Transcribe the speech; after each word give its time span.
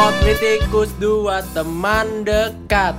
Politikus 0.00 0.96
dua 0.96 1.44
teman 1.52 2.24
dekat 2.24 2.96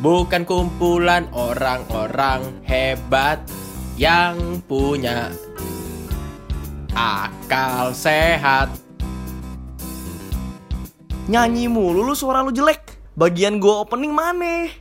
Bukan 0.00 0.48
kumpulan 0.48 1.28
orang-orang 1.36 2.64
hebat 2.64 3.44
Yang 4.00 4.64
punya 4.64 5.28
akal 6.96 7.92
sehat 7.92 8.72
Nyanyi 11.28 11.68
mulu 11.68 12.00
lu 12.08 12.16
suara 12.16 12.40
lu 12.40 12.56
jelek. 12.56 12.96
Bagian 13.12 13.60
gua 13.60 13.84
opening 13.84 14.16
mana? 14.16 14.72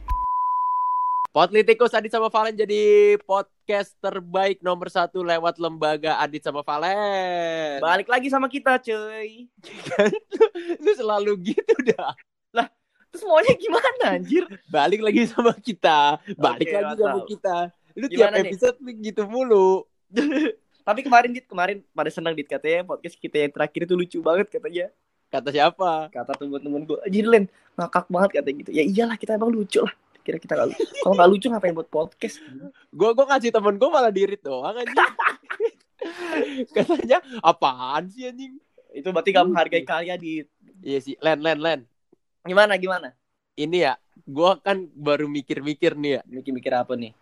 Potlitikus 1.35 1.91
Adit 1.91 2.15
sama 2.15 2.31
Valen 2.31 2.55
jadi 2.55 3.19
podcast 3.65 3.97
terbaik 3.97 4.61
nomor 4.61 4.93
satu 4.93 5.25
lewat 5.25 5.57
lembaga 5.57 6.21
Adit 6.21 6.45
sama 6.45 6.61
Valen. 6.61 7.81
Balik 7.81 8.13
lagi 8.13 8.29
sama 8.29 8.45
kita, 8.45 8.77
cuy. 8.77 9.49
Lu 10.85 10.91
selalu 10.93 11.33
gitu 11.49 11.73
dah. 11.89 12.13
Terus 13.09 13.25
maunya 13.25 13.57
gimana 13.57 14.21
anjir? 14.21 14.45
Balik 14.69 15.01
lagi 15.01 15.25
sama 15.25 15.57
kita. 15.57 16.21
Balik 16.37 16.69
Oke, 16.69 16.77
lagi 16.77 16.93
sama 17.01 17.19
kita. 17.25 17.57
Lu 17.97 18.05
tiap 18.05 18.29
Gimana 18.29 18.37
nih? 18.37 18.53
episode 18.53 18.77
lu 18.85 18.91
gitu 19.01 19.21
mulu. 19.25 19.69
Tapi 20.85 21.01
kemarin 21.01 21.33
Dit, 21.33 21.49
kemarin 21.49 21.81
pada 21.89 22.13
senang 22.13 22.37
Dit 22.37 22.45
katanya 22.45 22.85
podcast 22.85 23.17
kita 23.17 23.49
yang 23.49 23.49
terakhir 23.49 23.81
itu 23.89 23.97
lucu 23.97 24.17
banget 24.21 24.45
katanya. 24.53 24.93
Kata 25.33 25.49
siapa? 25.49 26.13
Kata 26.13 26.37
temen-temen 26.37 26.85
gua, 26.85 27.01
anjir 27.01 27.25
Len, 27.25 27.49
ngakak 27.73 28.05
banget 28.13 28.29
katanya 28.37 28.55
gitu. 28.61 28.71
Ya 28.77 28.83
iyalah 28.85 29.17
kita 29.17 29.41
emang 29.41 29.49
lucu 29.49 29.81
lah. 29.81 29.95
Kira 30.25 30.41
kita 30.41 30.57
gak 30.57 30.67
lucu. 30.67 30.83
Kalau 30.97 31.13
gak 31.13 31.29
lucu 31.29 31.45
ngapain 31.47 31.71
buat 31.71 31.85
podcast? 31.87 32.41
Gue 32.89 33.09
gue 33.13 33.25
ngasih 33.25 33.53
temen 33.53 33.77
gue 33.77 33.89
malah 33.89 34.09
dirit 34.09 34.41
doang 34.41 34.73
anjing. 34.73 34.97
Katanya 36.75 37.17
apaan 37.39 38.09
sih 38.09 38.25
anjing? 38.25 38.57
Itu 38.89 39.13
berarti 39.13 39.29
gak 39.29 39.45
menghargai 39.45 39.83
karya 39.83 40.15
Dit. 40.17 40.49
Iya 40.81 40.99
sih, 40.99 41.15
Len, 41.19 41.39
Len, 41.39 41.59
Len. 41.59 41.79
Gimana 42.41 42.73
gimana? 42.75 43.13
Ini 43.53 43.77
ya, 43.81 43.93
gue 44.19 44.51
kan 44.59 44.85
baru 44.91 45.25
mikir-mikir 45.25 45.93
nih 45.93 46.19
ya. 46.19 46.21
Mikir-mikir 46.25 46.73
apa 46.73 46.93
nih? 46.93 47.13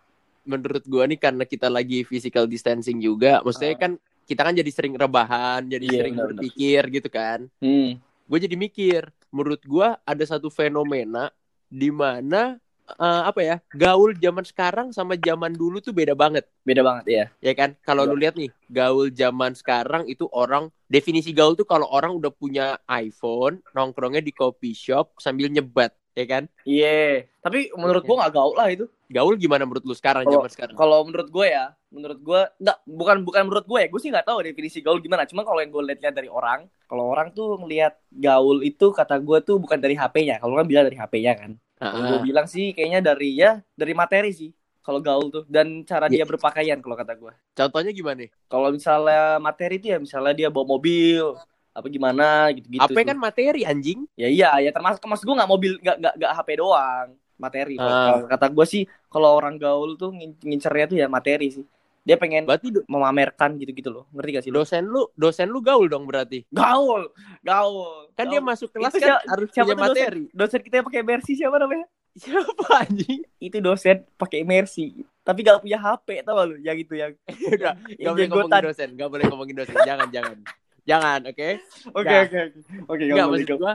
Menurut 0.44 0.84
gue 0.84 1.04
nih 1.06 1.18
karena 1.18 1.44
kita 1.44 1.68
lagi 1.68 2.02
physical 2.02 2.44
distancing 2.44 3.00
juga, 3.00 3.40
maksudnya 3.40 3.72
Ah. 3.72 3.80
kan 3.80 3.92
kita 4.24 4.40
kan 4.40 4.52
jadi 4.52 4.70
sering 4.70 4.96
rebahan, 4.96 5.64
jadi 5.64 5.84
Iya, 5.84 5.96
sering 6.00 6.14
benar-benar. 6.14 6.40
berpikir 6.40 6.82
gitu 6.90 7.08
kan. 7.08 7.40
Hmm. 7.60 8.00
Gue 8.24 8.38
jadi 8.40 8.56
mikir, 8.56 9.02
menurut 9.28 9.60
gue 9.60 9.88
ada 9.94 10.24
satu 10.24 10.48
fenomena 10.48 11.28
di 11.66 11.88
mana 11.88 12.56
eh, 12.86 13.22
apa 13.24 13.40
ya 13.40 13.56
gaul 13.72 14.12
zaman 14.14 14.44
sekarang 14.44 14.86
sama 14.90 15.16
zaman 15.16 15.52
dulu 15.52 15.80
tuh 15.80 15.90
beda 15.90 16.12
banget. 16.12 16.44
Beda 16.62 16.80
banget 16.80 17.04
ya. 17.06 17.24
ya 17.40 17.52
kan 17.52 17.76
kalau 17.80 18.04
lu 18.04 18.16
lihat 18.16 18.36
nih 18.36 18.52
gaul 18.68 19.08
zaman 19.08 19.52
sekarang 19.52 20.04
itu 20.06 20.28
orang 20.30 20.68
definisi 20.86 21.32
gaul 21.32 21.54
tuh 21.54 21.64
kalau 21.64 21.88
orang 21.88 22.12
udah 22.12 22.30
punya 22.30 22.76
iPhone 22.86 23.60
nongkrongnya 23.72 24.20
di 24.20 24.30
coffee 24.30 24.72
shop 24.72 25.16
sambil 25.18 25.48
nyebat 25.48 25.92
ya 26.14 26.24
kan 26.24 26.44
Iya. 26.62 27.26
Tapi 27.42 27.74
menurut 27.74 28.06
gua 28.06 28.24
gak 28.24 28.34
gaul 28.34 28.54
lah 28.54 28.70
itu. 28.70 28.86
gaul 29.04 29.36
gimana 29.36 29.62
menurut 29.62 29.84
lu 29.84 29.92
sekarang 29.92 30.24
Kalau- 30.24 30.34
zaman 30.40 30.50
sekarang 30.50 30.74
Kalau 30.74 30.98
menurut 31.04 31.28
gue 31.28 31.46
ya, 31.46 31.70
menurut 31.92 32.18
gue 32.18 32.40
enggak 32.58 32.78
bukan 32.82 33.16
bukan 33.22 33.42
menurut 33.46 33.66
gue 33.68 33.78
ya, 33.78 33.86
gue 33.86 34.00
sih 34.00 34.10
nggak 34.10 34.26
tahu 34.26 34.38
definisi 34.42 34.78
gaul 34.80 34.98
gimana. 34.98 35.22
Cuma 35.28 35.44
kalau 35.44 35.60
yang 35.60 35.70
gue 35.70 35.82
lihat 35.92 36.14
dari 36.14 36.26
orang, 36.26 36.66
kalau 36.88 37.12
orang 37.12 37.30
tuh 37.30 37.54
ngelihat 37.60 37.94
gaul 38.10 38.58
itu 38.60 38.90
kata 38.90 39.20
gue 39.20 39.38
tuh 39.42 39.60
bukan 39.60 39.78
dari 39.78 39.94
HP-nya. 39.94 40.40
Kalau 40.40 40.56
orang 40.56 40.66
bilang 40.66 40.88
dari 40.88 40.98
HP-nya 40.98 41.36
kan. 41.36 41.50
Kalau 41.84 42.04
gue 42.08 42.20
bilang 42.24 42.46
sih 42.46 42.72
kayaknya 42.72 43.00
dari 43.04 43.36
ya 43.36 43.50
dari 43.74 43.92
materi 43.92 44.30
sih. 44.30 44.50
Kalau 44.80 45.00
gaul 45.00 45.32
tuh 45.32 45.44
dan 45.48 45.80
cara 45.82 46.08
Iya. 46.08 46.22
dia 46.22 46.24
berpakaian 46.28 46.78
kalau 46.78 46.92
kata 46.92 47.12
gue. 47.14 47.32
contohnya 47.52 47.88
gimana 47.90 48.28
Kalau 48.46 48.68
misalnya 48.68 49.40
materi 49.40 49.80
itu 49.80 49.88
ya 49.88 49.98
misalnya 49.98 50.32
dia 50.32 50.48
bawa 50.52 50.76
mobil 50.76 51.24
apa 51.72 51.86
gimana 51.88 52.52
gitu-gitu. 52.52 52.84
Tuh. 52.84 53.08
kan 53.08 53.18
materi 53.18 53.60
anjing 53.64 54.04
Ya 54.14 54.28
iya, 54.28 54.50
ya 54.60 54.70
termasuk 54.70 55.02
mas 55.04 55.24
gue 55.24 55.34
nggak 55.34 55.48
mobil 55.48 55.72
nggak 55.80 55.96
nggak 55.98 56.14
nggak 56.20 56.32
HP 56.36 56.48
doang 56.56 57.08
materi. 57.34 57.74
Kalau 57.74 58.28
Kata 58.28 58.46
gue 58.46 58.66
sih 58.68 58.82
kalau 59.08 59.34
orang 59.34 59.56
gaul 59.56 59.96
tuh 59.96 60.12
ngin- 60.12 60.38
ngincernya 60.38 60.86
tuh 60.86 60.96
ya 61.00 61.06
materi 61.08 61.48
sih. 61.50 61.64
Dia 62.04 62.14
pengen 62.14 62.44
berarti 62.44 62.68
do- 62.68 62.84
memamerkan 62.84 63.56
gitu-gitu 63.56 63.88
loh. 63.88 64.04
Ngerti 64.12 64.30
gak 64.30 64.44
sih 64.44 64.50
lo? 64.50 64.60
dosen 64.60 64.84
lu 64.84 65.08
dosen 65.14 65.48
lu 65.48 65.58
gaul 65.58 65.88
dong 65.88 66.04
berarti 66.04 66.44
Gaul, 66.50 67.08
gaul. 67.40 68.12
kan 68.12 68.24
dia 68.26 68.38
Gaul. 68.38 68.46
masuk 68.46 68.68
kelas 68.70 68.92
Itu 68.92 68.98
kan 68.98 69.08
siapa- 69.10 69.24
harus 69.26 69.48
siapa 69.50 69.64
punya 69.66 69.74
tuh 69.74 69.80
dosen? 69.82 70.04
materi 70.04 70.24
Dosen 70.30 70.60
kita 70.60 70.74
yang 70.74 70.86
pakai 70.86 71.02
mercy 71.02 71.32
siapa 71.34 71.56
namanya? 71.56 71.86
siapa 72.22 72.64
anjing 72.78 73.20
Itu 73.38 73.58
dosen 73.58 73.96
pakai 74.14 74.40
mercy. 74.42 74.86
Tapi 75.20 75.38
gak 75.40 75.58
punya 75.58 75.78
HP 75.78 76.08
tau 76.20 76.34
gak 76.34 76.46
lu? 76.46 76.56
Yang 76.58 76.76
itu 76.82 76.94
yang 76.94 77.12
udah 77.56 77.72
yang 77.90 78.12
gak 78.12 78.14
boleh 78.14 78.28
ngomongin 78.28 78.62
dosen 78.62 78.88
gak 78.92 79.08
boleh 79.08 79.24
ngomongin 79.26 79.56
dosen 79.56 79.76
jangan 79.82 80.08
jangan 80.10 80.36
jangan 80.84 81.20
oke 81.24 81.48
Oke 81.98 82.14
oke 82.20 82.38
oke. 82.84 83.02
Boleh, 83.02 83.24
maksud 83.24 83.56
gua, 83.56 83.72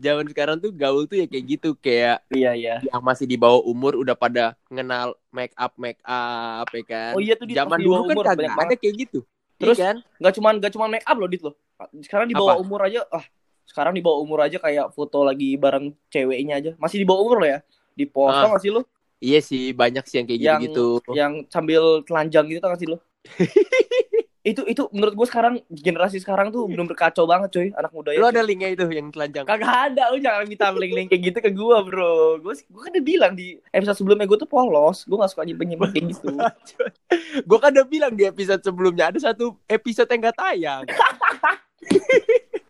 zaman 0.00 0.24
sekarang 0.26 0.56
tuh 0.56 0.72
gaul 0.72 1.04
tuh 1.04 1.14
ya 1.14 1.26
kayak 1.26 1.44
gitu 1.46 1.76
kayak 1.76 2.24
Iya 2.28 2.52
iya. 2.52 2.74
yang 2.82 2.98
masih 2.98 3.24
di 3.24 3.36
bawah 3.36 3.60
umur 3.62 3.94
udah 3.94 4.12
pada 4.14 4.56
mengenal 4.66 5.12
make 5.28 5.52
up 5.54 5.76
make 5.76 6.00
up 6.02 6.66
ya 6.66 6.82
kan 6.82 7.12
Oh 7.12 7.20
iya 7.20 7.36
tuh 7.36 7.44
di 7.44 7.52
zaman 7.52 7.76
dulu 7.78 8.02
kan 8.02 8.06
umur 8.10 8.24
kagak 8.24 8.50
banyak 8.50 8.56
ada 8.56 8.74
kayak 8.74 8.94
gitu 8.98 9.20
Terus 9.54 9.76
Iya 9.76 9.84
kan 9.86 9.96
Gak 10.18 10.32
cuman 10.34 10.52
gak 10.56 10.72
cuman 10.72 10.88
make 10.90 11.04
up 11.04 11.14
loh 11.14 11.28
dit 11.28 11.38
loh. 11.38 11.52
Sekarang 12.00 12.24
di 12.24 12.32
bawah 12.32 12.56
Apa? 12.56 12.64
umur 12.64 12.80
aja 12.82 13.04
ah 13.08 13.20
sekarang 13.62 13.92
di 13.92 14.00
bawah 14.00 14.18
umur 14.18 14.40
aja 14.40 14.56
kayak 14.56 14.90
foto 14.90 15.20
lagi 15.20 15.54
bareng 15.54 15.92
ceweknya 16.08 16.54
aja. 16.56 16.70
Masih 16.74 16.96
di 16.96 17.06
bawah 17.06 17.22
umur 17.22 17.38
loh 17.38 17.50
ya. 17.50 17.58
Di 17.92 18.02
post 18.02 18.34
Ah. 18.34 18.42
tau 18.42 18.56
gak 18.56 18.64
sih 18.64 18.72
lu? 18.72 18.80
iya 19.20 19.36
sih 19.38 19.70
banyak 19.70 20.00
sih 20.08 20.16
yang 20.16 20.24
kayak 20.24 20.40
gitu 20.40 20.48
Yang- 20.48 20.62
gitu 20.64 20.86
Yang 21.12 21.32
sambil 21.52 21.82
telanjang 22.02 22.44
gitu 22.48 22.58
tau 22.58 22.72
gak 22.72 22.80
sih 22.80 22.88
lu? 22.88 22.96
itu 24.40 24.64
itu 24.64 24.88
menurut 24.96 25.12
gue 25.12 25.26
sekarang 25.28 25.54
generasi 25.68 26.16
sekarang 26.16 26.48
tuh 26.48 26.64
belum 26.64 26.88
berkacau 26.88 27.28
banget 27.28 27.48
coy 27.52 27.68
anak 27.76 27.92
muda 27.92 28.16
lu 28.16 28.24
ya. 28.24 28.32
ada 28.32 28.40
linknya 28.40 28.72
itu 28.72 28.88
yang 28.88 29.12
telanjang 29.12 29.44
Kagak 29.44 29.92
ada, 29.92 30.08
lu 30.14 30.18
jangan 30.22 30.48
minta 30.48 30.72
link-link 30.72 31.08
kayak 31.10 31.22
gitu 31.26 31.38
ke 31.42 31.50
gua, 31.50 31.82
bro. 31.82 32.38
Gua 32.38 32.54
gua 32.70 32.80
kan 32.86 32.90
udah 32.94 33.04
bilang 33.04 33.32
di 33.34 33.58
episode 33.74 33.98
sebelumnya 33.98 34.24
gua 34.30 34.38
tuh 34.38 34.48
polos. 34.48 35.04
Gua 35.04 35.26
gak 35.26 35.32
suka 35.34 35.42
nyimpen-nyimpen 35.44 35.90
kayak 35.90 36.06
gitu. 36.14 36.30
gue 37.48 37.58
kan 37.58 37.70
udah 37.74 37.86
bilang 37.86 38.12
di 38.14 38.24
episode 38.26 38.62
sebelumnya 38.62 39.10
ada 39.10 39.18
satu 39.20 39.56
episode 39.66 40.08
yang 40.10 40.20
gak 40.30 40.38
tayang 40.38 40.82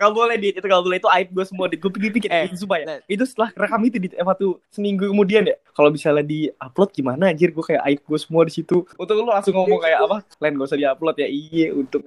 Gak 0.00 0.12
boleh, 0.12 0.36
Dit. 0.38 0.58
Itu 0.58 0.66
gak 0.66 0.82
boleh. 0.82 0.98
Itu 0.98 1.10
aib 1.10 1.28
gua 1.30 1.44
semua, 1.46 1.66
Dit. 1.70 1.78
Gua 1.78 1.90
pikir-pikir. 1.94 2.28
Eh, 2.30 2.50
itu 2.50 2.66
supaya. 2.66 2.82
nah. 2.84 2.98
Itu 3.06 3.24
setelah 3.24 3.54
rekam 3.54 3.80
itu, 3.86 3.96
Dit. 4.02 4.12
Eh, 4.18 4.24
waktu 4.26 4.58
seminggu 4.70 5.10
kemudian 5.10 5.46
ya. 5.46 5.56
Kalau 5.74 5.90
misalnya 5.90 6.26
di-upload 6.26 6.90
gimana, 6.90 7.30
anjir. 7.30 7.54
Gua 7.54 7.64
kayak 7.64 7.82
aib 7.86 8.00
gua 8.04 8.18
semua 8.18 8.42
di 8.46 8.52
situ. 8.54 8.82
Untuk 8.98 9.14
lu 9.14 9.30
langsung 9.30 9.54
ngomong 9.54 9.80
kayak 9.82 9.98
apa? 10.02 10.18
Len, 10.42 10.52
gak 10.58 10.68
usah 10.68 10.78
di-upload 10.78 11.16
ya. 11.18 11.28
Iya, 11.30 11.66
aja. 11.74 11.98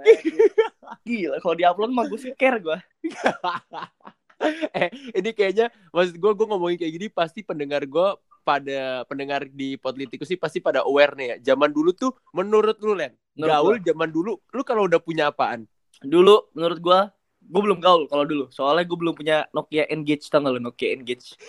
Gila, 1.08 1.38
kalau 1.40 1.56
di-upload 1.56 1.92
mah 1.96 2.06
gua 2.08 2.20
care 2.36 2.60
gua. 2.60 2.78
eh 4.78 4.94
ini 5.18 5.34
kayaknya 5.34 5.74
maksud 5.90 6.22
gue 6.22 6.32
gue 6.38 6.46
ngomongin 6.46 6.78
kayak 6.78 6.94
gini 6.94 7.08
pasti 7.10 7.42
pendengar 7.42 7.82
gue 7.90 8.08
pada 8.46 9.02
pendengar 9.10 9.50
di 9.50 9.82
Potlitikus 9.82 10.30
sih 10.30 10.38
pasti 10.38 10.62
pada 10.62 10.86
aware 10.86 11.18
nih 11.18 11.26
ya 11.26 11.36
zaman 11.52 11.74
dulu 11.74 11.90
tuh 11.98 12.14
menurut 12.38 12.78
lu 12.86 12.94
Len 12.94 13.18
Menurut 13.34 13.50
gaul 13.50 13.76
zaman 13.82 14.14
dulu 14.14 14.38
lu 14.38 14.62
kalau 14.62 14.86
udah 14.86 15.02
punya 15.02 15.34
apaan 15.34 15.66
Dulu, 16.06 16.54
menurut 16.54 16.78
gua, 16.78 17.00
gua 17.48 17.62
belum 17.64 17.80
gaul 17.80 18.04
kalau 18.12 18.28
dulu. 18.28 18.46
Soalnya 18.52 18.84
gua 18.84 19.00
belum 19.00 19.14
punya 19.16 19.48
Nokia 19.56 19.88
Engage. 19.88 20.28
Tau 20.28 20.44
lu 20.44 20.60
Nokia 20.60 20.94
Engage? 20.94 21.34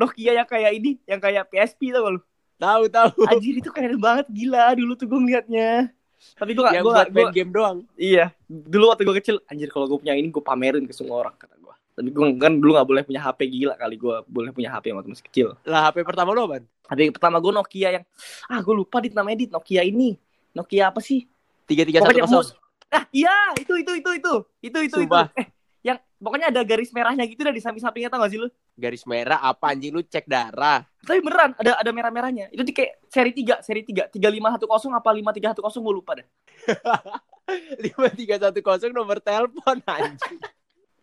Nokia 0.00 0.32
yang 0.42 0.48
kayak 0.48 0.72
ini, 0.80 0.96
yang 1.04 1.20
kayak 1.20 1.52
PSP 1.52 1.92
tau 1.92 2.08
gak 2.08 2.14
lu? 2.16 2.20
tahu 2.56 2.88
tahu 2.88 3.20
Anjir 3.28 3.60
itu 3.60 3.68
keren 3.68 4.00
banget 4.00 4.26
gila 4.32 4.72
dulu 4.72 4.92
tuh 4.96 5.06
gue 5.08 5.20
ngeliatnya. 5.20 5.92
Tapi 6.40 6.56
gue 6.56 6.64
gak, 6.64 6.80
gue 6.80 6.88
buat 6.88 7.08
gak, 7.08 7.12
main 7.12 7.32
game 7.32 7.52
doang 7.52 7.84
iya. 8.00 8.32
Dulu 8.48 8.88
waktu 8.88 9.04
gue 9.04 9.16
kecil, 9.20 9.36
anjir 9.52 9.68
kalau 9.68 9.84
gue 9.84 10.00
punya 10.00 10.16
ini 10.16 10.32
gue 10.32 10.40
pamerin 10.40 10.88
ke 10.88 10.94
semua 10.96 11.20
orang 11.20 11.36
kata 11.36 11.52
gue. 11.60 11.74
Tapi 11.96 12.08
gue 12.08 12.24
kan 12.40 12.52
dulu 12.56 12.80
gak 12.80 12.88
boleh 12.88 13.02
punya 13.04 13.20
HP 13.20 13.40
gila 13.52 13.76
kali 13.76 14.00
gue 14.00 14.16
boleh 14.24 14.50
punya 14.56 14.72
HP 14.72 14.96
waktu 14.96 15.08
masih 15.12 15.26
kecil. 15.28 15.48
lah 15.68 15.92
HP 15.92 16.00
pertama 16.08 16.32
lu 16.32 16.48
apaan 16.48 16.64
HP 16.88 17.12
pertama 17.12 17.36
gue 17.44 17.52
Nokia 17.52 17.88
yang, 18.00 18.04
ah 18.48 18.60
gue 18.64 18.74
lupa 18.74 19.04
dit 19.04 19.12
namanya 19.12 19.36
dit 19.44 19.50
Nokia 19.52 19.84
ini. 19.84 20.16
Nokia 20.56 20.88
apa 20.88 21.04
sih? 21.04 21.28
tiga 21.66 21.82
tiga 21.82 21.98
satu 22.00 22.56
Ah 22.96 23.04
iya 23.12 23.36
itu 23.60 23.72
itu 23.76 23.92
itu 24.00 24.10
itu 24.16 24.34
itu 24.64 24.78
itu 24.78 24.78
itu. 24.88 24.96
Sumpah. 25.04 25.28
Eh 25.36 25.46
yang 25.86 26.02
pokoknya 26.18 26.50
ada 26.50 26.66
garis 26.66 26.90
merahnya 26.90 27.22
gitu 27.30 27.46
dah 27.46 27.54
di 27.54 27.62
samping-sampingnya 27.62 28.10
tau 28.10 28.18
gak 28.26 28.32
sih 28.34 28.40
lu? 28.42 28.50
garis 28.76 29.06
merah 29.08 29.40
apa 29.40 29.72
anjing 29.72 29.88
lu 29.94 30.04
cek 30.04 30.28
darah 30.28 30.84
Tapi 31.00 31.22
beneran 31.24 31.56
ada 31.56 31.80
ada 31.80 31.90
merah-merahnya. 31.94 32.52
Itu 32.52 32.66
di 32.66 32.74
kayak 32.74 33.08
seri 33.08 33.32
3, 33.32 33.62
seri 33.64 33.80
3, 33.86 34.10
3510 34.12 34.92
apa 34.92 35.10
5310 35.14 35.86
gue 35.86 35.94
lupa 35.94 36.12
dah. 36.18 36.26
lima 37.86 38.10
tiga 38.10 38.42
satu 38.42 38.58
kosong 38.58 38.90
nomor 38.90 39.22
telepon 39.22 39.78
anjing 39.86 40.36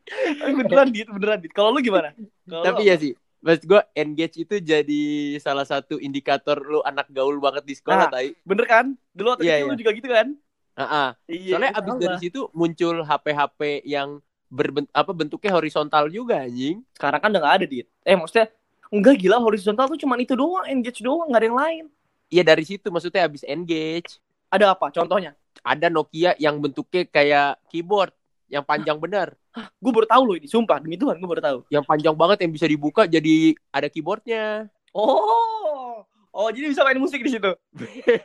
beneran 0.59 0.91
dit, 0.91 1.07
beneran 1.07 1.39
dit. 1.39 1.53
Kalau 1.55 1.71
lu 1.71 1.79
gimana? 1.79 2.11
Kalau 2.43 2.63
tapi 2.67 2.83
lu 2.83 2.89
ya 2.91 2.95
sih 2.99 3.15
Maksud 3.43 3.63
gue 3.67 3.81
engage 3.99 4.39
itu 4.39 4.55
jadi 4.63 5.03
salah 5.39 5.67
satu 5.67 5.99
indikator 5.99 6.63
lu 6.63 6.79
anak 6.87 7.11
gaul 7.11 7.35
banget 7.43 7.67
di 7.67 7.75
sekolah 7.75 8.07
Nah, 8.07 8.11
tai. 8.11 8.31
Bener 8.47 8.63
kan? 8.63 8.95
Dulu 9.11 9.35
waktu 9.35 9.43
Iya, 9.43 9.55
kecil 9.59 9.67
iya. 9.67 9.71
lu 9.71 9.79
juga 9.79 9.91
gitu 9.91 10.07
kan? 10.07 10.27
Heeh. 10.73 11.07
Iya. 11.29 11.51
Soalnya 11.53 11.71
abis 11.77 11.93
dari 12.01 12.17
situ 12.21 12.39
muncul 12.51 13.05
HP-HP 13.05 13.85
yang 13.85 14.19
berbent 14.53 14.89
apa 14.93 15.09
bentuknya 15.13 15.51
horizontal 15.53 16.09
juga 16.13 16.45
anjing. 16.45 16.85
sekarang 16.93 17.19
kan 17.21 17.29
udah 17.33 17.41
gak 17.41 17.55
ada 17.61 17.65
dit. 17.65 17.87
Eh 18.05 18.13
maksudnya 18.13 18.53
enggak 18.93 19.15
gila 19.17 19.37
horizontal 19.41 19.89
tuh 19.89 19.97
cuman 19.97 20.21
itu 20.21 20.37
doang, 20.37 20.65
engage 20.69 21.01
doang, 21.01 21.29
gak 21.33 21.41
ada 21.41 21.47
yang 21.49 21.59
lain. 21.59 21.83
Iya 22.29 22.43
dari 22.45 22.65
situ 22.65 22.89
maksudnya 22.89 23.25
abis 23.29 23.45
engage 23.45 24.17
Ada 24.53 24.77
apa? 24.77 24.93
Contohnya? 24.93 25.33
ada 25.63 25.87
Nokia 25.87 26.35
yang 26.37 26.59
bentuknya 26.59 27.07
kayak 27.07 27.61
keyboard 27.71 28.11
yang 28.51 28.61
panjang 28.61 28.99
bener. 28.99 29.33
Gue 29.79 29.91
baru 29.95 30.05
tahu 30.05 30.23
loh 30.29 30.35
ini, 30.37 30.45
sumpah 30.45 30.77
demi 30.81 30.99
Tuhan 30.99 31.17
gue 31.17 31.29
baru 31.29 31.41
tahu. 31.41 31.59
Yang 31.69 31.83
panjang 31.87 32.15
banget 32.17 32.37
yang 32.45 32.51
bisa 32.53 32.65
dibuka 32.67 33.07
jadi 33.07 33.55
ada 33.71 33.87
keyboardnya. 33.89 34.69
Oh, 34.93 36.05
oh 36.33 36.49
jadi 36.49 36.73
bisa 36.73 36.81
main 36.81 36.97
musik 36.97 37.21
di 37.21 37.31
situ. 37.37 37.51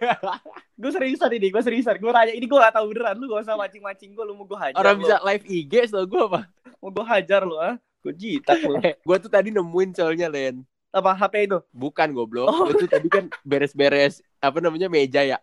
gue 0.81 0.91
seriusan 0.91 1.31
ini, 1.37 1.53
gue 1.53 1.63
seriusan. 1.63 2.01
Gue 2.01 2.11
nanya 2.11 2.33
ini 2.33 2.49
gue 2.49 2.59
gak 2.59 2.75
tahu 2.75 2.91
beneran. 2.91 3.21
Lu 3.21 3.29
gak 3.29 3.45
usah 3.45 3.55
mancing-mancing 3.55 4.17
gue, 4.17 4.25
lu 4.25 4.35
mau 4.35 4.49
gue 4.49 4.59
hajar. 4.59 4.81
Orang 4.81 4.99
lu. 4.99 5.07
bisa 5.07 5.21
live 5.23 5.45
IG 5.45 5.73
setahu 5.93 6.07
gue 6.09 6.23
apa? 6.33 6.41
mau 6.79 6.91
gue 6.95 7.07
hajar 7.07 7.43
lu 7.45 7.57
ah. 7.61 7.77
Gue 8.03 8.15
jitak 8.17 8.59
lu. 8.65 8.81
gue 9.07 9.17
tuh 9.21 9.31
tadi 9.31 9.53
nemuin 9.53 9.91
soalnya 9.93 10.33
Len. 10.33 10.65
Apa 10.89 11.13
HP 11.13 11.53
itu? 11.53 11.59
Bukan 11.71 12.17
goblok. 12.17 12.49
Oh. 12.49 12.65
Gue 12.73 12.89
tuh 12.89 12.91
tadi 12.91 13.13
kan 13.13 13.29
beres-beres 13.45 14.25
apa 14.41 14.59
namanya 14.63 14.89
meja 14.89 15.21
ya. 15.21 15.39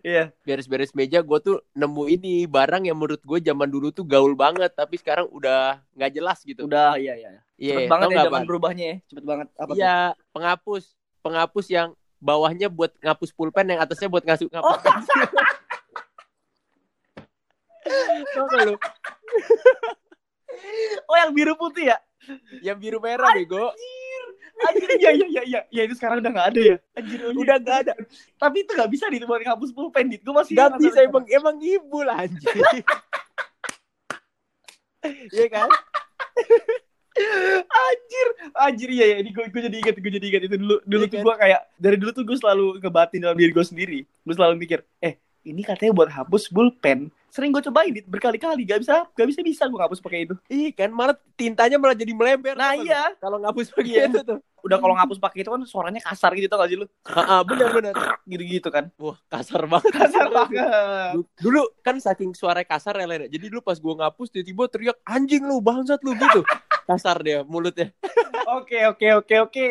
Iya. 0.00 0.32
Beres-beres 0.46 0.96
meja 0.96 1.20
gue 1.20 1.38
tuh 1.42 1.60
nemu 1.76 2.08
ini 2.08 2.48
barang 2.48 2.88
yang 2.88 2.96
menurut 2.96 3.20
gue 3.20 3.38
zaman 3.44 3.68
dulu 3.68 3.92
tuh 3.92 4.08
gaul 4.08 4.32
banget 4.32 4.72
tapi 4.72 4.96
sekarang 4.96 5.28
udah 5.28 5.84
nggak 5.92 6.12
jelas 6.16 6.38
gitu. 6.46 6.64
Udah, 6.64 6.96
iya 6.96 7.18
iya. 7.18 7.30
Iya, 7.56 7.88
Cepet 7.88 7.92
banget 7.92 8.08
tau 8.12 8.16
ya 8.16 8.24
zaman 8.28 8.42
berubahnya 8.44 8.84
ya. 8.84 8.96
Cepet 9.08 9.24
banget. 9.24 9.46
Apa? 9.56 9.72
Iya, 9.72 9.96
penghapus. 10.32 10.84
Penghapus 11.24 11.66
yang 11.72 11.88
bawahnya 12.18 12.68
buat 12.72 12.92
ngapus 13.00 13.30
pulpen 13.32 13.70
yang 13.70 13.80
atasnya 13.80 14.08
buat 14.08 14.24
ngasuh 14.24 14.48
ngapus 14.50 14.66
Oh. 14.66 14.78
pensil. 14.80 15.20
Tau 18.34 18.44
nggak 18.46 18.62
lu? 18.66 18.74
Oh 21.06 21.16
yang 21.20 21.36
biru 21.36 21.52
putih 21.54 21.92
ya? 21.92 21.98
Yang 22.64 22.76
biru 22.80 22.98
merah 22.98 23.28
bego. 23.36 23.70
Anjir, 24.56 24.88
iya 24.96 25.12
iya 25.12 25.26
iya 25.28 25.42
iya. 25.44 25.60
Ya 25.68 25.82
itu 25.84 25.92
sekarang 26.00 26.24
udah 26.24 26.32
gak 26.32 26.48
ada 26.56 26.60
ya. 26.64 26.76
Anjir, 26.96 27.20
oh 27.28 27.30
iya. 27.30 27.38
Udah 27.44 27.56
nggak 27.60 27.78
ada. 27.84 27.92
Tapi 28.40 28.64
itu 28.64 28.72
gak 28.72 28.88
bisa 28.88 29.04
di 29.12 29.20
buat 29.20 29.44
ngapus 29.44 29.70
pulpen 29.76 30.08
dit. 30.08 30.24
Gue 30.24 30.32
masih 30.32 30.56
Gak 30.56 30.80
bisa 30.80 31.04
emang 31.04 31.28
emang 31.28 31.60
ibu 31.60 32.00
lah 32.00 32.24
anjing. 32.24 32.56
Iya 35.06 35.46
kan? 35.46 35.70
Anjir, 37.16 38.28
anjir 38.52 38.88
iya 38.92 39.06
ya. 39.12 39.16
Ini 39.24 39.30
gue 39.32 39.44
gue 39.48 39.62
jadi 39.72 39.76
ingat, 39.80 39.94
gue 39.96 40.12
jadi 40.12 40.26
ingat 40.28 40.42
itu 40.48 40.56
dulu. 40.60 40.76
Dulu 40.84 41.04
Iya 41.04 41.12
tuh 41.12 41.18
kan? 41.18 41.24
gue 41.24 41.34
kayak 41.40 41.60
dari 41.80 41.96
dulu 41.96 42.10
tuh 42.12 42.24
gue 42.28 42.36
selalu 42.36 42.66
ngebatin 42.82 43.20
dalam 43.24 43.36
diri 43.36 43.50
gue 43.52 43.64
sendiri. 43.64 43.98
Gue 44.04 44.34
selalu 44.36 44.54
mikir, 44.60 44.84
eh 45.00 45.16
ini 45.46 45.62
katanya 45.64 45.92
buat 45.96 46.10
hapus 46.12 46.52
pulpen. 46.52 47.08
Sering 47.28 47.50
gue 47.50 47.60
cobain 47.60 47.92
berkali-kali, 48.06 48.64
gak 48.64 48.80
bisa, 48.80 49.04
gak 49.06 49.28
bisa 49.28 49.40
bisa 49.40 49.62
gue 49.64 49.76
ngapus 49.76 50.00
pakai 50.00 50.24
itu. 50.24 50.34
Iya 50.46 50.70
kan 50.72 50.88
malah 50.88 51.12
tintanya 51.34 51.76
malah 51.76 51.92
jadi 51.92 52.10
melember. 52.10 52.56
Nah 52.56 52.72
nggak? 52.72 52.86
iya, 52.86 53.02
Kalau 53.18 53.36
ngapus 53.38 53.66
pakai 53.70 53.92
Iya. 53.92 54.04
itu 54.08 54.20
tuh. 54.24 54.38
udah 54.66 54.78
kalau 54.78 54.94
ngapus 54.94 55.18
pakai 55.20 55.38
itu 55.40 55.50
kan 55.52 55.62
suaranya 55.62 56.00
kasar 56.00 56.34
gitu 56.34 56.48
tau 56.48 56.58
gak 56.58 56.68
sih 56.68 56.78
lu? 56.80 56.86
Heeh, 57.04 57.40
benar 57.44 57.68
benar. 57.70 57.94
Gitu-gitu 58.26 58.66
kan. 58.66 58.90
Wah, 58.96 59.14
kasar 59.26 59.62
banget. 59.64 59.92
Kasar 59.92 60.26
banget. 60.26 60.58
Du- 61.14 61.28
Dulu 61.38 61.62
kan 61.80 61.96
saking 61.96 62.32
suara 62.32 62.62
kasar 62.62 62.94
ya 62.94 63.06
Len. 63.06 63.28
Jadi 63.28 63.46
dulu 63.46 63.60
pas 63.60 63.76
gua 63.76 63.94
ngapus 63.96 64.26
tiba-tiba 64.28 64.66
teriak 64.66 64.98
anjing 65.04 65.44
lu, 65.44 65.60
bangsat 65.60 66.02
lu 66.02 66.14
gitu. 66.14 66.42
Kasar 66.82 67.20
dia 67.20 67.42
mulutnya. 67.42 67.94
Oke 68.48 68.86
oke 68.86 69.06
oke 69.20 69.34
oke. 69.44 69.66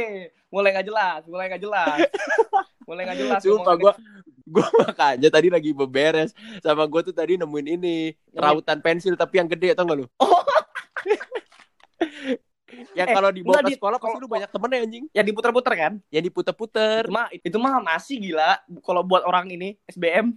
Mulai 0.48 0.72
gak 0.74 0.88
jelas, 0.88 1.22
mulai 1.25 1.50
gak 1.50 1.60
jelas. 1.60 1.98
Mulai 2.88 3.02
gak 3.04 3.18
jelas. 3.18 3.40
Sumpah 3.42 3.74
ngomongnya. 3.74 3.98
Gua 4.45 4.65
gua 4.71 4.86
makanya 4.88 5.30
tadi 5.30 5.50
lagi 5.50 5.74
beberes 5.74 6.31
sama 6.62 6.86
gua 6.86 7.01
tuh 7.01 7.12
tadi 7.12 7.36
nemuin 7.36 7.68
ini 7.81 7.97
rautan 8.31 8.80
pensil 8.80 9.18
tapi 9.18 9.42
yang 9.42 9.50
gede 9.50 9.74
tau 9.74 9.86
gak 9.86 9.97
lu? 10.00 10.07
Oh. 10.21 10.42
yang 12.97 13.07
Eh, 13.07 13.15
kalau 13.15 13.30
dibawa 13.31 13.62
ke 13.63 13.71
Dit. 13.71 13.77
sekolah 13.80 13.97
pasti 14.01 14.15
Kalau- 14.18 14.25
lu 14.25 14.31
banyak 14.31 14.50
temennya 14.51 14.80
anjing. 14.83 15.06
Yang 15.15 15.25
diputer-puter 15.31 15.74
kan? 15.77 15.94
Yang 16.12 16.24
diputer-puter. 16.27 17.01
Itu 17.07 17.13
mah 17.13 17.27
itu 17.31 17.57
mah 17.62 17.74
masih 17.80 18.15
gila 18.19 18.51
kalau 18.83 19.01
buat 19.06 19.24
orang 19.24 19.47
ini 19.47 19.80
SBM. 19.88 20.36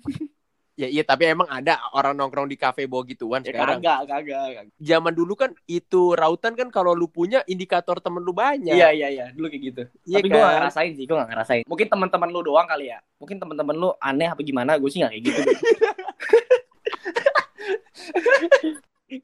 Ya 0.79 0.87
iya 0.87 1.03
tapi 1.03 1.27
emang 1.27 1.51
ada 1.51 1.75
orang 1.91 2.15
nongkrong 2.15 2.47
di 2.47 2.55
kafe 2.55 2.87
bawa 2.87 3.03
gituan 3.03 3.43
Ya 3.43 3.51
sekarang. 3.51 3.83
kagak, 3.83 4.07
kagak. 4.07 4.39
kagak. 4.47 4.65
Zaman 4.79 5.11
dulu 5.11 5.35
kan 5.35 5.51
itu 5.67 6.15
rautan 6.15 6.55
kan 6.55 6.71
kalau 6.71 6.95
lu 6.95 7.11
punya 7.11 7.43
indikator 7.51 7.99
temen 7.99 8.23
lu 8.23 8.31
banyak. 8.31 8.79
Iya 8.79 8.95
iya 8.95 9.11
iya, 9.11 9.27
dulu 9.35 9.51
kayak 9.51 9.63
gitu. 9.75 9.83
Iya 10.07 10.23
Tapi 10.23 10.31
gue 10.31 10.39
gak 10.39 10.47
kan? 10.47 10.59
ngerasain 10.63 10.93
sih, 10.95 11.03
gue 11.03 11.19
gak 11.19 11.31
ngerasain. 11.35 11.63
Mungkin 11.67 11.87
teman-teman 11.91 12.31
lu 12.31 12.47
doang 12.47 12.71
kali 12.71 12.95
ya. 12.95 13.03
Mungkin 13.19 13.43
teman-teman 13.43 13.75
lu 13.75 13.91
aneh 13.99 14.31
apa 14.31 14.39
gimana, 14.47 14.79
gue 14.79 14.87
sih 14.87 15.03
gak 15.03 15.11
kayak 15.11 15.25
gitu. 15.27 15.43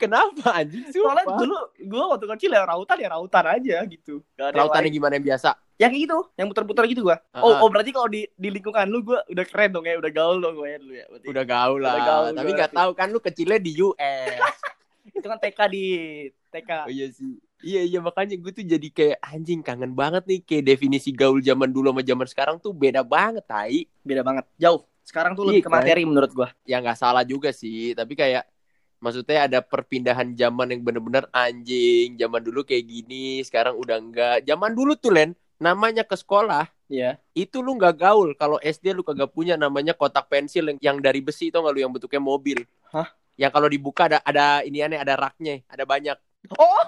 Kenapa 0.05 0.47
anjing? 0.55 0.85
Soalnya 0.89 1.25
Sumpah. 1.25 1.39
dulu 1.41 1.57
gue 1.79 2.03
waktu 2.07 2.27
kecil 2.31 2.51
ya 2.53 2.63
rautan 2.63 2.97
ya 2.97 3.09
rautan 3.09 3.45
aja 3.47 3.77
gitu. 3.85 4.15
Gak 4.35 4.45
ada 4.45 4.55
yang 4.55 4.61
Rautannya 4.65 4.91
gimana 4.91 5.13
yang 5.15 5.27
biasa? 5.27 5.51
Ya 5.75 5.87
kayak 5.89 6.03
gitu, 6.07 6.19
yang 6.35 6.47
putar-putar 6.47 6.85
gitu 6.87 7.03
gue. 7.03 7.17
Ah, 7.35 7.41
Oh, 7.41 7.51
ah. 7.51 7.61
oh 7.61 7.69
berarti 7.69 7.91
kalau 7.91 8.07
di, 8.07 8.31
di 8.31 8.49
lingkungan 8.49 8.87
lu 8.87 9.03
gue 9.03 9.19
udah 9.27 9.45
keren 9.45 9.71
dong 9.71 9.83
ya, 9.83 9.99
udah 9.99 10.13
gaul 10.13 10.39
dong 10.39 10.55
gue 10.55 10.69
ya 10.69 10.79
dulu 10.79 10.93
ya. 10.95 11.07
Berarti. 11.11 11.27
Udah 11.27 11.45
gaul 11.45 11.79
lah. 11.79 11.93
Udah 11.93 12.05
gaul, 12.07 12.29
tapi 12.33 12.47
gua. 12.47 12.59
nggak 12.61 12.73
tahu 12.73 12.91
kan 12.93 13.07
lu 13.11 13.19
kecilnya 13.19 13.59
di 13.59 13.73
US. 13.81 14.39
Itu 15.19 15.27
kan 15.27 15.37
TK 15.37 15.59
di 15.69 15.85
TK. 16.49 16.71
oh 16.87 16.91
iya 16.91 17.07
sih. 17.11 17.35
Iya 17.59 17.81
iya 17.83 17.99
makanya 17.99 18.37
gue 18.37 18.53
tuh 18.53 18.63
jadi 18.63 18.89
kayak 18.89 19.19
anjing 19.25 19.61
kangen 19.61 19.93
banget 19.93 20.23
nih 20.25 20.41
kayak 20.43 20.65
definisi 20.69 21.11
gaul 21.11 21.41
zaman 21.41 21.69
dulu 21.69 21.91
sama 21.91 22.03
zaman 22.05 22.27
sekarang 22.29 22.57
tuh 22.59 22.71
beda 22.71 23.01
banget 23.01 23.43
tai. 23.43 23.89
Beda 24.01 24.21
banget, 24.21 24.45
jauh. 24.57 24.85
Sekarang 25.01 25.33
tuh 25.35 25.45
Iya 25.45 25.51
lebih 25.51 25.63
ke 25.65 25.69
kan? 25.69 25.75
materi 25.81 26.03
menurut 26.05 26.31
gue. 26.31 26.49
Ya 26.65 26.79
nggak 26.79 26.97
salah 26.97 27.25
juga 27.25 27.51
sih, 27.51 27.93
tapi 27.93 28.15
kayak 28.15 28.47
maksudnya 29.05 29.45
ada 29.45 29.61
perpindahan 29.61 30.33
zaman 30.33 30.73
yang 30.73 30.81
bener-bener 30.81 31.29
anjing. 31.31 32.17
Zaman 32.17 32.41
dulu 32.41 32.65
kayak 32.65 32.89
gini, 32.89 33.45
sekarang 33.45 33.77
udah 33.77 34.01
enggak. 34.01 34.37
Zaman 34.49 34.73
dulu 34.73 34.97
tuh 34.97 35.13
Len, 35.13 35.37
namanya 35.61 36.03
ke 36.03 36.17
sekolah 36.17 36.67
Iya. 36.85 37.17
itu 37.33 37.65
lu 37.65 37.81
nggak 37.81 37.97
gaul 37.97 38.37
kalau 38.37 38.61
SD 38.61 38.93
lu 38.93 39.01
kagak 39.01 39.33
punya 39.33 39.57
namanya 39.57 39.97
kotak 39.97 40.29
pensil 40.29 40.69
yang, 40.69 40.79
yang 40.85 40.97
dari 41.01 41.25
besi 41.25 41.49
tau 41.49 41.65
nggak 41.65 41.73
lu 41.73 41.81
yang 41.81 41.89
bentuknya 41.89 42.21
mobil 42.21 42.61
Hah? 42.93 43.09
yang 43.41 43.49
kalau 43.49 43.73
dibuka 43.73 44.05
ada 44.05 44.21
ada 44.21 44.61
iniannya 44.61 45.01
ada 45.01 45.17
raknya 45.17 45.65
ada 45.65 45.89
banyak 45.89 46.13
Oh, 46.53 46.81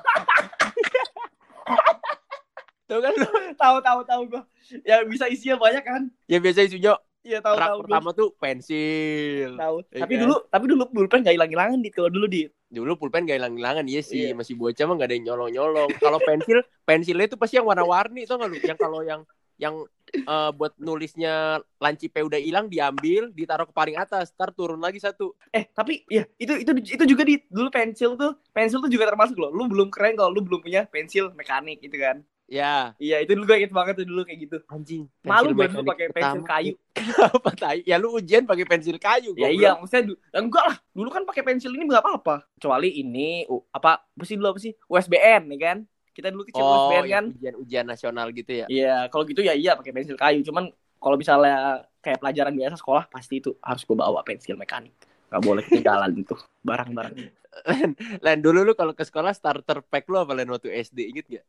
tau 2.87 3.01
kan 3.01 3.13
lu 3.17 3.27
tahu 3.57 3.77
tahu 3.81 4.01
tahu 4.05 4.23
gue. 4.29 4.43
Ya 4.85 5.01
bisa 5.03 5.27
isinya 5.27 5.57
banyak 5.57 5.81
kan? 5.81 6.03
yang 6.29 6.45
biasa 6.45 6.69
isunya 6.69 6.93
Iya 7.27 7.39
tahu 7.43 7.57
tahu. 7.59 7.79
pertama 7.83 8.09
tuh 8.13 8.29
pensil 8.39 9.51
Tahu. 9.53 9.77
Iya 9.85 10.01
tapi 10.01 10.15
kan? 10.15 10.21
dulu 10.23 10.35
tapi 10.47 10.65
dulu 10.67 10.83
pulpen 10.87 11.21
gak 11.21 11.35
hilang-hilangan 11.35 11.79
di 11.79 11.91
kalau 11.91 12.07
dulu 12.07 12.27
di. 12.27 12.47
dulu 12.69 12.95
pulpen 12.97 13.27
gak 13.27 13.37
hilang-hilangan 13.37 13.83
iya 13.85 13.99
sih 14.01 14.31
Iya. 14.31 14.35
masih 14.35 14.55
bocah 14.55 14.85
mah 14.85 14.95
gak 14.97 15.09
ada 15.09 15.15
yang 15.15 15.27
nyolong-nyolong 15.27 15.91
kalau 15.99 16.19
pensil 16.21 16.59
pensilnya 16.89 17.27
itu 17.27 17.37
pasti 17.37 17.59
yang 17.59 17.67
warna-warni 17.67 18.23
tau 18.23 18.39
gak 18.39 18.49
lu 18.49 18.59
yang 18.61 18.77
kalau 18.77 19.01
yang 19.03 19.23
yang 19.57 19.75
eh, 20.13 20.51
buat 20.53 20.77
nulisnya 20.77 21.35
lancipe 21.77 22.21
udah 22.21 22.37
hilang 22.37 22.69
diambil 22.69 23.33
ditaruh 23.33 23.65
ke 23.65 23.73
paling 23.73 23.97
atas 23.97 24.29
ntar 24.31 24.53
turun 24.53 24.79
lagi 24.79 25.01
satu 25.01 25.33
Eh, 25.51 25.67
tapi 25.73 26.05
ya 26.07 26.29
itu 26.37 26.53
itu 26.61 26.71
itu 26.93 27.05
juga 27.07 27.23
di 27.25 27.41
dulu 27.49 27.71
pensil 27.71 28.15
tuh 28.15 28.37
pensil 28.51 28.79
tuh 28.79 28.87
juga 28.87 29.09
termasuk 29.09 29.35
loh. 29.35 29.49
Lu 29.49 29.65
belum 29.67 29.89
keren 29.89 30.15
kalau 30.15 30.29
lu 30.29 30.43
belum 30.43 30.61
punya 30.61 30.85
pensil 30.87 31.33
mekanik 31.33 31.81
gitu 31.81 31.97
kan. 31.97 32.21
Ya 32.47 32.95
Iya, 32.97 33.27
itu 33.27 33.35
dulu 33.35 33.45
gue 33.51 33.57
inget 33.59 33.75
banget 33.75 33.95
tuh 34.03 34.07
dulu 34.07 34.23
kayak 34.23 34.39
gitu. 34.47 34.57
anjing 34.71 35.03
Malu 35.27 35.51
gue 35.53 35.67
dulu 35.67 35.83
pakai 35.83 36.07
pensil 36.15 36.43
kayu. 36.47 36.73
Kenapa 36.97 37.51
tai? 37.53 37.83
Ya 37.83 37.99
lu 37.99 38.15
ujian 38.17 38.47
pakai 38.47 38.65
pensil 38.65 38.97
kayu. 38.97 39.35
Ya 39.35 39.51
iya, 39.51 39.75
maksudnya 39.77 40.15
ya, 40.15 40.39
enggak 40.41 40.65
lah. 40.65 40.77
Dulu 40.95 41.09
kan 41.11 41.23
pakai 41.27 41.43
pensil 41.45 41.75
ini 41.75 41.85
nggak 41.91 42.03
apa-apa. 42.03 42.47
Kecuali 42.57 43.03
ini 43.03 43.45
uh, 43.51 43.63
apa 43.75 44.01
apa 44.01 44.25
sih 44.25 44.39
dulu 44.39 44.55
apa 44.55 44.61
sih? 44.63 44.73
USBN 44.89 45.43
ya 45.53 45.59
kan? 45.61 45.79
Kita 46.17 46.33
dulu 46.33 46.49
kecil 46.49 46.65
Oh, 46.65 46.71
USBN 46.89 46.97
kan. 46.97 47.07
yang 47.11 47.25
ujian-ujian 47.37 47.85
nasional 47.85 48.27
gitu 48.33 48.53
ya. 48.65 48.67
Iya, 48.73 48.97
kalau 49.13 49.29
gitu 49.29 49.45
ya 49.45 49.53
iya 49.53 49.77
pakai 49.77 49.93
pensil 49.93 50.17
kayu. 50.17 50.41
Cuman 50.47 50.73
kalau 50.97 51.17
misalnya 51.21 51.85
kayak 52.01 52.23
pelajaran 52.23 52.55
biasa 52.57 52.79
sekolah 52.81 53.05
pasti 53.11 53.43
itu 53.43 53.53
harus 53.61 53.83
gue 53.85 53.97
bawa 53.99 54.23
pensil 54.25 54.57
mekanik. 54.57 54.95
Gak 55.27 55.43
boleh 55.43 55.63
ketinggalan 55.67 56.15
itu 56.17 56.39
barang-barang. 56.63 57.15
Lain 58.25 58.41
dulu 58.41 58.63
lu 58.63 58.73
kalau 58.77 58.93
ke 58.93 59.03
sekolah 59.03 59.33
starter 59.33 59.81
pack 59.83 60.07
lu 60.13 60.21
apa 60.21 60.33
lain 60.37 60.53
waktu 60.53 60.71
SD 60.73 61.09
inget 61.13 61.27
gak? 61.41 61.45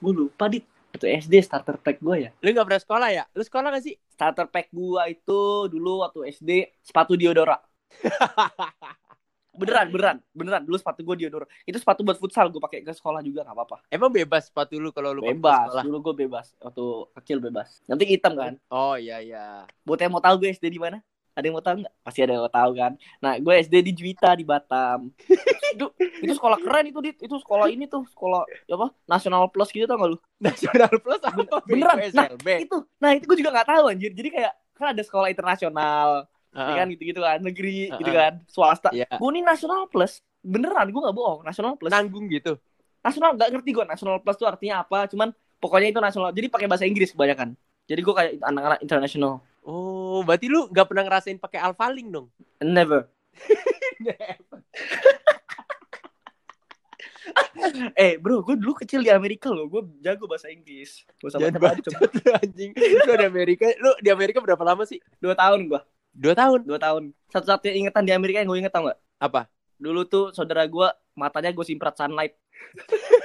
Gue 0.00 0.12
lupa 0.12 0.46
dit. 0.46 0.64
Itu 0.96 1.04
SD 1.04 1.44
starter 1.44 1.76
pack 1.76 2.00
gue 2.00 2.16
ya. 2.24 2.30
Lu 2.40 2.48
gak 2.56 2.66
pernah 2.68 2.80
sekolah 2.80 3.08
ya? 3.12 3.24
Lu 3.36 3.44
sekolah 3.44 3.68
gak 3.68 3.84
sih? 3.84 4.00
Starter 4.16 4.48
pack 4.48 4.72
gua 4.72 5.12
itu 5.12 5.68
dulu 5.68 6.00
waktu 6.00 6.32
SD 6.32 6.72
sepatu 6.80 7.20
Diodora. 7.20 7.60
beneran, 9.60 9.92
beneran, 9.92 10.16
beneran. 10.32 10.62
Dulu 10.64 10.76
sepatu 10.80 11.04
gua 11.04 11.16
Diodora. 11.20 11.44
Itu 11.68 11.76
sepatu 11.76 12.00
buat 12.00 12.16
futsal 12.16 12.48
gua 12.48 12.64
pakai 12.64 12.80
ke 12.80 12.96
sekolah 12.96 13.20
juga 13.20 13.44
nggak 13.44 13.52
apa-apa. 13.52 13.76
Emang 13.92 14.08
bebas 14.08 14.48
sepatu 14.48 14.80
lu 14.80 14.88
kalau 14.88 15.12
lu 15.12 15.20
Bebas. 15.20 15.68
sekolah? 15.68 15.84
Dulu 15.84 15.96
gua 16.00 16.14
bebas. 16.16 16.46
Waktu 16.64 16.84
kecil 17.20 17.38
bebas. 17.44 17.84
Nanti 17.84 18.08
hitam 18.08 18.32
kan. 18.32 18.56
Oh 18.72 18.96
iya 18.96 19.20
iya. 19.20 19.68
Buat 19.84 20.00
yang 20.00 20.16
mau 20.16 20.24
tahu 20.24 20.40
gue 20.40 20.56
SD 20.56 20.72
di 20.72 20.80
mana? 20.80 21.04
Ada 21.36 21.44
yang 21.44 21.54
mau 21.60 21.64
tahu 21.64 21.76
nggak? 21.84 21.94
Pasti 22.00 22.20
ada 22.24 22.32
yang 22.32 22.42
mau 22.48 22.52
tahu 22.52 22.70
kan. 22.80 22.92
Nah, 23.20 23.32
gue 23.36 23.54
SD 23.60 23.74
di 23.84 23.92
Juwita 23.92 24.32
di 24.32 24.44
Batam. 24.48 25.12
itu 25.76 25.86
itu 26.24 26.32
sekolah 26.32 26.56
keren 26.64 26.88
itu 26.88 26.98
dit. 27.04 27.16
Itu 27.20 27.36
sekolah 27.36 27.68
ini 27.68 27.84
tuh 27.84 28.08
sekolah 28.08 28.48
apa? 28.48 28.86
Nasional 29.04 29.52
Plus 29.52 29.68
gitu 29.68 29.84
tau 29.84 30.00
gak 30.00 30.16
lu? 30.16 30.18
Nasional 30.40 30.88
Plus 30.96 31.20
apa? 31.20 31.60
Beneran? 31.68 31.96
Nah. 32.16 32.26
Itu. 32.56 32.88
Nah, 32.96 33.10
itu 33.12 33.28
gue 33.28 33.36
juga 33.44 33.52
nggak 33.52 33.68
tahu 33.68 33.84
anjir. 33.92 34.16
Jadi 34.16 34.28
kayak 34.32 34.52
kan 34.76 34.92
ada 34.92 35.02
sekolah 35.04 35.28
internasional, 35.32 36.28
ya 36.52 36.74
kan 36.84 36.86
gitu-gitu 36.92 37.20
kan, 37.24 37.38
negeri 37.40 37.88
Heeh. 37.88 37.98
gitu 38.00 38.12
kan, 38.12 38.32
swasta. 38.48 38.92
Iya. 38.92 39.08
Gue 39.16 39.28
ini 39.32 39.40
nasional 39.40 39.88
plus, 39.88 40.20
beneran 40.44 40.92
gue 40.92 41.00
nggak 41.00 41.16
bohong, 41.16 41.40
nasional 41.44 41.80
plus. 41.80 41.88
Nanggung 41.88 42.28
gitu. 42.28 42.60
Nasional 43.00 43.40
nggak 43.40 43.56
ngerti 43.56 43.70
gue 43.72 43.84
nasional 43.88 44.20
plus 44.20 44.36
tuh 44.36 44.44
artinya 44.44 44.84
apa, 44.84 45.08
cuman 45.08 45.32
pokoknya 45.60 45.96
itu 45.96 46.00
nasional. 46.04 46.28
Jadi 46.32 46.46
pakai 46.52 46.68
bahasa 46.68 46.84
Inggris 46.84 47.16
kebanyakan. 47.16 47.56
Jadi 47.86 48.00
gue 48.02 48.14
kayak 48.14 48.32
anak-anak 48.42 48.78
internasional. 48.82 49.40
Oh, 49.66 50.22
berarti 50.22 50.46
lu 50.46 50.70
gak 50.70 50.86
pernah 50.86 51.02
ngerasain 51.02 51.42
pakai 51.42 51.58
alfaling 51.58 52.14
dong? 52.14 52.30
Never. 52.62 53.10
eh 57.98 58.14
bro, 58.22 58.46
gue 58.46 58.54
dulu 58.54 58.78
kecil 58.78 59.02
di 59.02 59.10
Amerika 59.10 59.50
loh, 59.50 59.66
gue 59.66 59.82
jago 59.98 60.30
bahasa 60.30 60.54
Inggris. 60.54 61.02
Gue 61.18 61.34
sama 61.34 61.50
lu, 61.50 61.58
anjing. 62.46 62.70
Lu 62.78 63.12
di 63.18 63.26
Amerika, 63.26 63.66
lu 63.82 63.90
di 63.98 64.14
Amerika 64.14 64.38
berapa 64.38 64.62
lama 64.62 64.86
sih? 64.86 65.02
Dua 65.18 65.34
tahun 65.34 65.66
gue, 65.66 65.82
Dua 66.16 66.32
tahun. 66.38 66.64
dua 66.64 66.78
tahun. 66.80 67.12
Satu-satunya 67.28 67.74
ingetan 67.84 68.06
di 68.06 68.14
Amerika 68.14 68.38
yang 68.40 68.48
gue 68.48 68.62
inget 68.62 68.72
tau 68.72 68.86
gak? 68.86 68.98
Apa? 69.18 69.50
Dulu 69.76 70.06
tuh 70.08 70.32
saudara 70.32 70.64
gue 70.64 70.88
matanya 71.18 71.52
gue 71.52 71.64
simprot 71.66 71.98
sunlight. 71.98 72.38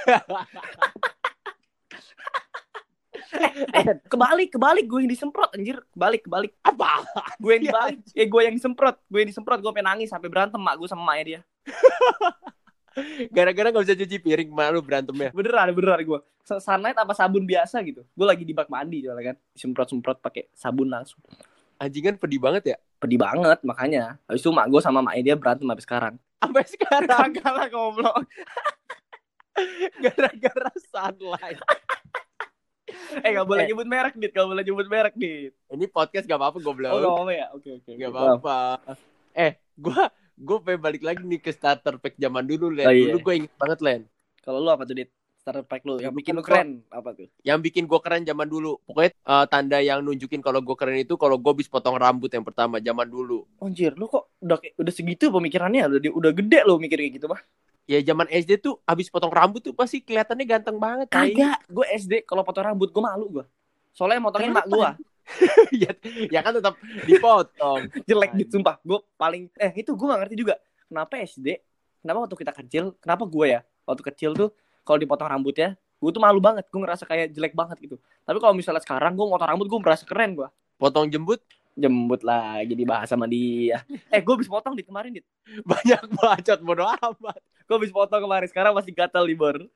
Eh, 3.76 3.84
kebalik, 4.06 4.52
kebalik 4.56 4.84
gue 4.84 4.98
yang 5.04 5.10
disemprot 5.10 5.50
anjir, 5.56 5.80
kebalik, 5.96 6.22
kebalik. 6.28 6.52
Apa? 6.60 7.04
Gue 7.40 7.56
yang 7.56 7.64
Iya, 7.66 7.70
dibalik, 7.72 7.98
eh 8.12 8.26
gue 8.28 8.40
yang 8.44 8.54
disemprot, 8.54 8.96
gue 9.08 9.18
yang 9.24 9.30
disemprot, 9.32 9.58
gue 9.64 9.72
pengen 9.72 9.88
nangis 9.88 10.08
sampai 10.12 10.28
berantem 10.28 10.60
mak 10.60 10.76
gue 10.76 10.88
sama 10.88 11.02
maknya 11.02 11.24
dia. 11.24 11.40
Gara-gara 13.32 13.72
gak 13.72 13.84
bisa 13.88 13.96
cuci 13.96 14.16
piring, 14.20 14.52
malu 14.52 14.84
berantemnya. 14.84 15.32
Beneran, 15.32 15.72
beneran 15.72 16.00
gue. 16.04 16.20
Sunlight 16.44 16.98
apa 16.98 17.16
sabun 17.16 17.48
biasa 17.48 17.80
gitu. 17.88 18.04
Gue 18.12 18.26
lagi 18.28 18.44
di 18.44 18.52
bak 18.52 18.68
mandi 18.68 19.00
soalnya 19.00 19.32
kan, 19.32 19.36
disemprot-semprot 19.56 20.20
pakai 20.20 20.52
sabun 20.52 20.92
langsung. 20.92 21.24
Anjingan 21.80 22.20
pedih 22.20 22.38
banget 22.38 22.76
ya. 22.76 22.76
Pedih 23.00 23.16
banget 23.16 23.64
makanya. 23.64 24.20
Habis 24.28 24.44
itu 24.44 24.52
mak 24.52 24.68
gue 24.68 24.80
sama 24.84 25.00
maknya 25.00 25.32
dia 25.32 25.36
berantem 25.40 25.64
sampai 25.64 25.84
sekarang. 25.88 26.14
Sampai 26.42 26.64
sekarang 26.68 27.08
Kagak 27.32 27.52
lah 27.54 27.66
goblok. 27.72 28.22
gara-gara 30.04 30.70
sunlight. 30.92 31.60
Eh 33.20 33.30
gak 33.30 33.44
boleh 33.44 33.62
Eh. 33.62 33.68
nyebut 33.68 33.84
merek, 33.84 34.14
Dit. 34.16 34.32
Gak 34.32 34.46
boleh 34.46 34.62
nyebut 34.62 34.88
merek, 34.88 35.14
Dit. 35.14 35.52
Ini 35.68 35.84
podcast 35.86 36.24
gak 36.24 36.38
apa-apa 36.38 36.56
gue 36.56 36.72
Oh, 36.88 36.98
gak 36.98 37.12
apa 37.20 37.32
ya? 37.32 37.46
Oke, 37.52 37.68
oke. 37.76 37.90
Gak 37.92 38.10
apa-apa. 38.10 38.58
Eh, 39.32 39.52
gua 39.74 40.08
gue 40.32 40.58
pengen 40.58 40.80
balik 40.80 41.02
lagi 41.02 41.22
nih 41.22 41.38
ke 41.38 41.50
starter 41.50 41.96
pack 41.96 42.16
zaman 42.16 42.42
dulu, 42.42 42.68
Len. 42.68 42.86
Oh, 42.86 42.92
iya. 42.92 43.04
Dulu 43.08 43.18
gue 43.20 43.34
inget 43.36 43.52
banget, 43.54 43.78
Len. 43.80 44.00
Kalau 44.40 44.58
lu 44.58 44.68
apa 44.68 44.82
tuh, 44.82 44.96
Dit? 44.96 45.12
Starter 45.36 45.66
pack 45.66 45.82
lu. 45.82 45.98
Yang 45.98 46.08
Bukan 46.08 46.18
bikin 46.18 46.32
lu 46.32 46.40
gua. 46.40 46.48
keren. 46.48 46.68
Apa 46.88 47.08
tuh? 47.12 47.26
Yang 47.42 47.58
bikin 47.62 47.84
gue 47.84 47.98
keren 47.98 48.22
zaman 48.22 48.46
dulu. 48.46 48.78
Pokoknya 48.80 49.10
eh, 49.12 49.44
tanda 49.46 49.78
yang 49.78 49.98
nunjukin 50.00 50.38
kalau 50.38 50.62
gue 50.62 50.74
keren 50.74 50.94
itu 50.96 51.18
kalau 51.18 51.34
gue 51.34 51.52
bisa 51.52 51.66
potong 51.68 51.98
rambut 51.98 52.30
yang 52.30 52.42
pertama 52.42 52.78
zaman 52.78 53.06
dulu. 53.06 53.42
Anjir, 53.58 53.92
lu 53.92 54.06
kok 54.06 54.30
udah 54.38 54.56
udah 54.78 54.92
segitu 54.92 55.28
pemikirannya? 55.28 55.90
Udah, 55.90 56.10
udah 56.12 56.30
gede 56.32 56.62
lu 56.62 56.78
mikir 56.78 56.94
kayak 56.96 57.18
gitu, 57.18 57.26
mah. 57.26 57.42
Ya 57.90 57.98
zaman 58.00 58.30
SD 58.30 58.62
tuh 58.62 58.78
abis 58.86 59.10
potong 59.10 59.34
rambut 59.34 59.58
tuh 59.58 59.74
pasti 59.74 59.98
kelihatannya 60.00 60.46
ganteng 60.46 60.78
banget. 60.78 61.10
Kagak. 61.10 61.66
Gue 61.66 61.86
SD 61.90 62.22
kalau 62.22 62.46
potong 62.46 62.70
rambut 62.70 62.94
gue 62.94 63.02
malu 63.02 63.40
gue. 63.40 63.44
Soalnya 63.92 64.22
motongin 64.22 64.54
mak 64.54 64.66
gue. 64.70 64.90
ya, 65.82 65.90
ya 66.30 66.40
kan 66.42 66.52
tetap 66.54 66.74
dipotong. 67.06 67.90
jelek 68.08 68.30
gitu 68.42 68.58
sumpah 68.58 68.78
gue 68.82 68.98
paling 69.14 69.46
eh 69.54 69.72
itu 69.78 69.94
gue 69.94 70.06
gak 70.06 70.20
ngerti 70.26 70.34
juga 70.34 70.54
kenapa 70.90 71.14
SD 71.22 71.62
kenapa 72.02 72.18
waktu 72.26 72.36
kita 72.36 72.52
kecil 72.52 72.84
kenapa 72.98 73.24
gue 73.30 73.46
ya 73.46 73.60
waktu 73.86 74.02
kecil 74.12 74.30
tuh 74.34 74.50
kalau 74.82 74.98
dipotong 74.98 75.30
rambutnya 75.30 75.78
gue 75.78 76.10
tuh 76.10 76.18
malu 76.18 76.42
banget 76.42 76.66
gue 76.66 76.80
ngerasa 76.82 77.06
kayak 77.06 77.30
jelek 77.32 77.54
banget 77.54 77.78
gitu 77.78 77.96
tapi 78.26 78.38
kalau 78.42 78.52
misalnya 78.52 78.82
sekarang 78.82 79.14
gue 79.14 79.24
potong 79.24 79.48
rambut 79.54 79.66
gue 79.70 79.80
merasa 79.80 80.04
keren 80.04 80.34
gue 80.34 80.48
Potong 80.76 81.06
jembut 81.06 81.38
jembut 81.78 82.20
lah 82.26 82.60
jadi 82.66 82.82
bahas 82.84 83.08
sama 83.08 83.24
dia 83.30 83.80
eh 84.12 84.20
gue 84.20 84.34
habis 84.34 84.50
potong 84.50 84.74
di 84.76 84.84
kemarin 84.84 85.14
dit 85.16 85.26
banyak 85.70 86.02
bacot 86.18 86.60
bodo 86.60 86.84
amat. 86.84 87.40
Gue 87.62 87.74
habis 87.74 87.90
potong 87.90 88.20
kemarin 88.20 88.46
sekarang 88.46 88.72
masih 88.72 88.90
gatal 88.90 89.22
di 89.22 89.32
bor 89.32 89.56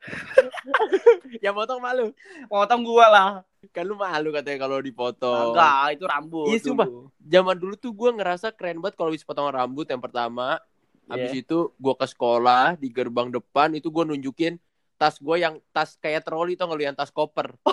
Yang 1.38 1.54
potong 1.56 1.78
malu. 1.78 2.06
potong 2.46 2.82
gue 2.82 3.06
lah 3.06 3.42
Kan 3.68 3.82
lu 3.82 3.94
malu 3.94 4.30
katanya 4.30 4.58
kalau 4.60 4.78
dipotong. 4.78 5.50
enggak 5.50 5.86
itu 5.92 6.04
rambut 6.04 6.46
Iya, 6.48 6.58
sumpah. 6.60 6.86
Zaman 7.20 7.56
dulu 7.56 7.74
tuh 7.74 7.92
gue 7.92 8.10
ngerasa 8.12 8.50
keren 8.50 8.78
banget 8.78 8.94
kalau 8.94 9.10
bisa 9.10 9.22
potong 9.22 9.48
rambut 9.48 9.84
yang 9.84 9.98
pertama. 9.98 10.62
Habis 11.04 11.30
Iya. 11.32 11.42
itu 11.42 11.58
gue 11.72 11.94
ke 11.94 12.06
sekolah 12.06 12.74
di 12.74 12.88
gerbang 12.88 13.28
depan 13.28 13.70
itu 13.72 13.86
gue 13.86 14.04
nunjukin 14.04 14.58
tas 14.96 15.16
gue 15.16 15.36
yang 15.36 15.60
tas 15.70 15.94
kayak 15.96 16.22
troli 16.22 16.54
tau 16.54 16.66
gak 16.66 16.74
lu 16.74 16.84
yang 16.84 16.94
tas 16.94 17.10
koper. 17.10 17.58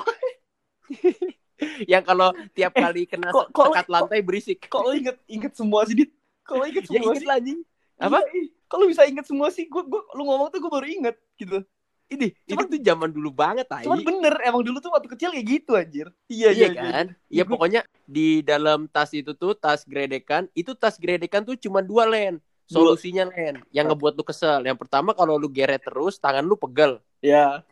yang 1.86 2.02
kalau 2.02 2.36
tiap 2.52 2.74
Eh, 2.74 2.82
kali 2.82 3.02
kena 3.06 3.30
kok- 3.30 3.50
kok- 3.50 3.72
sekat 3.72 3.88
lantai 3.88 4.20
berisik. 4.20 4.60
kok 4.64 4.82
lo 4.82 4.92
inget 4.92 5.16
inget 5.26 5.54
semua 5.54 5.82
sih 5.84 5.96
dit 5.96 6.12
kok 6.42 6.56
lo 6.56 6.66
inget 6.66 6.84
Ya 6.84 6.90
semua 6.92 7.06
inget 7.08 7.18
sih 7.18 7.28
lah 7.28 7.38
anjing. 7.38 7.60
Apa? 7.96 8.20
Iya, 8.20 8.34
ih. 8.36 8.48
Kok 8.74 8.82
lo 8.82 8.90
bisa 8.90 9.06
inget 9.06 9.30
semua 9.30 9.54
sih 9.54 9.70
gue 9.70 9.84
gue 9.86 10.02
lu 10.18 10.26
ngomong 10.26 10.50
tuh 10.50 10.58
gue 10.58 10.72
baru 10.72 10.88
inget 10.90 11.14
gitu 11.38 11.62
Ini, 12.04 12.30
Cuman- 12.46 12.68
itu 12.70 12.78
tuh 12.78 12.82
zaman 12.84 13.10
dulu 13.10 13.30
banget, 13.34 13.66
tai. 13.66 13.88
Cuman 13.90 14.06
bener, 14.06 14.38
emang 14.46 14.62
dulu 14.62 14.78
tuh 14.78 14.92
waktu 14.94 15.10
kecil 15.10 15.34
kayak 15.34 15.48
gitu 15.50 15.72
anjir. 15.74 16.08
Iya 16.30 16.52
kan? 16.70 17.06
Iya 17.26 17.42
Gua- 17.42 17.52
pokoknya 17.58 17.82
di 18.06 18.44
dalam 18.44 18.86
tas 18.86 19.10
itu 19.18 19.34
tuh 19.34 19.58
tas 19.58 19.82
gredekan, 19.82 20.46
itu 20.54 20.78
tas 20.78 21.02
gredekan 21.02 21.42
tuh 21.42 21.58
cuma 21.58 21.82
dua 21.82 22.06
len. 22.06 22.38
Dua. 22.70 22.94
Solusinya 22.94 23.26
len 23.34 23.66
yang 23.72 23.90
ngebuat 23.90 24.14
lu 24.14 24.22
kesel. 24.22 24.62
Yang 24.62 24.86
pertama 24.86 25.18
kalau 25.18 25.42
lu 25.42 25.50
geret 25.50 25.82
terus 25.82 26.22
tangan 26.22 26.46
lu 26.46 26.54
pegel. 26.54 27.02
Ya. 27.18 27.66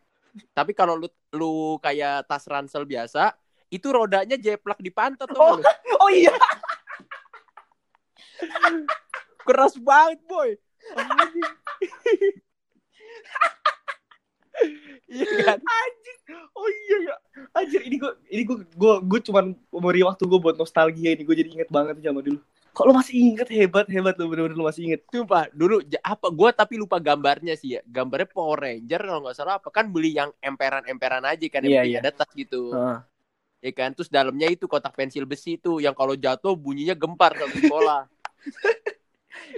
Tapi 0.58 0.74
kalau 0.74 0.98
lu 0.98 1.06
lu 1.30 1.54
kayak 1.78 2.26
tas 2.26 2.48
ransel 2.50 2.82
biasa, 2.82 3.36
itu 3.70 3.94
rodanya 3.94 4.42
jeplak 4.42 4.80
di 4.82 4.90
pantat 4.90 5.28
tuh 5.30 5.38
Oh. 5.38 5.60
Oh 6.02 6.10
iya. 6.10 6.34
Keras 9.44 9.76
banget, 9.78 10.18
boy. 10.26 10.58
Iya 15.12 15.28
kan? 15.44 15.60
Oh 16.56 16.70
iya 16.70 16.98
ya. 17.12 17.16
Anjir 17.52 17.82
ini 17.84 18.00
gue 18.00 18.12
ini 18.32 18.44
gue 18.48 18.58
gue 18.64 18.94
gue 19.04 19.20
cuman 19.28 19.52
memberi 19.74 20.02
waktu 20.08 20.24
gue 20.24 20.40
buat 20.40 20.56
nostalgia 20.56 21.12
ini 21.12 21.28
gue 21.28 21.36
jadi 21.36 21.50
inget 21.52 21.70
banget 21.74 22.00
zaman 22.00 22.24
dulu. 22.24 22.40
Kok 22.72 22.88
lo 22.88 22.96
masih 22.96 23.36
inget 23.36 23.52
hebat 23.52 23.84
hebat 23.92 24.16
lo 24.16 24.32
bener-bener 24.32 24.56
lo 24.56 24.64
masih 24.72 24.88
inget. 24.88 25.04
Sumpah, 25.12 25.52
dulu 25.52 25.84
apa 26.00 26.28
gua 26.32 26.56
tapi 26.56 26.80
lupa 26.80 27.04
gambarnya 27.04 27.60
sih 27.60 27.76
ya. 27.76 27.82
Gambarnya 27.84 28.32
Power 28.32 28.64
Ranger 28.64 29.02
kalau 29.04 29.22
nggak 29.28 29.36
salah 29.36 29.60
apa 29.60 29.68
kan 29.68 29.92
beli 29.92 30.16
yang 30.16 30.32
emperan-emperan 30.40 31.20
aja 31.28 31.46
kan 31.52 31.68
Iya, 31.68 31.68
yang 31.68 31.84
beli 31.84 31.92
iya. 31.92 32.00
ada 32.00 32.12
tas 32.16 32.32
gitu. 32.32 32.72
Heeh. 32.72 32.98
Ya 33.62 33.72
kan? 33.76 33.92
Terus 33.92 34.08
dalamnya 34.08 34.48
itu 34.48 34.72
kotak 34.72 34.96
pensil 34.96 35.28
besi 35.28 35.60
tuh 35.60 35.84
yang 35.84 35.92
kalau 35.92 36.16
jatuh 36.16 36.56
bunyinya 36.56 36.96
gempar 36.96 37.36
di 37.36 37.60
sekolah. 37.60 38.08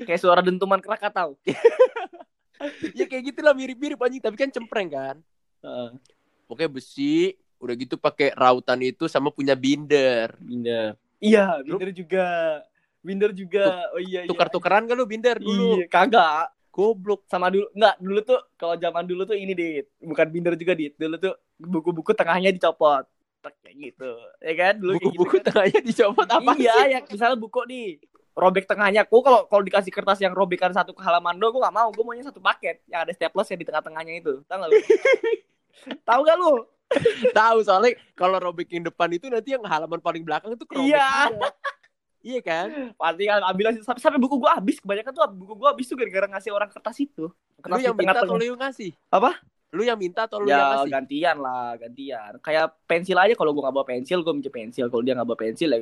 Kayak 0.06 0.22
suara 0.22 0.42
dentuman 0.42 0.80
Krakatau. 0.80 1.38
ya 2.98 3.06
kayak 3.10 3.24
gitulah 3.34 3.54
mirip-mirip 3.56 4.00
anjing 4.00 4.24
tapi 4.24 4.36
kan 4.40 4.50
cempreng 4.50 4.90
kan. 4.90 5.16
Heeh. 5.64 5.90
Oke 6.48 6.66
besi, 6.70 7.34
udah 7.58 7.74
gitu 7.80 7.96
pakai 7.96 8.36
rautan 8.36 8.80
itu 8.84 9.08
sama 9.08 9.32
punya 9.32 9.56
binder. 9.56 10.36
Binder. 10.38 11.00
Iya, 11.24 11.64
binder 11.64 11.90
juga. 11.96 12.28
Binder 13.04 13.32
juga. 13.32 13.88
Oh 13.96 14.02
iya 14.04 14.28
iya. 14.28 14.30
Tukar-tukeran 14.30 14.86
kan 14.86 14.96
lu 14.96 15.08
binder 15.08 15.40
dulu. 15.40 15.80
Iya, 15.80 15.88
kagak. 15.88 16.52
Goblok. 16.74 17.26
Sama 17.30 17.54
dulu 17.54 17.70
enggak, 17.72 17.96
dulu 18.02 18.20
tuh 18.26 18.40
kalau 18.58 18.76
zaman 18.76 19.06
dulu 19.06 19.22
tuh 19.30 19.38
ini 19.38 19.54
dit, 19.54 19.86
bukan 20.02 20.28
binder 20.34 20.54
juga 20.58 20.74
dit. 20.74 20.94
Dulu 20.98 21.16
tuh 21.22 21.34
buku-buku 21.58 22.12
tengahnya 22.12 22.52
dicopot. 22.52 23.06
Kayak 23.44 23.76
gitu. 23.92 24.12
Ya 24.40 24.54
kan? 24.56 24.74
Dulu 24.80 24.92
kayak 24.96 25.04
gitu 25.04 25.08
Buku-buku 25.16 25.36
kan. 25.40 25.44
tengahnya 25.52 25.80
dicopot 25.84 26.28
apa 26.28 26.52
iya, 26.60 26.76
sih? 26.76 26.88
ya 26.96 27.00
misalnya 27.08 27.38
buku 27.40 27.62
nih 27.68 27.88
robek 28.34 28.66
tengahnya. 28.66 29.06
Gue 29.06 29.22
kalau 29.22 29.46
kalau 29.46 29.64
dikasih 29.64 29.94
kertas 29.94 30.20
yang 30.20 30.34
robekan 30.34 30.74
satu 30.74 30.92
ke 30.92 31.02
halaman 31.02 31.38
do, 31.38 31.50
gue 31.54 31.62
gak 31.62 31.76
mau. 31.76 31.90
Gue 31.94 32.04
maunya 32.04 32.26
satu 32.26 32.42
paket 32.42 32.82
yang 32.90 33.06
ada 33.06 33.14
staples 33.14 33.48
yang 33.50 33.60
di 33.62 33.68
tengah-tengahnya 33.70 34.14
itu. 34.20 34.42
Tahu 34.46 34.58
gak 34.60 34.70
lu? 34.70 34.78
Tahu 36.10 36.20
gak 36.26 36.38
lu? 36.38 36.54
Tahu 37.34 37.58
soalnya 37.66 37.98
kalau 38.14 38.38
robekin 38.38 38.86
depan 38.86 39.10
itu 39.10 39.26
nanti 39.26 39.58
yang 39.58 39.66
halaman 39.66 39.98
paling 39.98 40.22
belakang 40.22 40.54
itu 40.54 40.66
kerobek 40.66 40.94
Iya. 40.94 41.10
Iya 42.24 42.40
kan? 42.40 42.68
Pasti 42.96 43.24
kan 43.28 43.44
ambil 43.44 43.66
aja 43.76 43.80
sampai, 43.84 44.00
sampai 44.02 44.20
buku 44.22 44.40
gue 44.40 44.48
habis. 44.48 44.78
Kebanyakan 44.80 45.12
tuh 45.12 45.24
buku 45.34 45.54
gue 45.60 45.68
habis 45.68 45.86
tuh 45.92 45.98
gara-gara 46.00 46.28
ngasih 46.38 46.52
orang 46.56 46.70
kertas 46.72 46.98
itu. 47.02 47.28
Lu 47.28 47.60
Kertas 47.60 47.80
yang 47.84 47.96
di 47.98 48.06
minta 48.06 48.20
atau 48.24 48.36
lu 48.40 48.46
yang 48.48 48.60
ngasih? 48.60 48.92
Apa? 49.12 49.32
Lu 49.74 49.82
yang 49.84 49.98
minta 50.00 50.30
atau 50.30 50.38
lu 50.40 50.48
yang 50.48 50.62
Ya 50.62 50.66
ngasih? 50.80 50.92
gantian 50.94 51.38
lah, 51.44 51.76
gantian. 51.76 52.32
Kayak 52.40 52.78
pensil 52.88 53.18
aja 53.20 53.34
kalau 53.36 53.52
gue 53.52 53.60
gak 53.66 53.76
bawa 53.76 53.84
pensil, 53.84 54.24
gue 54.24 54.34
minjem 54.38 54.54
pensil. 54.56 54.86
Kalau 54.88 55.04
dia 55.04 55.14
gak 55.20 55.28
bawa 55.28 55.40
pensil, 55.40 55.68
ya 55.68 55.80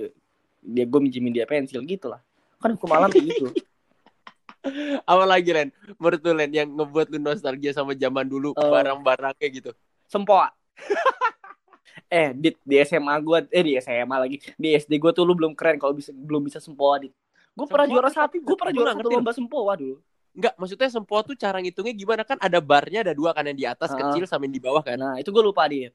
dia 0.62 0.86
gue 0.90 1.00
minjemin 1.04 1.34
dia 1.36 1.46
pensil 1.46 1.82
gitu 1.86 2.10
lah. 2.10 2.22
Kan 2.62 2.78
hukum 2.78 2.90
alam 2.94 3.10
kayak 3.10 3.26
gitu. 3.28 3.46
Apa 5.10 5.26
lagi 5.26 5.50
Len? 5.50 5.74
Menurut 5.98 6.22
lu 6.22 6.32
Len 6.38 6.52
yang 6.54 6.70
ngebuat 6.70 7.10
lu 7.10 7.18
nostalgia 7.18 7.74
sama 7.74 7.98
zaman 7.98 8.30
dulu 8.30 8.54
Eh. 8.54 8.62
barang-barangnya 8.62 9.48
gitu. 9.50 9.72
Sempoa. 10.06 10.54
eh, 12.14 12.30
di, 12.38 12.54
di 12.62 12.76
SMA 12.86 13.16
gue, 13.20 13.38
eh 13.50 13.64
di 13.66 13.74
SMA 13.82 14.16
lagi, 14.16 14.38
di 14.56 14.78
SD 14.78 15.02
gue 15.02 15.12
tuh 15.12 15.26
lu 15.26 15.34
belum 15.34 15.58
keren 15.58 15.82
kalau 15.82 15.98
bisa 15.98 16.14
belum 16.14 16.46
bisa 16.46 16.62
sempoa 16.62 17.02
dit. 17.02 17.12
Gue 17.52 17.66
pernah 17.68 17.90
juara 17.90 18.08
satu, 18.08 18.38
gue 18.38 18.56
pernah 18.56 18.72
juara 18.72 18.92
satu 18.96 19.10
lomba 19.10 19.34
sempoa 19.34 19.74
dulu. 19.76 19.98
Enggak, 20.32 20.54
maksudnya 20.56 20.88
sempoa 20.88 21.20
tuh 21.28 21.36
cara 21.36 21.60
ngitungnya 21.60 21.92
gimana 21.92 22.24
kan 22.24 22.40
ada 22.40 22.64
barnya 22.64 23.04
ada 23.04 23.12
dua 23.12 23.36
kan 23.36 23.44
yang 23.44 23.58
di 23.58 23.66
atas 23.68 23.92
Ah. 23.92 24.00
kecil 24.00 24.24
sama 24.24 24.48
yang 24.48 24.56
di 24.56 24.64
bawah 24.64 24.80
kan. 24.80 24.96
Nah 24.96 25.20
itu 25.20 25.28
gue 25.28 25.44
lupa 25.44 25.68
dit. 25.68 25.92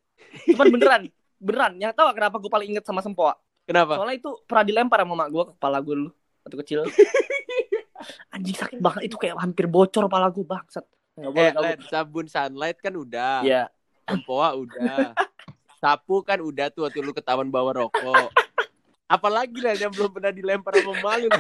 Cuman 0.53 0.69
beneran, 0.75 1.03
beneran. 1.41 1.73
Yang 1.81 1.93
tahu 1.97 2.09
kenapa 2.13 2.37
gue 2.37 2.51
paling 2.53 2.69
inget 2.77 2.85
sama 2.85 3.01
sempoa? 3.01 3.33
Kenapa? 3.65 3.97
Soalnya 3.97 4.21
itu 4.21 4.31
pernah 4.45 4.65
dilempar 4.67 5.01
sama 5.07 5.15
mak 5.17 5.29
gue 5.33 5.43
ke 5.49 5.53
kepala 5.57 5.79
gue 5.81 5.95
dulu 6.05 6.11
waktu 6.47 6.57
kecil. 6.63 6.81
Anjing 8.35 8.55
sakit 8.55 8.79
banget 8.79 9.11
itu 9.11 9.17
kayak 9.19 9.35
hampir 9.37 9.67
bocor 9.67 10.07
kepala 10.07 10.31
gue 10.31 10.47
bangsat. 10.47 10.87
Nggak 11.19 11.33
boleh, 11.33 11.53
Eh, 11.75 11.77
sabun 11.91 12.27
sunlight 12.31 12.79
kan 12.79 12.95
udah. 12.95 13.43
Iya. 13.43 13.67
Sempoa 14.07 14.55
udah. 14.55 15.11
Sapu 15.77 16.23
kan 16.23 16.39
udah 16.39 16.71
tuh 16.71 16.87
waktu 16.87 17.03
lu 17.03 17.11
ketahuan 17.11 17.51
bawa 17.51 17.75
rokok. 17.75 18.31
Apalagi 19.07 19.59
lah 19.59 19.75
yang 19.75 19.91
belum 19.91 20.15
pernah 20.15 20.31
dilempar 20.31 20.79
sama 20.79 20.95
malu. 21.03 21.31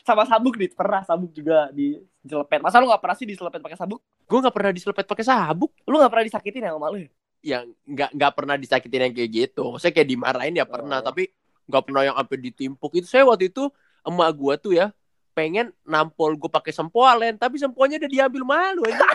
Sama 0.00 0.24
sabuk 0.24 0.56
nih, 0.56 0.72
pernah 0.72 1.04
sabuk 1.04 1.30
juga 1.30 1.68
di 1.70 1.94
jelepet. 2.24 2.64
Masa 2.64 2.80
lu 2.80 2.88
gak 2.88 3.02
pernah 3.04 3.16
sih 3.16 3.28
diselepet 3.28 3.60
pakai 3.60 3.78
sabuk? 3.78 4.00
Gue 4.26 4.38
nggak 4.40 4.54
pernah 4.54 4.72
diselepet 4.72 5.06
pakai 5.06 5.24
sabuk. 5.26 5.70
Lu 5.84 6.00
gak 6.00 6.10
pernah 6.10 6.26
disakitin 6.26 6.66
ya 6.66 6.72
sama 6.74 6.88
lu? 6.90 6.98
ya? 7.04 7.08
Yang 7.40 7.64
nggak 7.86 8.10
nggak 8.16 8.32
pernah 8.36 8.56
disakitin 8.56 9.00
yang 9.08 9.14
kayak 9.14 9.30
gitu. 9.30 9.62
Maksudnya 9.70 9.94
kayak 9.94 10.08
dimarahin 10.08 10.54
ya 10.56 10.66
pernah, 10.68 10.98
Oh. 11.00 11.04
tapi 11.04 11.22
nggak 11.70 11.84
pernah 11.86 12.02
yang 12.10 12.16
sampai 12.18 12.38
ditimpuk. 12.42 12.90
Itu 12.98 13.06
saya 13.06 13.22
waktu 13.24 13.48
itu 13.48 13.70
emak 14.02 14.30
gue 14.34 14.54
tuh 14.58 14.72
ya 14.74 14.90
pengen 15.30 15.70
nampol 15.86 16.34
gue 16.34 16.50
pakai 16.50 16.74
sempoalen, 16.74 17.38
tapi 17.38 17.56
sempoalnya 17.56 18.02
udah 18.02 18.10
diambil 18.10 18.42
malu 18.42 18.82
aja. 18.84 18.98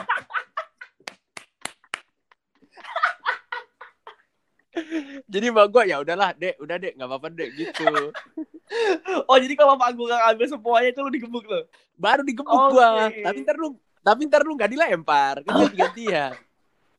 Jadi 5.31 5.45
emak 5.51 5.67
gue 5.71 5.83
ya 5.91 5.99
udahlah 6.03 6.31
dek, 6.35 6.55
udah 6.59 6.75
dek 6.79 6.95
nggak 6.95 7.07
apa-apa 7.07 7.27
dek 7.31 7.49
gitu. 7.55 8.11
Oh 9.29 9.37
jadi 9.37 9.53
kalau 9.53 9.77
bapak 9.77 9.93
gue 9.93 10.09
gak 10.09 10.21
ngambil 10.25 10.47
semuanya 10.49 10.89
itu 10.89 10.99
lu 11.05 11.11
digebuk 11.13 11.45
lu? 11.45 11.61
Baru 11.95 12.25
digebuk 12.25 12.49
Oke. 12.49 12.73
gua. 12.75 13.07
Tapi 13.13 13.37
ntar 13.45 13.55
lu 13.61 13.77
tapi 14.05 14.21
ntar 14.29 14.41
lu 14.45 14.53
nggak 14.53 14.71
dilempar, 14.73 15.41
kan 15.45 15.51
ganti-gantian. 15.61 16.33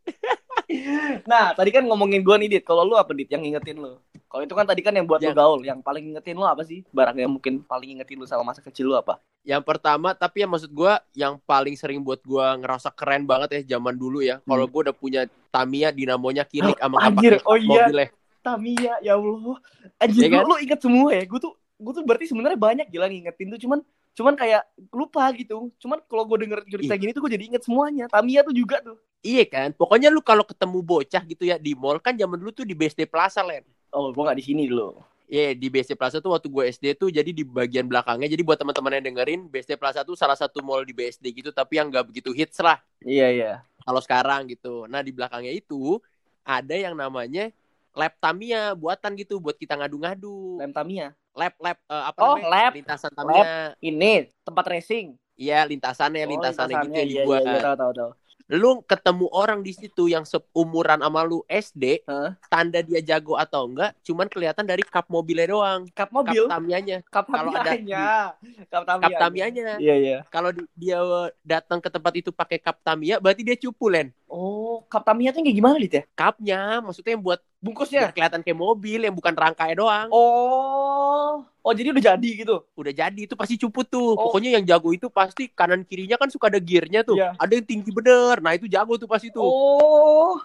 Nah 1.31 1.55
tadi 1.55 1.71
kan 1.71 1.87
ngomongin 1.87 2.21
gue 2.21 2.37
nih 2.43 2.49
Dit, 2.59 2.65
kalau 2.67 2.83
lu 2.83 2.99
apa 2.99 3.15
Dit 3.15 3.31
yang 3.31 3.43
ngingetin 3.43 3.79
lu? 3.79 4.03
Kalau 4.27 4.43
itu 4.43 4.53
kan 4.53 4.67
tadi 4.67 4.83
kan 4.83 4.91
yang 4.91 5.07
buat 5.07 5.23
lu 5.23 5.31
Yang- 5.31 5.39
gaul, 5.39 5.61
yang 5.63 5.79
paling 5.79 6.03
ngingetin 6.11 6.35
lu 6.35 6.43
apa 6.43 6.67
sih? 6.67 6.83
Barang 6.91 7.15
yang 7.15 7.31
mungkin 7.31 7.63
paling 7.63 7.95
ngingetin 7.95 8.19
lu 8.19 8.27
sama 8.27 8.43
masa 8.43 8.59
kecil 8.59 8.91
lu 8.91 8.97
apa? 8.99 9.23
Yang 9.47 9.63
pertama, 9.63 10.11
tapi 10.13 10.43
yang 10.43 10.51
maksud 10.51 10.75
gua 10.75 10.99
yang 11.15 11.39
paling 11.47 11.79
sering 11.79 12.03
buat 12.03 12.19
gua 12.27 12.59
ngerasa 12.59 12.91
keren 12.91 13.23
banget 13.23 13.63
ya 13.63 13.79
zaman 13.79 13.95
dulu 13.95 14.19
ya. 14.19 14.43
Kalau 14.43 14.67
gua 14.67 14.91
udah 14.91 14.97
punya 14.97 15.23
Tamiya 15.55 15.95
dinamonya 15.95 16.43
kilik 16.51 16.75
sama 16.77 16.99
Hmm. 16.99 17.07
Anjir, 17.15 17.39
kapak 17.39 17.47
oh 17.47 17.57
iya. 17.57 17.69
mobilnya. 17.87 18.09
Tamiya 18.43 18.95
ya 19.01 19.15
Allah. 19.15 19.57
Anjir 20.03 20.23
Iya 20.23 20.29
kan? 20.35 20.43
lu, 20.43 20.51
lu 20.51 20.57
inget 20.59 20.81
semua 20.83 21.09
ya? 21.15 21.23
Gue 21.25 21.41
tuh 21.41 21.53
gue 21.77 21.93
tuh 21.93 22.05
berarti 22.09 22.25
sebenarnya 22.25 22.57
banyak 22.57 22.87
gila 22.89 23.07
ngingetin 23.07 23.53
tuh 23.53 23.61
cuman 23.61 23.79
cuman 24.17 24.33
kayak 24.33 24.65
lupa 24.91 25.29
gitu. 25.37 25.69
Cuman 25.77 26.01
kalau 26.09 26.25
gue 26.25 26.49
denger 26.49 26.65
cerita 26.65 26.97
Ih. 26.97 26.99
gini 26.99 27.11
tuh 27.13 27.21
gue 27.29 27.33
jadi 27.37 27.45
inget 27.53 27.63
semuanya. 27.69 28.09
Tamiya 28.09 28.41
tuh 28.43 28.57
juga 28.57 28.81
tuh. 28.81 28.97
Iya 29.21 29.45
kan? 29.45 29.69
Pokoknya 29.77 30.09
lu 30.09 30.25
kalau 30.25 30.43
ketemu 30.43 30.81
bocah 30.81 31.23
gitu 31.29 31.45
ya 31.45 31.61
di 31.61 31.77
mall 31.77 32.01
kan 32.01 32.17
zaman 32.17 32.41
dulu 32.41 32.51
tuh 32.57 32.65
di 32.65 32.73
BSD 32.73 33.05
Plaza 33.05 33.45
Len. 33.45 33.63
Oh, 33.93 34.09
gue 34.11 34.23
gak 34.25 34.39
di 34.41 34.45
sini 34.45 34.65
dulu. 34.67 34.97
Iya, 35.27 35.59
di 35.59 35.67
BSD 35.67 35.99
Plaza 35.99 36.23
tuh 36.23 36.39
waktu 36.39 36.47
gue 36.47 36.65
SD 36.71 36.95
tuh 36.95 37.11
jadi 37.11 37.27
di 37.35 37.43
bagian 37.43 37.91
belakangnya. 37.91 38.31
Jadi 38.31 38.43
buat 38.47 38.57
teman-teman 38.57 39.03
yang 39.03 39.05
dengerin, 39.11 39.41
BSD 39.51 39.75
Plaza 39.75 40.07
tuh 40.07 40.15
salah 40.15 40.39
satu 40.39 40.63
mall 40.63 40.87
di 40.87 40.95
BSD 40.95 41.35
gitu, 41.35 41.51
tapi 41.51 41.83
yang 41.83 41.91
nggak 41.91 42.07
begitu 42.07 42.31
hits 42.31 42.63
lah 42.63 42.79
Iya 43.03 43.27
iya. 43.35 43.53
kalau 43.83 43.99
sekarang 43.99 44.47
gitu. 44.47 44.87
Nah, 44.87 45.03
di 45.03 45.11
belakangnya 45.11 45.51
itu 45.51 45.99
ada 46.47 46.79
yang 46.79 46.95
namanya 46.95 47.51
lab 47.97 48.13
Tamiya 48.21 48.77
buatan 48.77 49.17
gitu 49.17 49.41
buat 49.41 49.57
kita 49.57 49.75
ngadu-ngadu. 49.75 50.61
Lem 50.61 50.71
Tamiya. 50.71 51.17
Lab 51.33 51.55
lab 51.57 51.79
eh, 51.81 52.05
apa 52.13 52.19
Oh, 52.21 52.37
namanya? 52.37 52.49
lab. 52.53 52.73
Lintasan 52.77 53.13
Tamiya. 53.13 53.73
Ini 53.81 54.13
tempat 54.45 54.65
racing. 54.69 55.17
Iya, 55.37 55.65
lintasannya, 55.65 56.25
Oh, 56.25 56.31
lintasannya 56.33 56.77
gitu 56.81 56.93
lintasannya. 56.93 57.01
yang 57.01 57.09
Iya, 57.09 57.23
dibuat. 57.25 57.41
Iya, 57.41 57.51
iya, 57.51 57.61
tahu 57.61 57.77
tahu 57.77 57.93
tahu. 57.93 58.11
Lu 58.47 58.79
ketemu 58.87 59.27
orang 59.35 59.59
di 59.59 59.75
situ 59.75 60.07
yang 60.07 60.23
seumuran 60.23 61.03
sama 61.03 61.27
lu 61.27 61.43
SD, 61.51 62.07
Hah? 62.07 62.39
tanda 62.47 62.79
dia 62.79 63.03
jago 63.03 63.35
atau 63.35 63.67
enggak, 63.67 63.91
cuman 64.07 64.31
kelihatan 64.31 64.63
dari 64.63 64.87
kap 64.87 65.11
mobilnya 65.11 65.51
doang. 65.51 65.83
Kap 65.91 66.09
Kap 66.09 66.15
mobil, 66.15 66.47
Tamiyanya. 66.47 67.03
kap 67.11 67.27
kalau 67.27 67.51
ada 67.51 67.75
Tamiya. 67.75 68.39
Kap 68.71 68.83
Tamiya. 68.87 69.03
Kap 69.03 69.19
Tamiyanya. 69.19 69.67
Iya 69.83 69.95
iya. 69.99 70.19
Kalau 70.31 70.55
di- 70.55 70.71
dia 70.79 71.03
datang 71.43 71.83
ke 71.83 71.91
tempat 71.91 72.13
itu 72.15 72.31
pakai 72.31 72.63
kap 72.63 72.79
Tamiya, 72.87 73.19
berarti 73.19 73.43
dia 73.43 73.59
cupu, 73.59 73.91
Len. 73.91 74.15
Oh, 74.27 74.83
kap 74.91 75.07
Tamiya 75.07 75.31
tuh 75.31 75.39
kayak 75.39 75.55
gimana 75.55 75.79
Dit 75.79 75.95
ya? 75.95 76.03
Kapnya, 76.19 76.83
maksudnya 76.83 77.15
yang 77.15 77.23
buat 77.23 77.39
Bungkusnya. 77.63 78.11
kelihatan 78.11 78.43
kayak 78.43 78.59
mobil, 78.59 79.07
yang 79.07 79.15
bukan 79.15 79.31
rangkanya 79.39 79.79
doang. 79.79 80.09
Oh. 80.11 81.47
Oh, 81.47 81.73
jadi 81.75 81.95
udah 81.95 82.15
jadi 82.15 82.31
gitu. 82.43 82.67
Udah 82.75 82.91
jadi, 82.91 83.21
itu 83.23 83.39
pasti 83.39 83.55
cupu 83.55 83.87
tuh. 83.87 84.19
Oh. 84.19 84.31
Pokoknya 84.31 84.59
yang 84.59 84.67
jago 84.67 84.91
itu 84.91 85.07
pasti 85.11 85.47
kanan 85.51 85.87
kirinya 85.87 86.19
kan 86.19 86.27
suka 86.27 86.51
ada 86.51 86.59
gearnya 86.59 87.07
tuh. 87.07 87.19
Iya. 87.19 87.39
Ada 87.39 87.53
yang 87.55 87.67
tinggi 87.67 87.91
bener. 87.95 88.43
Nah, 88.43 88.59
itu 88.59 88.67
jago 88.67 88.99
tuh 88.99 89.07
pasti 89.07 89.31
tuh. 89.31 89.47
Oh. 89.47 90.39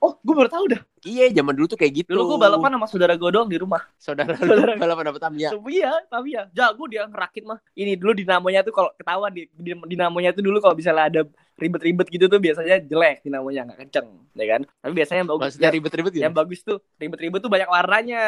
Oh, 0.00 0.12
gue 0.20 0.34
baru 0.36 0.48
tahu 0.52 0.64
dah. 0.76 0.80
Iya, 1.06 1.30
zaman 1.30 1.54
dulu 1.54 1.66
tuh 1.70 1.78
kayak 1.78 1.92
gitu. 2.02 2.10
Dulu 2.10 2.34
gue 2.34 2.38
balapan 2.42 2.74
sama 2.74 2.86
saudara 2.90 3.14
gue 3.14 3.30
doang 3.30 3.46
di 3.46 3.54
rumah. 3.56 3.78
Saudara 4.02 4.34
Saudara- 4.34 4.74
balapan 4.74 5.14
apa 5.14 5.18
Tamiya? 5.22 5.54
Iya, 5.54 5.92
tapi 6.10 6.34
ya 6.34 6.50
jago 6.50 6.90
dia 6.90 7.06
ngerakit 7.06 7.46
mah. 7.46 7.62
Ini 7.72 7.94
dulu 7.94 8.12
dinamonya 8.12 8.66
tuh 8.66 8.74
kalau 8.74 8.90
ketahuan 8.98 9.30
di, 9.30 9.46
di 9.54 9.70
dinamonya 9.86 10.34
tuh 10.34 10.42
dulu 10.42 10.58
kalau 10.58 10.74
misalnya 10.74 11.06
ada 11.06 11.20
ribet-ribet 11.56 12.06
gitu 12.12 12.28
tuh 12.28 12.36
biasanya 12.36 12.84
jelek 12.84 13.24
dinamonya 13.24 13.64
nggak 13.64 13.78
kenceng, 13.88 14.08
ya 14.36 14.44
kan? 14.44 14.60
Tapi 14.68 14.92
biasanya 14.92 15.18
yang 15.24 15.30
bagus 15.32 15.42
Maksudnya 15.48 15.70
ribet-ribet 15.72 16.12
gitu? 16.12 16.24
yang 16.28 16.34
bagus 16.36 16.60
tuh 16.60 16.76
ribet-ribet 17.00 17.40
tuh 17.40 17.48
banyak 17.48 17.64
warnanya. 17.64 18.24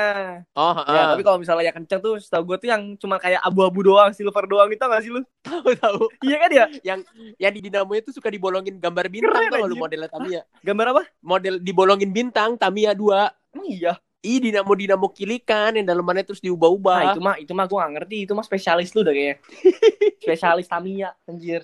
Oh, 0.57 0.73
Ya, 0.89 1.13
tapi 1.13 1.21
kalau 1.21 1.37
misalnya 1.37 1.69
yang 1.69 1.77
kenceng 1.77 2.01
tuh 2.01 2.17
setahu 2.17 2.49
gue 2.49 2.57
tuh 2.57 2.69
yang 2.73 2.97
cuma 2.97 3.21
kayak 3.21 3.45
abu-abu 3.45 3.85
doang, 3.85 4.17
silver 4.17 4.49
doang 4.49 4.73
itu 4.73 4.81
nggak 4.81 5.03
sih 5.05 5.13
lu? 5.13 5.21
tahu 5.45 5.77
tahu. 5.77 6.03
Iya 6.25 6.37
kan 6.41 6.51
ya? 6.53 6.65
Yang 6.81 7.01
yang 7.37 7.53
di 7.53 7.61
dinamo 7.61 7.93
itu 7.93 8.11
suka 8.17 8.33
dibolongin 8.33 8.81
gambar 8.81 9.13
bintang 9.13 9.45
Keren, 9.45 9.61
tuh 9.61 9.69
lu 9.69 9.77
modelnya 9.77 10.09
Tamiya. 10.09 10.41
Gambar 10.65 10.87
apa? 10.97 11.03
Model 11.21 11.55
dibolongin 11.61 12.11
bintang 12.13 12.57
Tamiya 12.69 12.93
2. 12.93 13.57
Emang 13.57 13.67
iya. 13.67 13.95
Ih, 14.19 14.43
dinamo-dinamo 14.43 15.09
kilikan 15.09 15.73
yang 15.73 15.87
dalemannya 15.87 16.27
terus 16.27 16.43
Nah, 16.43 16.51
diubah-ubah. 16.51 16.99
itu 17.15 17.21
mah 17.23 17.35
itu 17.39 17.53
mah 17.55 17.65
gue 17.65 17.79
gak 17.79 17.93
ngerti, 17.95 18.17
itu 18.27 18.33
mah 18.35 18.43
spesialis 18.43 18.91
lu 18.91 19.01
dah 19.01 19.15
kayaknya. 19.15 19.37
spesialis 20.27 20.67
Tamiya, 20.67 21.15
anjir. 21.25 21.63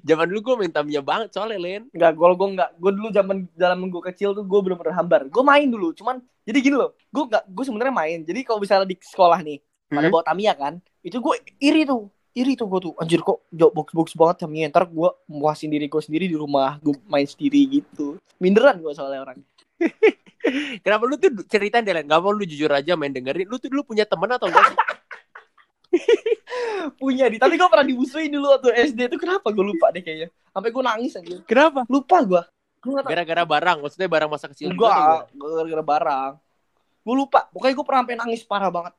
Zaman 0.00 0.30
dulu 0.30 0.40
gue 0.40 0.54
main 0.62 0.72
Tamiya 0.72 1.02
banget 1.02 1.34
soalnya, 1.34 1.58
Len. 1.58 1.82
Enggak, 1.90 2.14
gue 2.14 2.26
gue 2.32 2.48
enggak. 2.54 2.70
Gue 2.78 2.90
dulu 2.94 3.08
zaman 3.10 3.36
dalam 3.52 3.78
gue 3.82 4.02
kecil 4.08 4.30
tuh 4.30 4.46
gue 4.46 4.60
bener-bener 4.62 4.94
hambar. 4.94 5.26
Gue 5.26 5.42
main 5.42 5.66
dulu, 5.66 5.90
cuman 5.90 6.22
jadi 6.46 6.58
gini 6.62 6.76
loh. 6.78 6.94
Gue 7.10 7.26
enggak, 7.26 7.44
gue 7.50 7.64
sebenarnya 7.66 7.90
main. 7.92 8.18
Jadi 8.22 8.40
kalau 8.46 8.62
misalnya 8.62 8.86
di 8.86 8.96
sekolah 8.96 9.42
nih, 9.42 9.58
pada 9.90 10.06
Hmm? 10.06 10.14
bawa 10.14 10.22
Tamiya 10.22 10.52
kan, 10.54 10.74
itu 11.02 11.18
gue 11.18 11.34
iri 11.58 11.82
tuh. 11.82 12.06
Iri 12.30 12.54
tuh 12.54 12.70
gue 12.70 12.78
tuh, 12.78 12.94
anjir 12.94 13.18
kok 13.18 13.42
jauh 13.50 13.74
box-box 13.74 14.14
banget 14.14 14.46
Tamiya. 14.46 14.70
Ntar 14.70 14.86
gue 14.86 15.10
muasin 15.26 15.66
diri 15.66 15.90
gue 15.90 15.98
sendiri 15.98 16.30
di 16.30 16.38
rumah, 16.38 16.78
gue 16.78 16.94
main 17.10 17.26
sendiri 17.26 17.82
gitu. 17.82 18.22
Minderan 18.38 18.78
gue 18.78 18.94
soalnya 18.94 19.26
orang. 19.26 19.42
Kenapa 20.84 21.02
lu 21.04 21.14
tuh 21.18 21.30
ceritain 21.46 21.84
deh? 21.84 22.04
Gak 22.04 22.20
mau 22.20 22.32
lu 22.32 22.44
jujur 22.46 22.70
aja 22.72 22.94
main 22.94 23.12
dengerin. 23.12 23.46
Lu 23.46 23.58
tuh 23.60 23.68
dulu 23.70 23.94
punya 23.94 24.08
temen 24.08 24.30
atau 24.30 24.48
enggak 24.48 24.74
sih? 24.74 24.78
Punya 27.00 27.28
di, 27.28 27.36
tapi 27.40 27.56
gue 27.56 27.68
pernah 27.68 27.84
dimusuhin 27.84 28.32
dulu 28.32 28.52
waktu 28.52 28.72
SD 28.92 29.08
tuh 29.12 29.20
kenapa 29.20 29.52
gue 29.52 29.64
lupa 29.64 29.92
deh 29.92 30.00
kayaknya. 30.00 30.28
Sampai 30.52 30.70
gue 30.72 30.82
nangis 30.84 31.12
anjir. 31.16 31.40
Kenapa? 31.44 31.84
Lupa 31.88 32.24
gue. 32.24 32.42
Gue. 32.78 33.00
Gara-gara 33.02 33.42
barang, 33.44 33.76
maksudnya 33.82 34.08
barang 34.08 34.30
masa 34.30 34.46
kecil 34.52 34.72
juga 34.72 34.88
atau 34.88 35.28
Enggak, 35.32 35.54
gara-gara 35.58 35.84
barang. 35.84 36.32
Gue 37.04 37.14
lupa. 37.16 37.40
Pokoknya 37.50 37.74
gue 37.74 37.86
pernah 37.88 38.00
sampai 38.04 38.16
nangis 38.20 38.42
parah 38.44 38.70
banget. 38.72 38.94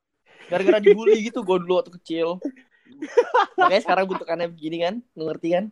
Gara-gara 0.49 0.77
dibully 0.81 1.17
gitu 1.29 1.39
gue 1.45 1.57
dulu 1.61 1.73
waktu 1.81 1.91
kecil. 2.01 2.41
Makanya 3.57 3.81
sekarang 3.85 4.05
bentukannya 4.09 4.47
begini 4.49 4.77
kan. 4.81 4.93
Lu 5.13 5.29
ngerti 5.29 5.47
kan? 5.55 5.65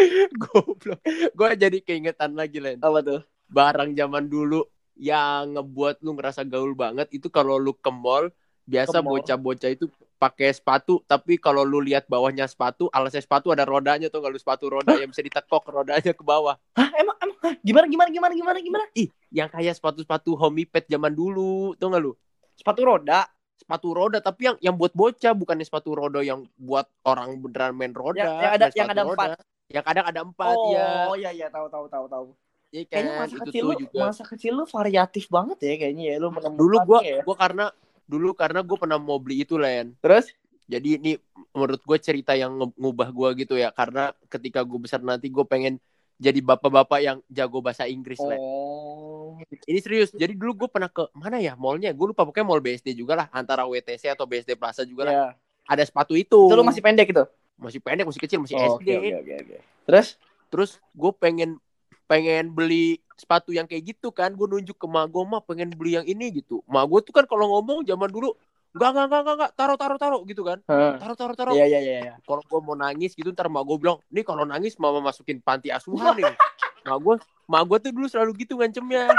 Goblok. 0.42 1.00
Gue 1.32 1.50
jadi 1.54 1.78
keingetan 1.78 2.32
lagi, 2.32 2.58
Len. 2.58 2.78
Apa 2.78 3.00
tuh? 3.00 3.20
Barang 3.46 3.92
zaman 3.92 4.26
dulu 4.26 4.62
yang 4.94 5.56
ngebuat 5.56 6.00
lu 6.00 6.12
ngerasa 6.12 6.44
gaul 6.44 6.72
banget 6.72 7.08
itu 7.10 7.26
kalau 7.26 7.56
lu 7.56 7.72
ke 7.72 7.88
mall 7.88 8.28
biasa 8.62 9.00
bocah-bocah 9.00 9.72
itu 9.72 9.88
pakai 10.14 10.52
sepatu 10.52 11.00
tapi 11.02 11.40
kalau 11.40 11.64
lu 11.64 11.80
lihat 11.80 12.04
bawahnya 12.04 12.44
sepatu 12.44 12.86
alasnya 12.86 13.18
sepatu 13.18 13.48
ada 13.48 13.64
rodanya 13.64 14.06
tuh 14.06 14.20
kalau 14.20 14.36
sepatu 14.36 14.68
roda 14.68 14.92
yang 14.94 15.08
bisa 15.08 15.24
ditekok 15.24 15.64
rodanya 15.64 16.12
ke 16.12 16.20
bawah 16.20 16.60
Hah? 16.76 16.92
Emang, 16.92 17.16
emang? 17.16 17.36
Hah? 17.40 17.54
Gimana, 17.64 17.88
gimana, 17.88 18.08
gimana, 18.12 18.32
gimana, 18.36 18.58
gimana? 18.60 18.84
yang 19.32 19.48
kayak 19.48 19.72
sepatu-sepatu 19.72 20.36
homipad 20.36 20.84
zaman 20.84 21.10
dulu 21.10 21.72
tuh 21.74 21.88
nggak 21.88 22.02
lu 22.04 22.12
Sepatu 22.52 22.84
roda. 22.84 23.24
sepatu 23.56 23.88
roda 23.90 24.18
tapi 24.20 24.48
yang 24.48 24.56
yang 24.60 24.74
buat 24.76 24.92
bocah 24.92 25.32
bukannya 25.32 25.64
sepatu 25.64 25.92
roda 25.92 26.20
yang 26.20 26.44
buat 26.56 26.84
orang 27.02 27.40
beneran 27.40 27.72
main 27.72 27.92
roda 27.92 28.16
Yang- 28.16 28.36
yang 28.36 28.52
ada- 28.52 28.72
yang 28.74 28.88
ada 28.90 29.02
empat. 29.06 29.28
Yang 29.70 29.84
kadang 29.86 30.04
ada 30.06 30.20
empat 30.26 30.56
oh, 30.58 30.74
ya 30.74 31.06
iya, 31.14 31.30
iya. 31.30 31.46
Tahu, 31.46 31.70
tahu, 31.70 31.86
tahu, 31.86 32.06
tahu. 32.10 32.26
Iya 32.70 32.86
Kayaknya 32.86 33.10
kan 33.10 33.18
masa 33.18 33.34
itu 33.34 33.42
kecil 33.46 33.62
lu, 33.66 33.74
juga 33.78 33.98
masa 33.98 34.22
kecil 34.26 34.52
lu 34.54 34.64
variatif 34.66 35.24
banget 35.26 35.58
ya 35.62 35.74
kayaknya 35.78 36.04
ya. 36.06 36.14
Lu 36.18 36.28
menemukan 36.30 36.58
dulu 36.58 36.76
gua 36.86 37.00
ya. 37.02 37.22
gua 37.22 37.36
karena 37.38 37.66
dulu 38.10 38.34
karena 38.34 38.60
gue 38.66 38.74
pernah 38.74 38.98
mau 38.98 39.22
beli 39.22 39.46
itu 39.46 39.54
Len 39.54 39.94
Terus? 40.02 40.34
jadi 40.70 41.02
ini 41.02 41.18
menurut 41.50 41.82
gue 41.82 41.98
cerita 41.98 42.34
yang 42.34 42.54
ngubah 42.74 43.10
gue 43.10 43.46
gitu 43.46 43.54
ya 43.58 43.70
karena 43.70 44.14
ketika 44.26 44.62
gue 44.62 44.78
besar 44.82 45.02
nanti 45.02 45.30
gue 45.30 45.42
pengen 45.46 45.78
jadi 46.20 46.38
bapak-bapak 46.42 47.00
yang 47.02 47.18
jago 47.30 47.62
bahasa 47.62 47.86
Inggris 47.86 48.18
Len 48.22 48.38
Oh. 48.38 49.38
ini 49.66 49.78
serius 49.78 50.10
jadi 50.10 50.34
dulu 50.34 50.66
gue 50.66 50.68
pernah 50.70 50.90
ke 50.90 51.06
mana 51.14 51.38
ya 51.38 51.54
mallnya 51.54 51.94
gue 51.94 52.06
lupa 52.10 52.26
pokoknya 52.26 52.46
mall 52.46 52.62
BSD 52.62 52.98
juga 52.98 53.14
lah 53.14 53.26
antara 53.30 53.62
WTC 53.66 54.14
atau 54.14 54.26
BSD 54.26 54.58
Plaza 54.58 54.82
juga 54.82 55.06
lah 55.06 55.14
Ya. 55.14 55.26
ada 55.70 55.82
sepatu 55.86 56.18
itu 56.18 56.50
Itu 56.50 56.54
lu 56.58 56.66
masih 56.66 56.82
pendek 56.82 57.14
gitu? 57.14 57.24
Masih 57.60 57.78
pendek 57.78 58.08
masih 58.08 58.22
kecil 58.24 58.38
masih 58.40 58.56
Oh, 58.56 58.80
SD 58.80 58.88
Oke, 58.88 58.94
oke, 58.96 59.16
oke, 59.20 59.34
oke. 59.44 59.56
Terus? 59.86 60.08
terus 60.50 60.70
gue 60.92 61.12
pengen 61.14 61.62
pengen 62.10 62.50
beli 62.50 62.98
sepatu 63.14 63.54
yang 63.54 63.70
kayak 63.70 63.94
gitu 63.94 64.10
kan 64.10 64.34
gue 64.34 64.46
nunjuk 64.50 64.74
ke 64.74 64.86
mak 64.90 65.06
gue 65.06 65.22
mah 65.22 65.38
pengen 65.46 65.70
beli 65.78 65.94
yang 65.94 66.02
ini 66.02 66.42
gitu 66.42 66.58
mak 66.66 66.90
gue 66.90 67.06
tuh 67.06 67.14
kan 67.14 67.22
kalau 67.30 67.46
ngomong 67.54 67.86
zaman 67.86 68.10
dulu 68.10 68.34
enggak 68.74 68.90
enggak 68.90 69.06
enggak 69.06 69.20
enggak, 69.22 69.36
enggak 69.38 69.50
taruh 69.54 69.78
taruh 69.78 69.98
taruh 70.00 70.20
gitu 70.26 70.42
kan 70.42 70.58
taruh 70.98 71.14
taruh 71.14 71.36
taruh 71.38 71.54
Iya, 71.54 71.70
iya, 71.70 71.78
iya. 71.78 71.98
iya. 72.02 72.14
kalau 72.26 72.42
gue 72.42 72.60
mau 72.66 72.74
nangis 72.74 73.14
gitu 73.14 73.30
ntar 73.30 73.46
mak 73.46 73.62
gue 73.62 73.78
bilang 73.78 74.02
nih 74.10 74.26
kalau 74.26 74.42
nangis 74.42 74.74
mama 74.82 74.98
masukin 74.98 75.38
panti 75.38 75.70
asuhan 75.70 76.10
nih 76.18 76.34
mak 76.82 76.98
gue 76.98 77.14
mak 77.46 77.62
gue 77.70 77.78
tuh 77.78 77.90
dulu 77.94 78.06
selalu 78.10 78.42
gitu 78.42 78.58
ngancemnya 78.58 79.14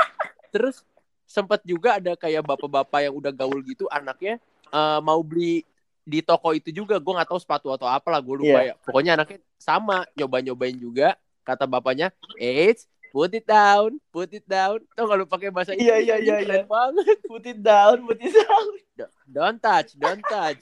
terus 0.51 0.83
sempat 1.23 1.63
juga 1.63 1.95
ada 1.95 2.11
kayak 2.19 2.43
bapak-bapak 2.43 3.07
yang 3.07 3.15
udah 3.15 3.31
gaul 3.31 3.55
gitu 3.63 3.87
anaknya 3.87 4.35
eh, 4.67 4.99
mau 4.99 5.23
beli 5.23 5.63
di 6.01 6.19
toko 6.19 6.51
itu 6.51 6.73
juga 6.73 6.97
gue 6.97 7.13
nggak 7.13 7.29
tahu 7.29 7.39
sepatu 7.39 7.69
atau 7.69 7.85
apa 7.85 8.07
lah 8.09 8.19
gue 8.19 8.35
lupa 8.41 8.59
Iya. 8.61 8.73
ya. 8.73 8.75
Pokoknya 8.81 9.11
anaknya 9.15 9.39
sama 9.55 10.03
nyoba 10.13 10.37
nyobain 10.41 10.73
juga 10.73 11.13
kata 11.41 11.65
bapaknya 11.65 12.09
Eits 12.37 12.85
put 13.11 13.29
it 13.33 13.43
down 13.43 13.99
put 14.09 14.31
it 14.31 14.45
down. 14.45 14.81
Gak 14.93 15.15
lu 15.15 15.25
pakai 15.25 15.51
bahasa 15.51 15.75
Iya, 15.75 15.99
Inggris, 15.99 16.05
iya, 16.07 16.13
anjing, 16.17 16.25
iya, 16.25 16.41
keren 16.41 16.57
iya. 16.57 16.65
banget. 16.65 17.17
Put 17.31 17.43
it 17.45 17.59
down, 17.59 17.97
put 18.03 18.19
it 18.19 18.33
down. 18.33 18.65
don't 19.25 19.59
touch 19.59 19.89
don't 19.95 20.23
touch. 20.25 20.61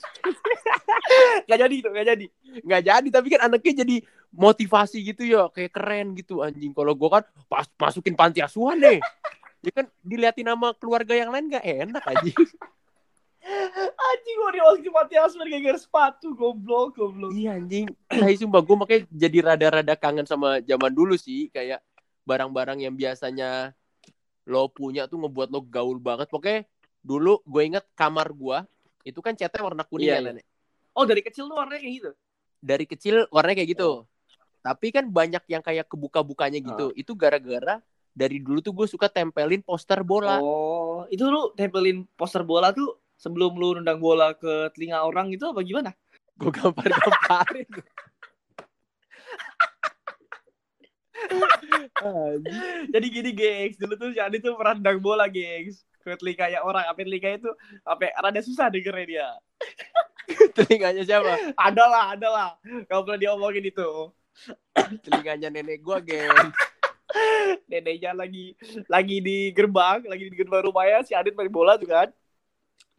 Gak 1.48 1.58
jadi 1.58 1.74
itu, 1.74 1.88
gak 1.88 2.06
jadi. 2.06 2.26
nggak 2.60 2.82
jadi 2.82 3.08
tapi 3.10 3.26
kan 3.30 3.40
anaknya 3.46 3.72
jadi 3.86 3.96
motivasi 4.30 4.98
gitu 5.02 5.22
ya 5.26 5.46
kayak 5.50 5.72
keren 5.74 6.14
gitu 6.14 6.42
anjing. 6.42 6.70
Kalau 6.70 6.94
gue 6.94 7.08
kan 7.08 7.22
pas 7.46 7.66
masukin 7.78 8.14
panti 8.14 8.38
asuhan 8.42 8.78
deh 8.78 8.98
ya 9.60 9.70
kan 9.76 9.86
diliatin 10.00 10.48
nama 10.48 10.72
keluarga 10.72 11.12
yang 11.12 11.28
lain 11.28 11.52
gak 11.52 11.64
enak 11.64 12.00
anjing 12.00 12.32
Anjing 13.40 14.36
gue 14.36 14.50
dimasukin 14.60 14.92
mati 14.92 15.14
asuhan 15.16 15.48
gara-gara 15.48 15.78
sepatu, 15.80 16.36
goblok, 16.36 16.96
goblok. 16.96 17.32
Iya 17.32 17.56
anjing. 17.56 17.88
Saya 18.20 18.36
sumpah 18.36 18.60
gue 18.60 18.76
makanya 18.76 19.02
jadi 19.08 19.38
rada-rada 19.40 19.94
kangen 19.96 20.28
sama 20.28 20.60
zaman 20.60 20.92
dulu 20.92 21.16
sih. 21.16 21.48
Kayak 21.48 21.80
barang-barang 22.28 22.84
yang 22.84 22.94
biasanya 22.94 23.72
lo 24.44 24.68
punya 24.68 25.08
tuh 25.08 25.24
ngebuat 25.24 25.48
lo 25.48 25.60
gaul 25.64 25.96
banget. 25.96 26.28
Pokoknya 26.28 26.68
dulu 27.00 27.40
gue 27.48 27.62
inget 27.64 27.84
kamar 27.96 28.28
gue 28.36 28.58
itu 29.08 29.20
kan 29.24 29.32
catnya 29.32 29.64
warna 29.64 29.82
kuning 29.88 30.12
Iya, 30.12 30.16
ya 30.16 30.20
iya. 30.20 30.28
nenek. 30.36 30.46
Oh 30.92 31.08
dari 31.08 31.24
kecil 31.24 31.48
tuh 31.48 31.56
warnanya 31.56 31.80
kayak 31.80 31.94
gitu? 31.96 32.10
Dari 32.60 32.84
kecil 32.84 33.16
warnanya 33.32 33.56
kayak 33.64 33.70
gitu. 33.72 33.90
Tapi 34.60 34.86
kan 34.92 35.08
banyak 35.08 35.40
yang 35.48 35.64
kayak 35.64 35.88
kebuka-bukanya 35.88 36.60
gitu. 36.60 36.92
Itu 36.92 37.16
gara-gara 37.16 37.80
dari 38.12 38.36
dulu 38.36 38.60
tuh 38.60 38.76
gue 38.76 38.84
suka 38.84 39.08
tempelin 39.08 39.64
poster 39.64 40.04
bola. 40.04 40.36
Oh, 40.44 41.08
itu 41.08 41.24
lu 41.24 41.56
tempelin 41.56 42.04
poster 42.20 42.44
bola 42.44 42.68
tuh 42.68 42.99
sebelum 43.20 43.52
lu 43.60 43.76
nendang 43.76 44.00
bola 44.00 44.32
ke 44.32 44.72
telinga 44.72 45.04
orang 45.04 45.28
gitu 45.28 45.52
apa 45.52 45.60
gimana? 45.60 45.92
Gue 46.40 46.48
gambar-gamparin. 46.48 47.68
Anjing. 52.00 52.88
Jadi 52.96 53.06
gini, 53.12 53.30
gengs. 53.36 53.76
Dulu 53.76 53.94
tuh 54.00 54.10
Adi 54.16 54.40
tuh 54.40 54.56
pernah 54.56 54.74
nendang 54.80 54.98
bola, 55.04 55.28
gengs. 55.28 55.84
Ke 56.00 56.16
telinganya 56.16 56.64
orang. 56.64 56.88
Apa 56.88 57.04
telinganya 57.04 57.44
itu 57.44 57.52
apa 57.84 58.08
rada 58.16 58.40
susah 58.40 58.72
dengernya 58.72 59.04
dia. 59.04 59.28
Telinganya 60.56 61.02
siapa? 61.04 61.52
Ada 61.58 61.84
lah, 61.84 62.04
ada 62.16 62.28
lah. 62.30 62.50
Gak 62.88 63.00
pernah 63.04 63.20
diomongin 63.20 63.68
itu. 63.68 64.08
Telinganya 65.04 65.52
nenek 65.52 65.84
gue, 65.84 65.96
geng. 66.08 66.48
Neneknya 67.70 68.14
lagi 68.14 68.54
lagi 68.86 69.18
di 69.18 69.50
gerbang, 69.50 70.06
lagi 70.06 70.30
di 70.30 70.36
gerbang 70.38 70.62
rumahnya 70.70 71.02
si 71.02 71.12
Adit 71.12 71.34
main 71.34 71.50
bola 71.50 71.74
tuh 71.76 71.90
kan. 71.90 72.08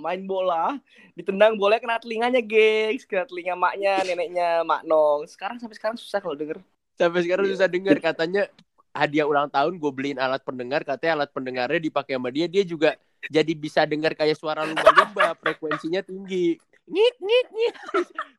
Main 0.01 0.25
bola, 0.25 0.81
ditendang 1.13 1.53
bola 1.55 1.77
kena 1.77 2.01
telinganya, 2.01 2.41
gengs. 2.41 3.05
Kena 3.05 3.29
telinga 3.29 3.53
maknya, 3.53 4.01
neneknya, 4.01 4.65
mak 4.65 4.81
Nong. 4.83 5.29
Sekarang 5.29 5.61
sampai 5.61 5.77
sekarang 5.77 5.97
susah 6.01 6.17
kalau 6.17 6.33
denger. 6.33 6.57
Sampai 6.97 7.21
sekarang 7.21 7.45
Iya. 7.45 7.53
susah 7.55 7.69
dengar 7.69 7.97
katanya 8.01 8.49
hadiah 8.91 9.23
ulang 9.23 9.47
tahun 9.47 9.79
gue 9.79 9.91
beliin 9.95 10.19
alat 10.19 10.43
pendengar 10.43 10.83
katanya 10.83 11.23
alat 11.23 11.31
pendengarnya 11.31 11.79
dipakai 11.79 12.19
sama 12.19 12.27
dia 12.27 12.43
dia 12.43 12.67
juga 12.67 12.99
jadi 13.31 13.55
bisa 13.55 13.87
dengar 13.87 14.11
kayak 14.11 14.35
suara 14.35 14.67
lumba-lumba 14.67 15.31
frekuensinya 15.39 16.03
tinggi 16.03 16.59
ngik 16.91 17.15
ngik 17.23 17.47
ngik 17.55 17.75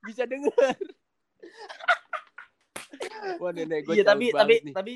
bisa 0.05 0.29
dengar 0.29 0.77
wah 3.41 3.49
nenek 3.51 3.89
gue 3.89 3.97
Iya, 3.97 4.05
tapi 4.05 4.29
tapi 4.29 4.55
tapi 4.71 4.93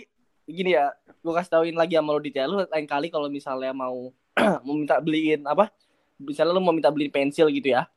gini 0.47 0.77
ya, 0.79 0.93
gue 1.03 1.33
kasih 1.35 1.51
tauin 1.51 1.75
lagi 1.75 1.99
sama 1.99 2.15
lo 2.15 2.21
detail 2.23 2.53
lu 2.53 2.63
lain 2.63 2.87
kali 2.87 3.09
kalau 3.11 3.27
misalnya 3.27 3.73
mau 3.73 4.13
mau 4.65 4.75
minta 4.77 5.01
beliin 5.01 5.43
apa? 5.49 5.73
Misalnya 6.17 6.57
lu 6.57 6.63
mau 6.65 6.73
minta 6.73 6.93
beliin 6.93 7.13
pensil 7.13 7.49
gitu 7.53 7.75
ya. 7.77 7.89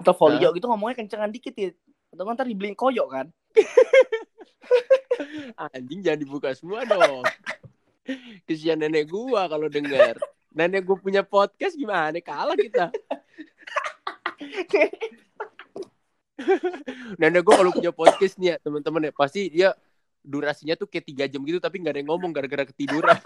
Atau 0.00 0.16
folio 0.16 0.50
gitu 0.54 0.66
ngomongnya 0.70 1.04
kencengan 1.04 1.30
dikit 1.30 1.54
ya. 1.54 1.70
Atau 2.14 2.26
ntar 2.26 2.46
dibeliin 2.46 2.74
koyok 2.78 3.08
kan. 3.10 3.26
anjing 5.74 6.00
jangan 6.04 6.20
dibuka 6.20 6.48
semua 6.56 6.84
dong 6.86 7.24
kesian 8.46 8.78
nenek 8.80 9.10
gua 9.10 9.46
kalau 9.48 9.68
dengar 9.68 10.16
nenek 10.50 10.82
gue 10.82 10.96
punya 10.98 11.22
podcast 11.22 11.76
gimana 11.78 12.18
kalah 12.18 12.56
kita 12.58 12.90
nenek 17.20 17.42
gue 17.44 17.54
kalau 17.54 17.70
punya 17.70 17.92
podcast 17.94 18.34
nih 18.40 18.56
ya 18.56 18.58
teman-teman 18.58 19.10
ya 19.10 19.12
pasti 19.14 19.46
dia 19.52 19.70
durasinya 20.20 20.76
tuh 20.76 20.88
kayak 20.88 21.04
tiga 21.06 21.24
jam 21.30 21.44
gitu 21.46 21.60
tapi 21.62 21.80
nggak 21.80 21.92
ada 21.96 22.00
yang 22.02 22.10
ngomong 22.12 22.32
gara-gara 22.34 22.64
ketiduran 22.66 23.16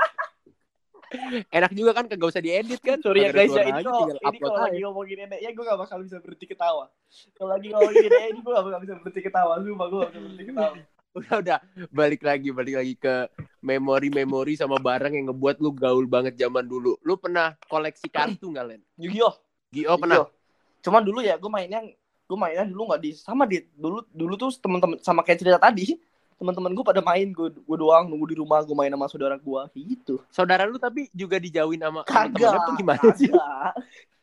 enak 1.50 1.72
juga 1.72 1.90
kan 1.94 2.04
kagak 2.08 2.30
usah 2.30 2.42
diedit 2.42 2.80
kan 2.80 2.98
Sorry 3.00 3.26
ya 3.26 3.30
guys 3.30 3.52
ya, 3.52 3.64
ini 3.68 3.82
kalau, 3.84 4.10
ini 4.10 4.38
lagi 4.40 4.78
ngomongin 4.82 5.16
neneknya 5.24 5.50
gue 5.52 5.64
gak 5.64 5.80
bakal 5.80 5.98
bisa 6.02 6.16
berhenti 6.20 6.46
ketawa. 6.48 6.84
Kalau 7.36 7.50
lagi 7.54 7.66
ngomongin 7.70 8.10
ini 8.10 8.40
gue 8.40 8.52
gak 8.52 8.64
bakal 8.66 8.80
bisa 8.82 8.94
berhenti 8.98 9.20
ketawa. 9.22 9.52
Sumpah 9.62 9.86
gue 9.88 9.98
gak 9.98 10.10
bisa 10.10 10.20
berhenti 10.20 10.44
ketawa. 10.48 10.74
udah 11.14 11.34
udah 11.46 11.58
balik 11.94 12.26
lagi 12.26 12.50
balik 12.50 12.74
lagi 12.74 12.94
ke 12.98 13.30
memori-memori 13.62 14.58
sama 14.58 14.82
barang 14.82 15.14
yang 15.14 15.30
ngebuat 15.30 15.62
lu 15.62 15.70
gaul 15.70 16.10
banget 16.10 16.34
zaman 16.34 16.66
dulu 16.66 16.98
lu 17.06 17.14
pernah 17.14 17.54
koleksi 17.70 18.10
kartu 18.10 18.50
nggak 18.50 18.66
len 18.66 18.82
Yu-Gi-Oh! 18.98 19.34
Gio 19.70 19.94
pernah 19.94 20.26
Yu-Gi-Oh. 20.26 20.82
Cuman 20.82 21.06
dulu 21.06 21.22
ya 21.22 21.38
gue 21.38 21.46
mainnya 21.46 21.86
gue 22.26 22.38
mainnya 22.40 22.66
dulu 22.66 22.90
nggak 22.90 23.00
di 23.00 23.10
sama 23.14 23.46
di 23.46 23.62
dulu 23.78 24.02
dulu 24.10 24.34
tuh 24.34 24.50
teman-teman 24.58 24.98
sama 25.06 25.22
kayak 25.22 25.38
cerita 25.38 25.62
tadi 25.62 25.94
teman-teman 26.34 26.74
gue 26.74 26.84
pada 26.84 27.00
main 27.00 27.30
gue 27.30 27.48
gue 27.54 27.76
doang 27.78 28.10
nunggu 28.10 28.34
di 28.34 28.36
rumah 28.38 28.60
gue 28.66 28.76
main 28.76 28.90
sama 28.90 29.06
saudara 29.06 29.36
gue 29.38 29.60
gitu. 29.74 30.20
Saudara 30.28 30.66
lu 30.66 30.78
tapi 30.78 31.08
juga 31.14 31.38
dijauhin 31.38 31.80
sama 31.80 32.02
kagak. 32.04 32.54
apa 32.54 32.70
gimana 32.74 33.06
sih? 33.14 33.30
Kagak. 33.30 33.72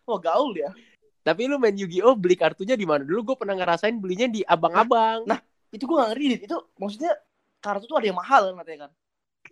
wah 0.07 0.19
gaul 0.19 0.51
ya 0.57 0.73
tapi 1.21 1.45
lu 1.45 1.61
main 1.61 1.77
Yu-Gi-Oh 1.77 2.17
beli 2.17 2.33
kartunya 2.33 2.73
di 2.73 2.85
mana? 2.85 3.05
Dulu 3.05 3.33
gue 3.33 3.35
pernah 3.37 3.53
ngerasain 3.53 3.93
belinya 4.01 4.25
di 4.25 4.41
abang-abang. 4.41 5.25
Nah. 5.29 5.39
itu 5.71 5.87
gue 5.87 5.95
gak 5.95 6.11
ngerti 6.11 6.51
itu 6.51 6.57
maksudnya 6.75 7.15
kartu 7.63 7.87
tuh 7.87 7.95
ada 7.95 8.11
yang 8.11 8.19
mahal 8.19 8.51
kan 8.51 8.59
katanya 8.59 8.79
kan? 8.83 8.91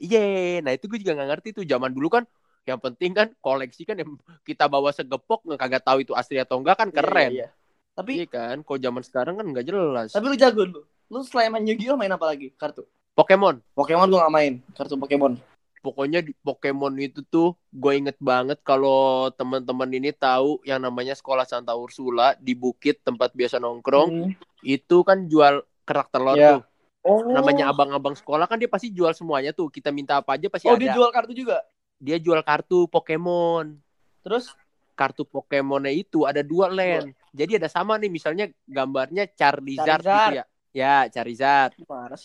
Iya 0.03 0.59
nah 0.59 0.71
itu 0.75 0.91
gue 0.91 0.99
juga 0.99 1.15
nggak 1.15 1.29
ngerti 1.31 1.49
tuh. 1.55 1.63
Zaman 1.63 1.95
dulu 1.95 2.11
kan 2.11 2.23
yang 2.67 2.75
penting 2.75 3.15
kan 3.15 3.31
koleksi 3.39 3.87
kan 3.87 3.95
yang 3.95 4.19
kita 4.43 4.67
bawa 4.67 4.91
segepok 4.91 5.47
nggak 5.47 5.59
kagak 5.63 5.83
tahu 5.87 6.03
itu 6.03 6.11
asli 6.11 6.35
atau 6.35 6.59
enggak 6.59 6.75
kan 6.75 6.89
keren. 6.91 7.31
Iya, 7.31 7.47
iya. 7.47 7.49
Tapi 7.99 8.23
iya 8.23 8.27
kan 8.31 8.63
kok 8.63 8.79
zaman 8.79 9.03
sekarang 9.03 9.35
kan 9.35 9.43
nggak 9.51 9.67
jelas. 9.67 10.15
tapi 10.15 10.25
lu 10.31 10.37
jago 10.39 10.63
lu 10.63 10.79
lu 11.09 11.19
selain 11.25 11.49
main 11.51 11.65
Yu-Gi-Oh 11.65 11.97
main 11.97 12.13
apa 12.13 12.29
lagi? 12.29 12.53
Kartu. 12.53 12.85
Pokemon. 13.17 13.59
Pokemon 13.75 14.07
gue 14.07 14.19
gak 14.21 14.31
main 14.31 14.53
kartu 14.77 14.95
Pokemon. 14.95 15.35
Pokoknya 15.81 16.23
di 16.23 16.31
Pokemon 16.39 16.95
itu 17.01 17.25
tuh 17.27 17.57
gue 17.73 17.93
inget 17.97 18.15
banget 18.21 18.61
kalau 18.63 19.27
teman-teman 19.33 19.89
ini 19.91 20.13
tahu 20.13 20.61
yang 20.63 20.79
namanya 20.79 21.17
sekolah 21.17 21.43
Santa 21.43 21.73
Ursula 21.75 22.37
di 22.39 22.53
bukit 22.55 23.01
tempat 23.03 23.35
biasa 23.35 23.59
nongkrong. 23.59 24.09
Hmm. 24.09 24.31
itu 24.59 25.07
kan 25.07 25.23
jual 25.31 25.63
kerak 25.87 26.11
telur 26.11 26.35
Iya. 26.35 26.59
tuh. 26.59 26.61
Oh. 26.99 27.23
Namanya 27.31 27.71
abang-abang 27.71 28.11
sekolah 28.11 28.43
kan 28.43 28.59
dia 28.59 28.67
pasti 28.67 28.91
jual 28.91 29.15
semuanya 29.15 29.55
tuh. 29.55 29.71
Kita 29.71 29.87
minta 29.89 30.19
apa 30.19 30.35
aja 30.35 30.51
pasti 30.51 30.67
oh 30.67 30.75
ada. 30.75 30.83
dia 30.83 30.91
jual 30.91 31.09
kartu 31.15 31.31
juga? 31.31 31.63
Dia 31.95 32.19
jual 32.19 32.43
kartu 32.43 32.85
Pokemon. 32.91 33.79
Terus? 34.19 34.51
Kartu 34.99 35.23
Pokemonnya 35.23 35.95
itu 35.95 36.27
ada 36.27 36.43
dua 36.43 36.67
len 36.67 37.15
jadi 37.33 37.61
ada 37.61 37.69
sama 37.69 37.95
nih 38.01 38.11
misalnya 38.11 38.45
gambarnya 38.65 39.29
Charizard, 39.33 40.03
Charizard. 40.03 40.33
gitu 40.33 40.39
ya. 40.39 40.45
Ya 40.69 40.95
Charizard. 41.09 41.73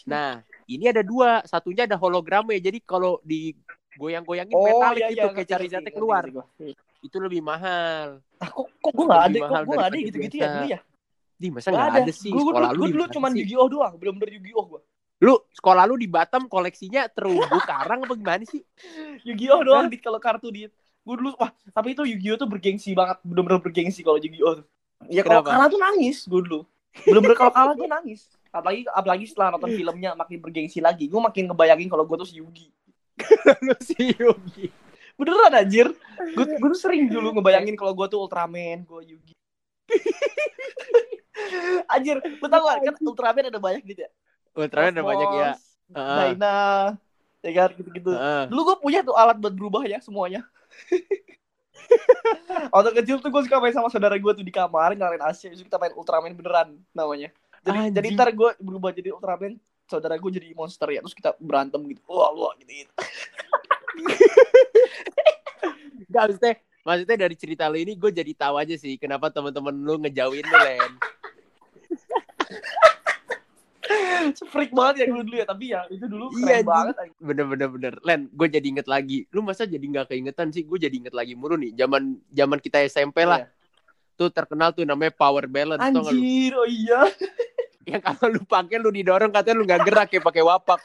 Nah 0.04 0.44
ini 0.68 0.84
ada 0.92 1.00
dua. 1.00 1.40
Satunya 1.48 1.88
ada 1.88 1.96
hologramnya 1.96 2.60
jadi 2.60 2.78
kalau 2.84 3.20
di 3.24 3.56
goyang-goyangin 3.96 4.52
oh 4.52 4.64
metalik 4.64 5.02
iya 5.06 5.10
gitu 5.14 5.26
iya 5.30 5.34
kayak 5.34 5.48
Charizardnya 5.48 5.92
keluar. 5.94 6.22
ngerti, 6.26 6.36
gua. 6.36 7.04
itu 7.04 7.16
lebih 7.20 7.40
mahal. 7.40 8.20
Ah, 8.42 8.50
kok 8.50 8.66
kok 8.82 8.92
gue 8.92 9.06
gak 9.06 9.22
ada? 9.30 9.38
Kok 9.38 9.62
gue 9.64 9.76
gak 9.78 9.88
ada 9.88 9.98
gitu-gitu 9.98 10.36
ya? 10.36 10.48
Dulu 10.50 10.66
ya? 10.66 10.80
Di 11.34 11.48
masa 11.50 11.68
Gak 11.70 11.86
ada, 11.90 12.00
ada, 12.02 12.12
sih? 12.12 12.30
Gue 12.32 12.42
sekolah 12.42 12.70
dulu, 12.74 12.80
lu 12.80 12.82
gua 12.82 12.88
di 12.88 12.94
dulu 12.94 13.04
sih? 13.32 13.40
Yu-Gi-Oh 13.44 13.68
doang 13.70 13.94
bener-bener 13.96 14.30
Yu-Gi-Oh 14.40 14.66
gue 14.66 14.80
lu 15.24 15.40
sekolah 15.56 15.88
lu 15.88 15.94
di 15.96 16.04
Batam 16.10 16.50
koleksinya 16.50 17.08
terumbu 17.08 17.56
karang 17.64 18.04
apa 18.04 18.14
gimana 18.18 18.44
sih? 18.44 18.60
Yu-Gi-Oh 19.24 19.62
doang 19.64 19.86
dit 19.88 20.02
kalau 20.02 20.20
kartu 20.20 20.50
dit 20.50 20.68
gue 21.04 21.14
dulu 21.20 21.36
wah 21.36 21.52
tapi 21.72 21.96
itu 21.96 22.02
Yu-Gi-Oh 22.04 22.36
tuh 22.40 22.48
bergengsi 22.50 22.92
banget. 22.92 23.22
Bener-bener 23.24 23.60
bergengsi 23.62 24.04
kalau 24.04 24.20
Yu-Gi-Oh 24.20 24.60
tuh 24.60 24.66
ya 25.10 25.22
kalau 25.24 25.42
kalah 25.44 25.68
tuh 25.68 25.80
nangis 25.80 26.24
gue 26.24 26.40
dulu 26.40 26.60
bener-bener 27.02 27.34
kalau 27.34 27.52
kalah 27.52 27.74
tuh 27.74 27.90
nangis. 27.90 28.30
Apalagi 28.54 28.86
apalagi 28.86 29.24
setelah 29.26 29.58
nonton 29.58 29.74
filmnya 29.74 30.14
makin 30.14 30.38
bergengsi 30.38 30.78
lagi. 30.78 31.10
Gue 31.10 31.18
makin 31.18 31.50
ngebayangin 31.50 31.90
kalau 31.90 32.06
gue 32.06 32.16
tuh 32.22 32.28
si 32.28 32.38
Yugi. 32.38 32.70
Si 33.86 33.98
Yugi. 33.98 34.70
Beneran 35.18 35.58
anjir. 35.58 35.90
Gue 36.38 36.44
gue 36.46 36.68
tuh 36.70 36.78
sering 36.78 37.10
dulu 37.10 37.34
ngebayangin 37.34 37.74
kalau 37.74 37.90
gue 37.98 38.06
tuh 38.06 38.22
Ultraman 38.22 38.86
gue 38.86 39.00
Yugi. 39.10 39.34
Anjir 41.92 42.22
lu 42.22 42.46
tau 42.46 42.62
gak 42.62 42.78
kan 42.78 42.94
Ultraman 43.02 43.50
ada 43.50 43.58
banyak 43.58 43.82
gitu 43.82 44.06
ya? 44.06 44.10
Ultraman 44.54 44.94
ada 44.94 45.02
banyak 45.02 45.28
ya. 45.34 45.50
Cosmos, 45.58 45.98
Heeh. 45.98 46.18
Dyna 46.34 46.58
ya 47.44 47.52
kan 47.52 47.68
gitu-gitu. 47.76 48.08
Heeh. 48.08 48.48
dulu 48.48 48.60
gue 48.72 48.76
punya 48.80 49.04
tuh 49.04 49.12
alat 49.12 49.36
buat 49.36 49.52
berubah 49.52 49.84
ya 49.84 50.00
semuanya 50.00 50.48
Waktu 52.74 52.90
kecil 53.02 53.16
tuh 53.22 53.30
gue 53.30 53.42
suka 53.46 53.56
main 53.62 53.74
sama 53.74 53.88
saudara 53.90 54.16
gue 54.18 54.32
tuh 54.34 54.44
di 54.44 54.52
kamar 54.54 54.96
nyalain 54.98 55.22
AC 55.22 55.52
Terus 55.52 55.62
kita 55.62 55.78
main 55.78 55.94
Ultraman 55.94 56.34
beneran 56.34 56.78
namanya 56.90 57.30
Jadi 57.64 57.78
Anjing. 57.78 57.94
jadi 57.94 58.06
ntar 58.16 58.28
gue 58.34 58.50
berubah 58.60 58.90
jadi 58.90 59.14
Ultraman 59.14 59.56
Saudara 59.84 60.16
gue 60.16 60.30
jadi 60.32 60.50
monster 60.56 60.88
ya 60.90 61.00
Terus 61.04 61.14
kita 61.14 61.36
berantem 61.38 61.80
gitu 61.88 62.00
Wah 62.08 62.32
wah 62.32 62.52
gitu, 62.56 62.72
gitu. 62.84 62.92
Gak 66.12 66.22
maksudnya 66.30 66.54
Maksudnya 66.84 67.16
dari 67.16 67.36
cerita 67.40 67.64
lu 67.72 67.80
ini 67.80 67.96
gue 67.96 68.12
jadi 68.12 68.32
tahu 68.36 68.60
aja 68.60 68.76
sih 68.76 69.00
kenapa 69.00 69.32
teman-teman 69.32 69.72
lu 69.72 69.96
ngejauhin 70.04 70.44
lu 70.44 70.58
Len. 70.60 70.92
freak 74.52 74.72
banget 74.72 74.94
ya 75.02 75.04
dulu 75.10 75.22
dulu 75.26 75.36
ya 75.36 75.46
tapi 75.46 75.64
ya 75.72 75.80
itu 75.90 76.06
dulu 76.06 76.26
keren 76.32 76.44
Iya, 76.44 76.58
banget 76.64 76.94
bener 77.18 77.44
bener 77.48 77.68
bener. 77.68 77.94
Len 78.02 78.20
gue 78.30 78.46
jadi 78.48 78.66
inget 78.66 78.86
lagi. 78.88 79.26
Lu 79.34 79.40
masa 79.42 79.64
jadi 79.64 79.82
nggak 79.82 80.12
keingetan 80.12 80.50
sih? 80.50 80.62
Gue 80.64 80.78
jadi 80.80 80.94
inget 80.94 81.14
lagi 81.14 81.34
mulu 81.36 81.58
nih 81.58 81.74
zaman 81.76 82.18
zaman 82.30 82.58
kita 82.60 82.82
SMP 82.86 83.26
lah. 83.26 83.44
Iya. 83.44 83.52
tuh 84.14 84.30
terkenal 84.30 84.70
tuh 84.70 84.86
namanya 84.86 85.10
power 85.10 85.50
balance 85.50 85.82
anjir 85.82 86.54
oh 86.54 86.62
iya. 86.70 87.02
Yang 87.90 88.02
kalau 88.06 88.26
lu 88.30 88.42
pakai 88.46 88.78
lu 88.78 88.94
didorong 88.94 89.34
katanya 89.34 89.56
lu 89.58 89.64
nggak 89.66 89.82
gerak 89.82 90.06
kayak 90.06 90.22
pakai 90.22 90.42
wapak. 90.46 90.80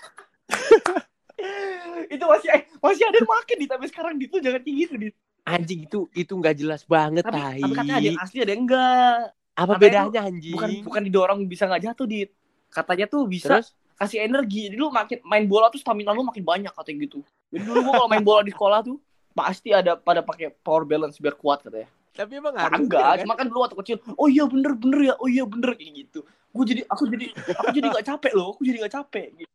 Itu 2.14 2.26
masih 2.26 2.50
eh, 2.50 2.66
masih 2.82 3.06
ada 3.06 3.22
yang 3.22 3.30
makin 3.30 3.58
di 3.62 3.68
tapi 3.70 3.86
sekarang 3.86 4.18
di 4.18 4.26
tuh 4.26 4.42
jangan 4.42 4.66
kayak 4.66 4.78
gitu 4.82 4.94
di 4.98 5.08
anjing 5.50 5.82
itu 5.90 6.00
itu 6.14 6.30
nggak 6.30 6.56
jelas 6.58 6.82
banget 6.86 7.26
tapi, 7.26 7.40
tai. 7.40 7.62
tapi 7.62 7.74
katanya 7.74 7.96
ada 7.98 8.08
yang 8.08 8.20
asli 8.22 8.38
ada 8.44 8.52
yang 8.54 8.64
enggak 8.70 9.14
apa 9.60 9.74
katanya 9.76 9.82
bedanya 9.82 10.22
anjing? 10.30 10.54
bukan 10.56 10.70
bukan 10.86 11.02
didorong 11.10 11.40
bisa 11.50 11.64
nggak 11.68 11.84
jatuh 11.92 12.08
di 12.08 12.20
katanya 12.70 13.06
tuh 13.10 13.26
bisa 13.26 13.60
terus 13.60 13.74
kasih 14.00 14.24
energi 14.24 14.72
jadi 14.72 14.80
lu 14.80 14.88
makin 14.94 15.20
main 15.28 15.44
bola 15.50 15.68
tuh 15.68 15.82
stamina 15.82 16.16
lu 16.16 16.24
makin 16.24 16.46
banyak 16.46 16.72
katanya 16.72 17.10
gitu 17.10 17.20
jadi 17.52 17.64
dulu 17.68 17.80
gua 17.90 17.94
kalau 18.06 18.10
main 18.10 18.24
bola 18.24 18.42
di 18.46 18.54
sekolah 18.56 18.80
tuh 18.86 18.98
pasti 19.36 19.76
ada 19.76 20.00
pada 20.00 20.24
pakai 20.24 20.54
power 20.64 20.88
balance 20.88 21.20
biar 21.20 21.36
kuat 21.36 21.66
katanya 21.66 21.90
tapi 22.20 22.36
emang 22.36 22.52
harus 22.52 22.84
enggak, 22.84 23.00
kan? 23.00 23.18
cuma 23.24 23.34
kan 23.40 23.48
dulu 23.48 23.60
waktu 23.64 23.78
kecil, 23.80 23.98
oh 24.20 24.28
iya 24.28 24.44
bener 24.44 24.76
bener 24.76 25.00
ya, 25.08 25.14
oh 25.24 25.32
iya 25.32 25.48
bener 25.48 25.72
kayak 25.80 26.04
gitu. 26.04 26.20
Gue 26.52 26.64
jadi, 26.68 26.82
aku 26.92 27.08
jadi, 27.08 27.32
aku 27.32 27.72
jadi 27.72 27.88
gak 27.96 28.08
capek 28.12 28.34
loh, 28.36 28.52
aku 28.52 28.62
jadi 28.68 28.78
gak 28.84 28.94
capek. 29.00 29.28
Gitu. 29.40 29.54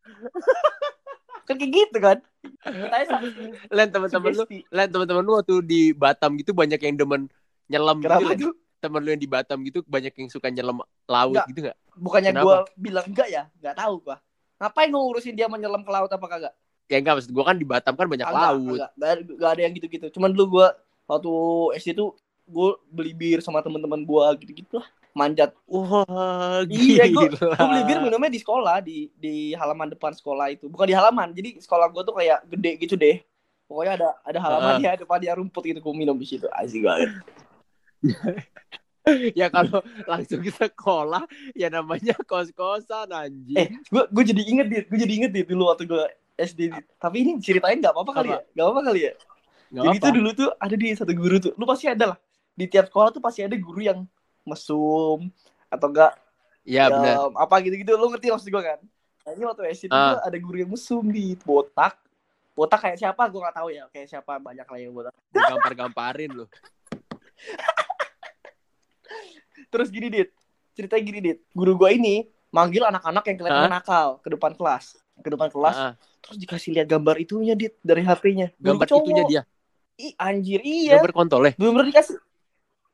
kan 1.45 1.55
kayak 1.61 1.73
gitu 1.77 1.99
kan? 2.01 2.19
Len 3.69 3.89
teman-teman 3.93 4.33
lu. 4.33 4.45
Len 4.49 4.89
teman-teman 4.89 5.23
lu 5.29 5.33
waktu 5.37 5.55
di 5.61 5.93
Batam 5.93 6.41
gitu 6.41 6.57
banyak 6.57 6.81
yang 6.81 6.97
demen 6.97 7.29
nyelam 7.69 8.01
gitu 8.01 8.09
Kenapa 8.09 8.33
Len. 8.33 8.39
tuh? 8.41 8.55
Temen 8.85 9.01
lu 9.01 9.09
yang 9.09 9.19
di 9.19 9.27
Batam 9.27 9.57
gitu 9.65 9.81
banyak 9.89 10.13
yang 10.13 10.29
suka 10.29 10.53
nyelam 10.53 10.85
laut 11.09 11.33
Enggak. 11.33 11.47
gitu 11.49 11.61
nggak 11.65 11.79
Bukannya 11.97 12.31
gue 12.37 12.57
bilang 12.77 13.07
enggak 13.09 13.29
ya, 13.31 13.43
nggak 13.63 13.77
tahu 13.79 13.95
gua. 14.03 14.17
Ngapain 14.59 14.91
ngurusin 14.91 15.33
dia 15.33 15.49
menyelam 15.49 15.81
ke 15.81 15.91
laut 15.91 16.11
apa 16.11 16.27
kagak? 16.29 16.55
ya 16.85 17.01
enggak 17.01 17.17
maksud 17.17 17.33
gua 17.33 17.45
kan 17.49 17.57
di 17.57 17.65
Batam 17.65 17.95
kan 17.97 18.05
banyak 18.05 18.27
Enggak, 18.27 18.45
laut 18.45 18.61
enggak, 18.61 18.91
enggak, 18.93 19.09
ada- 19.09 19.25
enggak 19.33 19.51
ada 19.57 19.63
yang 19.63 19.73
gitu-gitu. 19.73 20.07
Cuman 20.13 20.29
dulu 20.31 20.61
gua 20.61 20.67
waktu 21.07 21.33
SD 21.79 21.95
tuh 21.95 22.13
gue 22.45 22.71
beli 22.87 23.17
bir 23.17 23.41
sama 23.41 23.65
teman-teman 23.65 24.05
gua 24.05 24.37
gitu-gitu 24.37 24.77
lah. 24.77 24.89
Manjat. 25.15 25.55
wah 25.65 26.61
Iya, 26.67 27.07
gua- 27.09 27.31
gila 27.31 27.55
Gue 27.55 27.67
beli 27.71 27.83
bir 27.87 27.99
minumnya 28.03 28.29
di 28.29 28.41
sekolah, 28.43 28.77
di 28.83 29.09
di 29.15 29.55
halaman 29.55 29.95
depan 29.95 30.11
sekolah 30.11 30.51
itu. 30.51 30.67
Bukan 30.67 30.85
di 30.85 30.93
halaman, 30.93 31.31
jadi 31.31 31.57
sekolah 31.57 31.87
gua 31.89 32.03
tuh 32.03 32.19
kayak 32.19 32.43
gede 32.51 32.71
gitu 32.83 32.95
deh. 32.99 33.23
Pokoknya 33.65 33.97
ada 33.97 34.09
ada 34.21 34.39
halamannya, 34.43 34.91
depannya 35.01 35.33
rumput 35.35 35.65
gitu. 35.65 35.79
Gue 35.79 35.95
minum 35.95 36.13
di 36.15 36.27
situ. 36.27 36.45
Asik 36.53 36.85
banget. 36.85 37.17
ya 39.37 39.49
kalau 39.49 39.81
langsung 40.05 40.41
ke 40.41 40.49
sekolah 40.49 41.25
ya 41.53 41.69
namanya 41.69 42.17
kos-kosan 42.25 43.11
anjing 43.11 43.57
Eh, 43.57 43.69
gue 43.85 44.03
gue 44.09 44.25
jadi 44.25 44.43
inget 44.45 44.67
dit, 44.67 44.85
gue 44.89 44.99
jadi 44.99 45.13
inget 45.13 45.33
dit 45.33 45.47
dulu 45.47 45.69
waktu 45.69 45.85
gue 45.85 46.05
SD. 46.35 46.61
Dit. 46.73 46.85
Tapi 46.97 47.17
ini 47.21 47.31
ceritain 47.39 47.79
nggak 47.79 47.93
apa-apa 47.93 48.13
kali 48.13 48.29
ya? 48.29 48.41
Nggak 48.53 48.65
apa-apa 48.65 48.83
kali 48.83 49.01
ya? 49.01 49.13
Nggak 49.71 49.85
Jadi 49.85 49.91
apa. 49.91 50.01
itu 50.01 50.09
dulu 50.15 50.31
tuh 50.33 50.49
ada 50.55 50.75
di 50.75 50.87
satu 50.91 51.13
guru 51.13 51.37
tuh. 51.39 51.53
Lu 51.55 51.65
pasti 51.65 51.87
ada 51.87 52.05
lah. 52.15 52.19
Di 52.55 52.65
tiap 52.65 52.87
sekolah 52.87 53.11
tuh 53.11 53.23
pasti 53.23 53.41
ada 53.41 53.55
guru 53.55 53.81
yang 53.81 54.03
mesum 54.43 55.31
atau 55.69 55.87
enggak 55.89 56.13
ya 56.65 56.89
benar 56.89 57.29
apa 57.35 57.55
gitu-gitu. 57.61 57.95
Lu 57.95 58.09
ngerti 58.09 58.29
maksud 58.29 58.49
gue 58.49 58.63
kan? 58.63 58.81
Nah, 59.25 59.31
ini 59.33 59.43
waktu 59.45 59.63
SD 59.71 59.89
tuh 59.89 59.97
Ah. 59.97 60.21
ada 60.21 60.37
guru 60.37 60.57
yang 60.59 60.71
mesum 60.71 61.05
di 61.07 61.37
botak. 61.39 61.97
Botak 62.53 62.81
kayak 62.81 62.99
siapa? 62.99 63.23
Gue 63.29 63.41
nggak 63.41 63.57
tahu 63.57 63.69
ya. 63.69 63.85
Kayak 63.89 64.09
siapa 64.11 64.39
banyak 64.39 64.65
lah 64.65 64.79
yang 64.79 64.93
botak. 64.93 65.13
gampar-gamparin 65.31 66.31
lu 66.33 66.47
Terus 69.71 69.89
gini 69.91 70.09
dit, 70.11 70.29
ceritanya 70.75 71.03
gini 71.03 71.19
dit. 71.21 71.39
Guru 71.55 71.75
gue 71.79 71.91
ini 71.95 72.15
manggil 72.55 72.87
anak-anak 72.87 73.25
yang 73.27 73.37
kelihatan 73.39 73.71
nakal 73.71 74.09
ke 74.23 74.29
depan 74.31 74.55
kelas. 74.55 74.95
Ke 75.19 75.29
depan 75.31 75.51
kelas. 75.51 75.77
Ah, 75.79 75.93
Terus 76.23 76.37
dikasih 76.41 76.71
lihat 76.75 76.87
gambar 76.91 77.17
itunya 77.23 77.55
dit 77.55 77.75
dari 77.83 78.03
HP-nya. 78.03 78.55
Gambar 78.59 78.87
cowok. 78.87 79.05
itunya 79.07 79.25
dia 79.27 79.43
Ih, 79.95 80.11
anjir 80.19 80.59
iya. 80.67 80.99
gambar 80.99 81.15
kontol 81.15 81.47
ya 81.47 81.53
Belum 81.55 81.79
dikasih. 81.87 82.19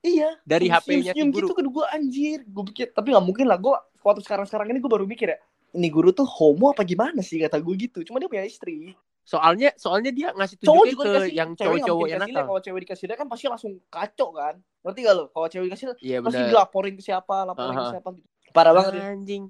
Iya. 0.00 0.36
dari 0.48 0.72
HP-nya 0.72 1.12
guru 1.12 1.48
gitu 1.48 1.52
ke 1.52 1.62
gue 1.64 1.86
anjir. 1.92 2.38
Gue 2.48 2.64
pikir 2.72 2.86
tapi 2.92 3.12
nggak 3.12 3.24
mungkin 3.24 3.44
lah. 3.48 3.60
Gue 3.60 3.76
waktu 4.00 4.24
sekarang-sekarang 4.24 4.72
ini 4.72 4.80
gue 4.80 4.90
baru 4.90 5.04
mikir 5.04 5.28
ya. 5.32 5.38
Ini 5.76 5.88
guru 5.92 6.10
tuh 6.10 6.26
homo 6.26 6.72
apa 6.72 6.82
gimana 6.82 7.20
sih 7.20 7.40
kata 7.40 7.60
gue 7.60 7.74
gitu. 7.76 8.00
Cuma 8.04 8.16
dia 8.20 8.28
punya 8.28 8.44
istri. 8.44 8.96
Soalnya 9.30 9.70
soalnya 9.76 10.10
dia 10.10 10.28
ngasih 10.32 10.56
Cowok 10.58 10.66
tunjuknya 10.66 10.90
juga 10.90 11.02
ke 11.04 11.10
dikasih. 11.12 11.32
yang 11.32 11.50
cowok-cowok 11.54 12.06
yang 12.08 12.20
nakal 12.20 12.42
Kalau 12.44 12.60
cewek 12.60 12.80
dikasih 12.82 13.04
lihat 13.06 13.18
kan 13.18 13.28
pasti 13.28 13.44
langsung 13.46 13.72
kacau 13.86 14.28
kan. 14.32 14.54
Ngerti 14.80 14.98
gak 15.00 15.14
lo? 15.14 15.24
Kalau 15.28 15.46
cewek 15.46 15.66
dikasih 15.68 15.86
iya 16.00 16.18
pasti 16.18 16.42
dilaporin 16.42 16.94
ke 16.94 17.02
siapa, 17.04 17.36
laporin 17.44 17.70
ke 17.70 17.78
Aha. 17.80 17.92
siapa 17.92 18.08
gitu. 18.10 18.26
Parah 18.50 18.72
banget 18.74 18.92
ya. 18.92 19.02
anjing 19.08 19.42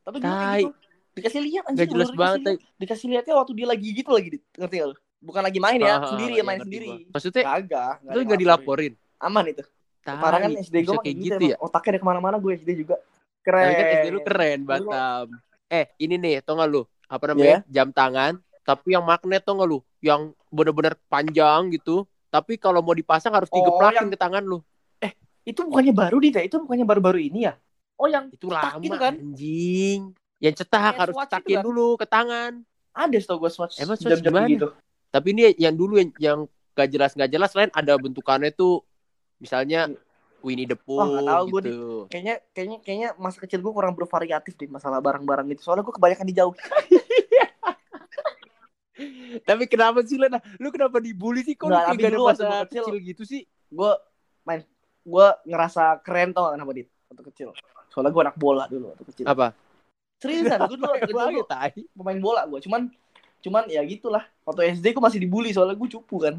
Tapi 0.00 0.16
Tai. 0.20 0.62
gitu. 0.62 0.70
Dikasih 1.12 1.40
lihat 1.42 1.62
anjir. 1.64 1.76
nggak 1.76 1.88
jelas 1.90 2.10
banget 2.12 2.38
Dikasih, 2.38 2.54
lihat. 2.54 2.78
dikasih 2.78 3.06
lihatnya 3.10 3.34
waktu 3.34 3.52
dia 3.52 3.66
lagi 3.66 3.88
gitu 3.90 4.10
lagi. 4.12 4.28
Dit. 4.30 4.42
Ngerti 4.54 4.74
gak 4.76 4.86
lo? 4.86 4.96
Bukan 5.18 5.42
lagi 5.42 5.58
main 5.58 5.80
ya, 5.80 5.94
Ah, 5.96 6.06
sendiri 6.06 6.32
iya, 6.32 6.38
ya 6.38 6.44
main 6.44 6.60
sendiri. 6.60 6.86
gua. 6.86 6.98
maksudnya 7.10 7.42
Kagak. 7.42 7.94
itu 8.04 8.18
nggak 8.22 8.40
dilaporin 8.40 8.92
Aman 9.18 9.44
itu. 9.48 9.64
Parah 10.06 10.38
kan 10.38 10.50
SD 10.54 10.76
gue 10.82 10.96
kayak 11.02 11.16
gitu, 11.18 11.44
ya 11.48 11.56
Otaknya 11.58 11.90
ada 11.90 11.98
ke 11.98 12.06
mana-mana 12.06 12.36
gue 12.38 12.52
SD 12.54 12.70
juga. 12.78 12.94
Keren. 13.42 13.64
tapi 13.64 13.74
kan 13.74 13.86
SD 13.96 14.08
lu 14.08 14.20
keren 14.22 14.60
Batam 14.62 15.26
eh 15.66 15.90
ini 15.98 16.14
nih 16.14 16.42
tau 16.42 16.54
gak 16.54 16.68
lu 16.68 16.82
apa 17.04 17.18
Iya. 17.18 17.30
namanya 17.32 17.58
jam 17.66 17.88
tangan 17.90 18.32
tapi 18.66 18.92
yang 18.92 19.06
magnet 19.06 19.40
tau 19.40 19.54
gak 19.54 19.64
lu 19.64 19.78
yang 20.02 20.20
bener-bener 20.50 20.98
panjang 21.06 21.70
gitu 21.70 22.02
tapi 22.26 22.58
kalau 22.58 22.82
mau 22.82 22.92
dipasang 22.92 23.30
harus 23.30 23.46
Oh, 23.48 23.56
digeplakin 23.56 23.96
yang- 24.02 24.10
ke 24.10 24.18
tangan 24.18 24.42
lu 24.42 24.58
Itu 25.46 25.62
bukannya 25.62 25.94
baru 25.94 26.18
ya? 26.18 26.42
Itu 26.42 26.58
bukannya 26.58 26.82
baru-baru 26.82 27.22
ini 27.22 27.46
ya? 27.46 27.54
Oh 27.94 28.10
yang 28.10 28.26
itu 28.28 28.50
cetak 28.50 28.66
lama 28.66 28.82
gitu 28.82 28.96
kan? 28.98 29.14
anjing 29.14 30.00
yang 30.36 30.52
cetak 30.52 30.82
Kayak 30.82 30.98
harus 31.00 31.14
cetakin 31.16 31.56
kan? 31.56 31.64
dulu 31.64 31.86
ke 31.94 32.04
tangan 32.04 32.52
ada 32.90 33.14
setahu 33.14 33.46
gue 33.46 33.50
swatch 33.54 33.78
Emang 33.78 33.94
swatch 33.94 34.10
jam-jam 34.10 34.34
gimana? 34.34 34.50
gitu. 34.50 34.68
tapi 35.08 35.26
ini 35.30 35.54
yang 35.56 35.72
dulu 35.72 35.96
yang 35.96 36.10
yang 36.18 36.38
gak 36.74 36.90
jelas 36.90 37.14
gak 37.14 37.30
jelas 37.30 37.54
lain 37.54 37.70
ada 37.70 37.94
bentukannya 37.94 38.50
tuh 38.50 38.82
misalnya 39.38 39.86
Winnie 40.42 40.66
the 40.66 40.74
Pooh 40.74 40.98
nggak 40.98 41.24
tahu 41.24 41.44
gitu 41.48 41.70
Kayaknya 42.06 42.34
kayaknya 42.50 42.78
kayaknya 42.80 43.08
masa 43.16 43.38
kecil 43.38 43.58
gue 43.58 43.70
kurang 43.70 43.94
bervariatif 43.94 44.54
deh 44.54 44.66
masalah 44.66 44.98
barang-barang 44.98 45.46
gitu. 45.50 45.62
Soalnya 45.64 45.82
gue 45.82 45.90
kebanyakan 45.92 46.26
dijauh. 46.26 46.54
tapi 49.42 49.64
kenapa 49.66 50.00
sih 50.02 50.16
Len 50.16 50.32
lu 50.56 50.68
kenapa 50.68 50.96
dibully 50.98 51.40
sih 51.40 51.52
kok 51.52 51.66
lu 51.66 51.74
tapi 51.74 51.96
gak 51.96 52.06
ada 52.06 52.10
dulu 52.12 52.26
masa 52.26 52.44
kecil- 52.64 52.84
kecil 52.84 52.96
gitu 53.02 53.22
sih 53.22 53.42
Gue 53.66 53.92
main 54.42 54.62
gue 55.02 55.26
ngerasa 55.44 56.00
keren 56.00 56.30
tau 56.30 56.48
kenapa 56.48 56.70
Dit? 56.72 56.86
Waktu 57.06 57.22
kecil. 57.30 57.48
Soalnya 57.88 58.10
gue 58.10 58.22
anak 58.22 58.36
bola 58.36 58.64
dulu 58.66 58.90
waktu 58.90 59.04
kecil. 59.06 59.24
apa 59.24 59.54
Seriusan, 60.16 60.58
gue 60.64 60.78
dulu 61.06 61.44
tai? 61.52 61.74
pemain 61.92 62.16
bola 62.16 62.42
gue. 62.44 62.58
Cuman 62.60 62.88
cuman 63.38 63.66
ya 63.66 63.82
gitulah. 63.82 64.24
Waktu 64.42 64.74
SD 64.74 64.90
gue 64.90 65.02
masih 65.02 65.20
dibully 65.20 65.50
soalnya 65.50 65.74
gue 65.74 65.88
cupu 65.90 66.16
kan. 66.20 66.34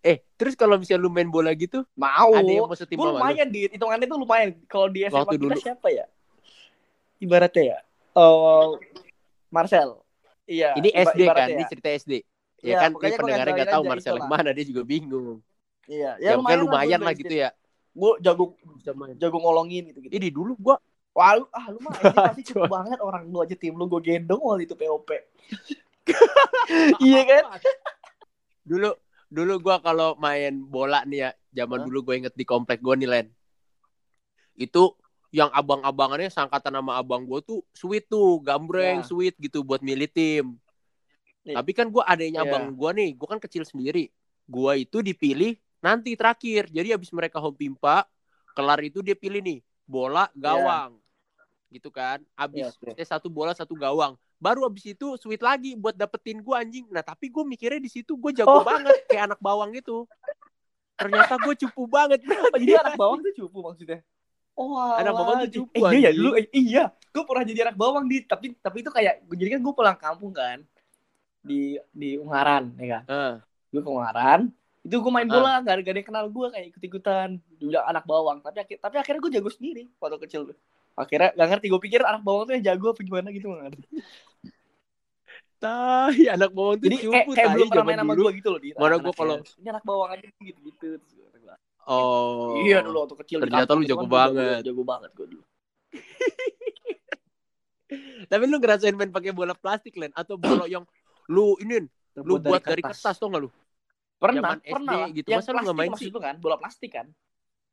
Eh, 0.00 0.18
terus 0.34 0.52
kalau 0.52 0.74
misalnya 0.74 0.98
lu 0.98 1.08
main 1.08 1.30
bola 1.30 1.54
gitu, 1.54 1.86
Mau. 1.94 2.34
ada 2.34 2.42
yang 2.42 2.66
mau 2.66 2.74
setim 2.74 2.96
gue 2.96 3.06
lu? 3.06 3.14
lumayan 3.14 3.46
di 3.46 3.70
hitungannya 3.70 4.04
tuh 4.04 4.18
lumayan 4.18 4.48
kalau 4.66 4.88
di 4.88 5.06
SMA 5.06 5.14
Waktu 5.20 5.36
kita 5.36 5.44
dulu. 5.46 5.60
siapa 5.60 5.88
ya 5.88 6.04
ibaratnya 7.16 7.62
ya 7.62 7.78
oh 8.12 8.82
Marcel 9.46 10.01
iya 10.52 10.70
Ini 10.76 10.88
SD 10.92 11.20
kan, 11.32 11.48
ibaratnya 11.48 11.54
ini 11.56 11.64
ya. 11.64 11.70
cerita 11.72 11.88
SD. 11.88 12.12
Ya 12.12 12.22
Iya, 12.62 12.76
kan, 12.78 12.90
ini 12.92 12.98
gua 13.00 13.16
pendengarnya 13.18 13.26
ngajarin 13.26 13.54
nggak 13.56 13.72
tahu 13.74 13.82
Marcel 13.90 14.16
yang 14.20 14.30
mana, 14.30 14.50
dia 14.54 14.64
juga 14.68 14.82
bingung. 14.84 15.38
iya 15.90 16.10
Ya, 16.22 16.30
ya, 16.30 16.38
lumayan, 16.38 16.58
lumayan 16.62 17.00
lah 17.02 17.14
gitu 17.16 17.34
ya. 17.34 17.50
gue 17.92 18.12
jago 18.24 18.44
jago 19.20 19.36
ngolongin 19.36 19.82
gitu 19.92 19.98
gitu 20.00 20.12
Ini 20.16 20.28
dulu 20.32 20.52
gua 20.56 20.76
wah 21.12 21.36
lu 21.36 21.44
ah 21.52 21.68
lu 21.68 21.76
mah 21.84 21.92
ini 22.00 22.16
pasti 22.32 22.42
cukup 22.48 22.70
banget 22.72 22.98
orang 23.04 23.28
lu 23.28 23.44
aja 23.44 23.52
tim 23.52 23.76
lu 23.76 23.84
gue 23.84 24.00
gendong 24.00 24.40
waktu 24.40 24.64
itu 24.64 24.72
POP 24.78 25.08
iya 27.04 27.20
kan 27.28 27.42
dulu 28.70 28.96
dulu 29.28 29.52
gua 29.60 29.76
kalau 29.84 30.16
main 30.16 30.56
bola 30.56 31.04
nih 31.04 31.28
ya, 31.28 31.30
zaman 31.52 31.84
dulu 31.84 31.98
gue 32.08 32.14
inget 32.24 32.34
di 32.36 32.44
komplek 32.48 32.80
gua 32.80 32.96
nih 32.96 33.08
Len. 33.10 33.26
Itu 34.56 34.96
yang 35.32 35.48
abang-abangannya 35.48 36.28
sangkatan 36.28 36.76
sama 36.76 37.00
abang 37.00 37.24
gua 37.24 37.40
tuh 37.40 37.64
sweet 37.72 38.04
tuh, 38.04 38.36
gambreng, 38.44 39.00
Ya. 39.00 39.06
sweet 39.08 39.34
gitu 39.40 39.64
buat 39.64 39.80
milih 39.80 40.06
tim. 40.06 40.60
Iya. 41.42 41.58
Tapi 41.58 41.72
kan 41.72 41.88
gua 41.88 42.04
adanya 42.04 42.44
Iya. 42.44 42.52
abang 42.52 42.76
gua 42.76 42.92
nih, 42.92 43.16
gua 43.16 43.32
kan 43.34 43.40
kecil 43.40 43.64
sendiri. 43.64 44.12
Gua 44.44 44.76
itu 44.76 45.00
dipilih 45.00 45.56
nanti 45.80 46.12
terakhir. 46.14 46.68
Jadi 46.68 46.92
habis 46.92 47.08
mereka 47.10 47.40
home 47.40 47.56
pimpa, 47.56 48.04
kelar 48.52 48.78
itu 48.84 49.00
dia 49.00 49.16
pilih 49.16 49.40
nih 49.40 49.58
bola 49.88 50.28
gawang. 50.36 51.00
Gitu 51.72 51.88
kan. 51.88 52.20
Habis 52.36 52.76
Iya, 52.84 52.92
eh, 52.92 53.08
satu 53.08 53.32
bola 53.32 53.56
satu 53.56 53.72
gawang. 53.72 54.14
Baru 54.36 54.68
habis 54.68 54.84
itu 54.84 55.16
sweet 55.16 55.40
lagi 55.40 55.72
buat 55.72 55.96
dapetin 55.96 56.44
gua 56.44 56.60
anjing. 56.60 56.84
Nah, 56.92 57.00
tapi 57.00 57.32
gue 57.32 57.40
mikirnya 57.40 57.80
di 57.80 57.88
situ 57.88 58.20
gue 58.20 58.36
jago 58.36 58.60
Oh. 58.60 58.66
banget 58.66 59.00
kayak 59.08 59.32
anak 59.32 59.40
bawang 59.40 59.72
gitu. 59.72 60.04
Ternyata 61.00 61.40
gue 61.40 61.54
cupu 61.56 61.88
banget. 61.88 62.20
Oh, 62.28 62.58
jadi 62.60 62.84
anak 62.84 63.00
bawang 63.00 63.24
tuh 63.24 63.32
cupu 63.32 63.64
maksudnya 63.64 64.04
Oh, 64.52 64.76
Anak 64.76 65.12
bawang 65.16 65.36
tuh 65.48 65.64
cupu, 65.64 65.80
Eh, 65.80 65.80
iya 65.80 65.88
ya 65.90 66.08
anjing. 66.12 66.16
dulu 66.20 66.30
eh, 66.36 66.46
iya. 66.52 66.84
Gue 67.12 67.24
pernah 67.24 67.44
jadi 67.44 67.60
anak 67.68 67.76
bawang 67.80 68.04
di. 68.04 68.20
Tapi 68.24 68.52
tapi 68.60 68.76
itu 68.84 68.90
kayak 68.92 69.24
jadi 69.32 69.50
kan 69.56 69.60
gue 69.64 69.74
pulang 69.74 69.96
kampung 69.96 70.32
kan 70.32 70.60
di 71.40 71.80
di 71.90 72.20
Ungaran 72.20 72.76
ya 72.76 73.00
kan. 73.00 73.02
Ah, 73.08 73.34
Gue 73.72 73.80
ke 73.80 73.90
Ungaran 73.90 74.52
itu 74.82 74.98
gue 74.98 75.12
main 75.14 75.30
bola 75.30 75.62
gak 75.62 75.78
ada 75.78 75.80
gak 75.86 75.92
ada 75.94 75.98
yang 76.02 76.08
kenal 76.10 76.26
gue 76.26 76.46
kayak 76.50 76.66
ikut 76.74 76.82
ikutan 76.82 77.28
dibilang 77.56 77.86
anak 77.86 78.04
bawang. 78.04 78.38
Tapi 78.42 78.58
akhir 78.60 78.76
tapi 78.82 78.96
akhirnya 78.98 79.20
gue 79.22 79.32
jago 79.40 79.50
sendiri 79.50 79.82
waktu 79.96 80.18
kecil. 80.28 80.42
Akhirnya 80.98 81.30
gak 81.32 81.48
ngerti 81.54 81.66
gue 81.72 81.80
pikir 81.80 82.00
anak 82.04 82.20
bawang 82.20 82.44
tuh 82.50 82.52
yang 82.58 82.64
jago 82.74 82.92
apa 82.92 83.00
gimana 83.00 83.28
gitu 83.32 83.46
gak 83.48 83.62
ngerti. 83.72 83.86
Tai, 85.62 86.18
anak 86.26 86.50
bawang 86.50 86.76
tuh 86.82 86.86
jadi 86.90 86.96
cupu, 87.06 87.14
kayak, 87.14 87.26
kayak 87.38 87.50
belum 87.54 87.66
pernah 87.70 87.86
main 87.86 87.98
sama 88.02 88.12
gue 88.18 88.30
gitu 88.42 88.48
loh 88.50 88.60
di. 88.60 88.68
Mana 88.74 88.96
gua 88.98 89.14
kalau- 89.14 89.40
ini 89.62 89.68
anak 89.70 89.84
bawang 89.86 90.10
aja 90.10 90.26
gitu 90.42 90.60
gitu 90.66 90.88
Oh. 91.82 92.62
iya 92.62 92.78
dulu 92.78 93.02
waktu 93.02 93.16
kecil 93.26 93.38
Ternyata 93.42 93.70
lu 93.74 93.82
jago 93.82 94.04
kan, 94.04 94.08
banget. 94.08 94.60
jago 94.62 94.82
banget 94.82 95.10
gue 95.12 95.26
dulu 95.34 95.44
Tapi 98.30 98.42
lu 98.48 98.56
ngerasain 98.56 98.96
main 98.96 99.12
pakai 99.12 99.30
bola 99.30 99.52
plastik, 99.52 99.92
Len? 100.00 100.08
Atau 100.16 100.40
bola 100.40 100.64
yang 100.64 100.88
lu 101.28 101.54
ini 101.60 101.84
lu 102.16 102.38
buat 102.38 102.60
dari 102.60 102.80
kertas 102.80 103.16
tuh 103.16 103.28
nggak 103.28 103.42
lu? 103.42 103.50
pernah 104.16 104.54
zaman 104.54 104.58
pernah 104.62 104.94
SD 104.94 104.94
lah. 104.94 105.08
gitu. 105.10 105.26
yang 105.28 105.40
Masa 105.42 105.50
lu 105.50 105.58
nggak 105.58 105.66
plastik 105.66 105.82
main 105.82 105.92
sih? 105.98 106.08
lu 106.08 106.20
kan 106.22 106.34
bola 106.38 106.56
plastik 106.56 106.90
kan 106.94 107.06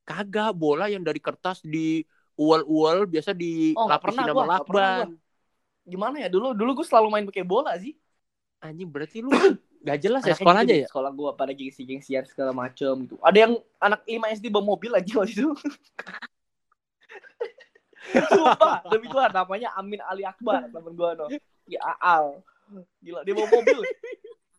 Kagak, 0.02 0.52
bola 0.58 0.90
yang 0.90 1.06
dari 1.06 1.22
kertas 1.22 1.62
di 1.62 2.02
ual-ual 2.34 3.06
biasa 3.06 3.30
di 3.32 3.78
Oh, 3.78 3.86
pernah 3.86 4.26
pernah 4.26 4.58
lakban. 4.58 5.08
gimana 5.86 6.16
ya 6.20 6.28
dulu 6.28 6.58
dulu 6.58 6.82
gue 6.82 6.86
selalu 6.90 7.08
main 7.14 7.26
pakai 7.30 7.46
bola 7.46 7.78
sih 7.78 7.94
Anjing 8.60 8.90
berarti 8.90 9.22
lu 9.22 9.30
gak 9.80 9.98
jelas 10.04 10.22
ya 10.28 10.36
gitu 10.36 10.44
ya? 10.44 10.64
deh, 10.68 10.84
sekolah 10.92 11.12
gue 11.16 11.30
pada 11.40 11.52
gengsi 11.56 11.88
gengsian 11.88 12.28
segala 12.28 12.52
macem 12.52 13.08
gitu 13.08 13.16
ada 13.24 13.38
yang 13.48 13.54
anak 13.80 14.04
5 14.04 14.36
SD 14.40 14.46
bawa 14.52 14.76
mobil 14.76 14.92
aja 14.92 15.14
waktu 15.24 15.34
itu 15.40 15.52
Sumpah, 18.10 18.82
demi 18.90 19.06
Tuhan 19.12 19.32
namanya 19.32 19.70
Amin 19.78 20.02
Ali 20.02 20.26
Akbar 20.26 20.66
temen 20.72 20.94
gue 20.96 21.10
no. 21.14 21.26
Ya 21.70 21.82
Aal. 22.02 22.42
Gila, 23.02 23.22
dia 23.22 23.34
bawa 23.38 23.48
mobil. 23.50 23.80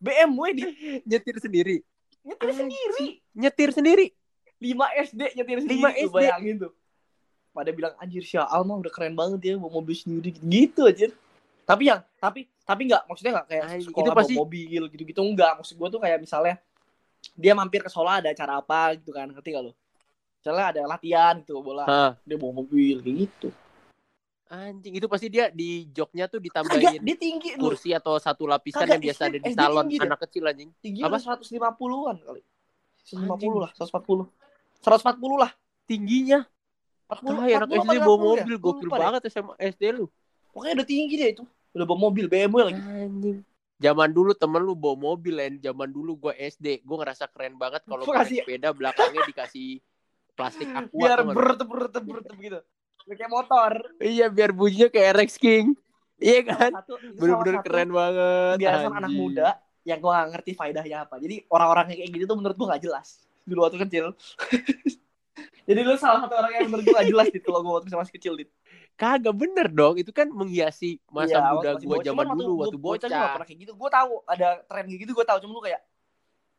BMW 0.00 0.44
di 0.54 0.64
Nyetir 1.04 1.36
sendiri. 1.42 1.76
nyetir 2.20 2.52
sendiri. 2.52 3.06
Nyetir 3.34 3.70
sendiri. 3.74 4.06
5 4.60 5.08
SD 5.08 5.20
nyetir 5.40 5.58
sendiri. 5.64 5.82
5 5.82 5.88
tuh, 5.88 6.06
SD. 6.06 6.14
Bayangin 6.14 6.56
tuh. 6.68 6.72
Pada 7.50 7.70
bilang 7.74 7.94
anjir 7.98 8.22
si 8.22 8.38
Aal 8.38 8.62
mah 8.62 8.78
udah 8.78 8.92
keren 8.92 9.18
banget 9.18 9.40
ya 9.42 9.54
bawa 9.58 9.82
mobil 9.82 9.96
sendiri 9.96 10.30
gitu 10.36 10.86
aja. 10.86 11.10
Tapi 11.70 11.82
yang 11.86 12.00
tapi 12.18 12.40
tapi 12.66 12.80
enggak 12.84 13.02
maksudnya 13.06 13.32
enggak 13.32 13.46
kayak 13.46 13.64
Anjing, 13.64 13.86
sekolah 13.86 14.02
itu 14.02 14.10
pasti- 14.18 14.34
bawa 14.34 14.42
mobil 14.42 14.82
gitu-gitu 14.90 15.20
enggak. 15.22 15.52
Maksud 15.56 15.74
gue 15.78 15.88
tuh 15.88 16.00
kayak 16.02 16.18
misalnya 16.18 16.54
dia 17.36 17.52
mampir 17.54 17.80
ke 17.80 17.90
Solo 17.90 18.10
ada 18.10 18.26
acara 18.26 18.58
apa 18.58 18.98
gitu 18.98 19.12
kan, 19.12 19.28
ngerti 19.28 19.52
gak 19.52 19.62
lu? 19.62 19.72
Misalnya 20.40 20.64
ada 20.72 20.80
latihan 20.88 21.34
gitu 21.38 21.60
bola, 21.60 21.84
Hah. 21.84 22.12
dia 22.24 22.34
bawa 22.34 22.64
mobil 22.64 22.96
gitu. 22.98 23.52
Anjing 24.50 24.98
itu 24.98 25.06
pasti 25.06 25.30
dia 25.30 25.46
di 25.46 25.86
joknya 25.94 26.26
tuh 26.26 26.42
ditambahin 26.42 26.98
dia 26.98 27.14
tinggi 27.14 27.54
kursi 27.54 27.94
atau 27.94 28.18
satu 28.18 28.50
lapisan 28.50 28.82
Kagak, 28.82 28.98
yang 28.98 29.02
biasa 29.06 29.22
ada 29.22 29.38
SD 29.38 29.46
di 29.46 29.52
salon 29.54 29.84
tinggi 29.86 29.98
anak 30.02 30.18
kecil 30.26 30.42
anjing. 30.42 30.70
Tinggi 30.82 31.00
Apa? 31.06 31.22
apa? 31.22 31.38
150-an 31.38 32.16
kali. 32.18 32.42
150 33.06 33.30
Anjing. 33.30 33.52
lah, 33.54 33.70
140. 33.78 34.26
140 34.82 35.36
lah. 35.38 35.50
Tingginya. 35.86 36.40
40, 37.06 37.30
Tai 37.38 37.52
anak 37.52 37.68
40 37.68 37.78
SD 37.78 37.86
bawa 37.86 37.94
50 37.94 38.02
ya? 38.02 38.18
mobil 38.18 38.56
Gua 38.58 38.64
gokil 38.66 38.88
deh. 38.88 38.98
banget 38.98 39.20
SMA 39.30 39.54
SD 39.70 39.82
lu. 39.92 40.06
Pokoknya 40.50 40.72
udah 40.82 40.88
tinggi 40.88 41.14
dia 41.14 41.28
itu. 41.30 41.44
Udah 41.70 41.86
bawa 41.86 41.98
mobil 42.10 42.26
BMW 42.26 42.60
lagi. 42.66 42.80
Anjing. 42.82 43.38
Zaman 43.80 44.10
dulu 44.12 44.36
temen 44.36 44.60
lu 44.60 44.76
bawa 44.76 44.96
mobil 44.98 45.34
Len. 45.38 45.56
Zaman 45.62 45.88
dulu 45.88 46.28
gua 46.28 46.32
SD. 46.36 46.84
Gua 46.84 47.00
ngerasa 47.00 47.30
keren 47.30 47.56
banget 47.56 47.86
kalau 47.88 48.04
kasih- 48.04 48.44
naik 48.44 48.46
sepeda 48.46 48.68
belakangnya 48.76 49.22
dikasih 49.24 49.80
plastik 50.36 50.68
aqua. 50.78 50.98
Biar 51.00 51.18
bertep 51.24 51.68
bertep 51.68 52.02
bertep 52.04 52.36
gitu. 52.36 52.60
Kayak 53.10 53.32
motor. 53.32 53.72
Iya 53.98 54.26
biar 54.28 54.50
bunyinya 54.52 54.88
kayak 54.92 55.12
Rex 55.24 55.40
King. 55.40 55.72
Iya 56.20 56.44
kan? 56.44 56.70
Bener-bener 57.16 57.64
keren 57.64 57.90
banget. 57.90 58.56
Biasa 58.60 58.86
anak 58.92 59.12
muda 59.16 59.48
yang 59.88 59.98
gua 60.04 60.20
gak 60.20 60.36
ngerti 60.36 60.52
faedahnya 60.52 61.08
apa. 61.08 61.16
Jadi 61.16 61.48
orang-orang 61.48 61.96
yang 61.96 61.98
kayak 62.04 62.10
gitu 62.12 62.24
tuh 62.28 62.36
menurut 62.36 62.56
gua 62.60 62.76
gak 62.76 62.84
jelas. 62.84 63.24
Dulu 63.48 63.64
waktu 63.64 63.80
kecil. 63.88 64.12
Jadi 65.68 65.80
lu 65.86 65.94
salah 65.94 66.26
satu 66.26 66.34
orang 66.34 66.52
yang 66.56 66.66
menurut 66.66 66.86
gak 66.90 67.06
jelas 67.06 67.26
gitu 67.30 67.48
loh 67.52 67.60
gua 67.62 67.72
waktu 67.78 67.94
masih 67.94 68.14
kecil 68.18 68.32
dit. 68.34 68.48
Kagak 68.98 69.34
bener 69.36 69.66
dong. 69.70 69.96
Itu 69.96 70.10
kan 70.10 70.28
menghiasi 70.28 70.98
masa 71.08 71.38
Iya, 71.38 71.54
muda 71.54 71.68
masih 71.78 71.88
zaman 72.10 72.24
bocah. 72.26 72.36
dulu 72.36 72.52
waktu 72.58 72.78
gua 72.78 72.94
juga 72.98 73.08
gak 73.08 73.14
bocah. 73.14 73.30
pernah 73.34 73.46
kayak 73.46 73.60
gitu. 73.62 73.72
Gua 73.78 73.90
tahu 73.90 74.12
ada 74.26 74.48
tren 74.66 74.84
kayak 74.88 75.00
gitu 75.06 75.12
gua 75.14 75.26
tahu 75.26 75.38
cuma 75.46 75.52
lu 75.56 75.62
kayak 75.62 75.80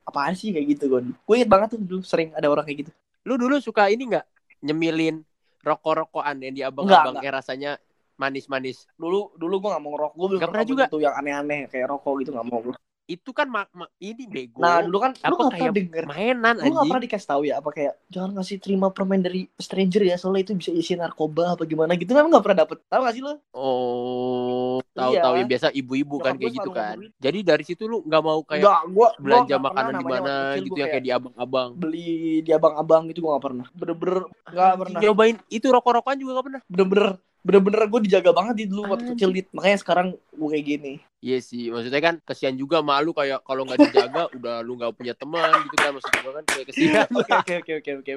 apaan 0.02 0.34
sih 0.34 0.50
kayak 0.50 0.68
gitu 0.78 0.84
gua. 0.90 1.00
Gue 1.06 1.36
inget 1.38 1.50
banget 1.52 1.68
tuh 1.76 1.80
dulu 1.82 2.02
sering 2.02 2.30
ada 2.34 2.48
orang 2.50 2.66
kayak 2.66 2.88
gitu. 2.88 2.92
Lu 3.28 3.38
dulu 3.38 3.62
suka 3.62 3.92
ini 3.92 4.10
nggak 4.10 4.26
nyemilin 4.66 5.22
rokok-rokokan 5.62 6.42
yang 6.42 6.54
di 6.58 6.62
abang-abang 6.66 7.22
yang 7.22 7.34
rasanya 7.38 7.72
manis-manis. 8.18 8.90
Dulu 8.98 9.38
dulu 9.38 9.56
gua 9.62 9.78
gak 9.78 9.84
mau 9.84 9.92
ngerokok. 9.94 10.16
Gua 10.18 10.28
belum 10.30 10.40
Nggak 10.42 10.52
pernah 10.54 10.68
juga 10.68 10.84
tuh 10.90 11.02
yang 11.02 11.14
aneh-aneh 11.14 11.70
kayak 11.70 11.86
rokok 11.90 12.14
gitu 12.26 12.34
gak 12.34 12.48
mau 12.50 12.62
gua. 12.62 12.76
Itu 13.10 13.36
kan 13.36 13.48
ma- 13.52 13.68
ma- 13.76 13.92
ini 14.00 14.24
bego. 14.30 14.62
Nah, 14.62 14.80
dulu 14.86 14.98
kan 15.04 15.12
lu 15.12 15.26
Apa 15.26 15.34
gak 15.36 15.38
pernah 15.38 15.52
kayak 15.60 15.76
denger 15.76 16.04
mainan 16.08 16.56
Lu 16.62 16.70
gak 16.72 16.86
pernah 16.88 17.04
dikasih 17.04 17.28
tahu 17.28 17.42
ya 17.50 17.54
apa 17.60 17.70
kayak 17.74 17.94
jangan 18.08 18.30
ngasih 18.40 18.58
terima 18.64 18.88
permen 18.94 19.20
dari 19.20 19.40
stranger 19.60 20.02
ya 20.06 20.16
soalnya 20.16 20.42
itu 20.48 20.54
bisa 20.56 20.72
isi 20.72 20.94
narkoba 20.96 21.58
apa 21.58 21.64
gimana 21.68 21.98
gitu 22.00 22.12
kan 22.14 22.24
lu 22.24 22.30
gak 22.32 22.46
pernah 22.46 22.60
dapet 22.64 22.78
tahu 22.88 23.02
gak 23.04 23.14
sih 23.18 23.24
lu? 23.26 23.34
Oh, 23.52 24.80
tahu-tahu 24.96 25.34
Iya. 25.36 25.42
ya 25.44 25.46
biasa 25.52 25.68
ibu-ibu 25.72 26.16
kan 26.22 26.34
gua 26.36 26.40
kayak 26.40 26.54
gitu 26.56 26.70
kan. 26.72 26.96
Jadi 27.20 27.40
dari 27.44 27.64
situ 27.68 27.84
lu 27.86 27.98
nggak 28.04 28.24
mau 28.24 28.40
kayak 28.48 28.64
Enggak, 28.64 28.82
gua 28.92 29.08
gua 29.12 29.20
belanja 29.20 29.44
nggak 29.48 29.62
pernah 29.62 29.68
makanan 29.68 29.94
di 29.94 30.06
mana 30.06 30.34
gitu 30.56 30.70
gua 30.72 30.78
yang 30.80 30.90
kayak 30.92 31.04
di 31.04 31.12
abang-abang. 31.12 31.70
beli 31.76 32.10
di 32.46 32.52
abang-abang 32.52 33.02
gitu 33.12 33.20
gua 33.24 33.32
gak 33.38 33.46
pernah 33.48 33.66
bener-bener 33.76 34.18
gak 34.48 34.74
pernah 34.80 35.00
Nyobain 35.02 35.38
itu 35.50 35.68
rokok-rokokan 35.68 36.18
juga 36.22 36.32
gak 36.40 36.46
pernah. 36.48 36.62
bener-bener 36.72 37.10
bener-bener 37.42 37.90
gue 37.90 38.02
dijaga 38.06 38.32
banget 38.34 38.56
di 38.62 38.66
dulu 38.70 38.94
waktu 38.94 39.18
kecil 39.18 39.34
dit. 39.34 39.48
Makanya 39.54 39.78
sekarang 39.82 40.08
gue 40.14 40.50
kayak 40.50 40.66
gini. 40.66 40.94
Iya 41.22 41.38
sih, 41.38 41.70
maksudnya 41.70 42.02
kan 42.02 42.16
kesian 42.26 42.58
juga 42.58 42.82
malu 42.82 43.14
kayak 43.14 43.46
kalau 43.46 43.62
nggak 43.62 43.78
dijaga 43.78 44.26
udah 44.42 44.66
lu 44.66 44.74
nggak 44.74 44.90
punya 44.98 45.14
teman 45.14 45.54
gitu 45.70 45.78
kan 45.78 45.94
maksud 45.94 46.12
gua 46.18 46.34
kan 46.42 46.46
kayak 46.50 46.66
kesian. 46.74 47.06
oke 47.22 47.34
oke 47.46 47.54
oke 47.62 47.72
oke 47.78 47.92
oke 48.02 48.12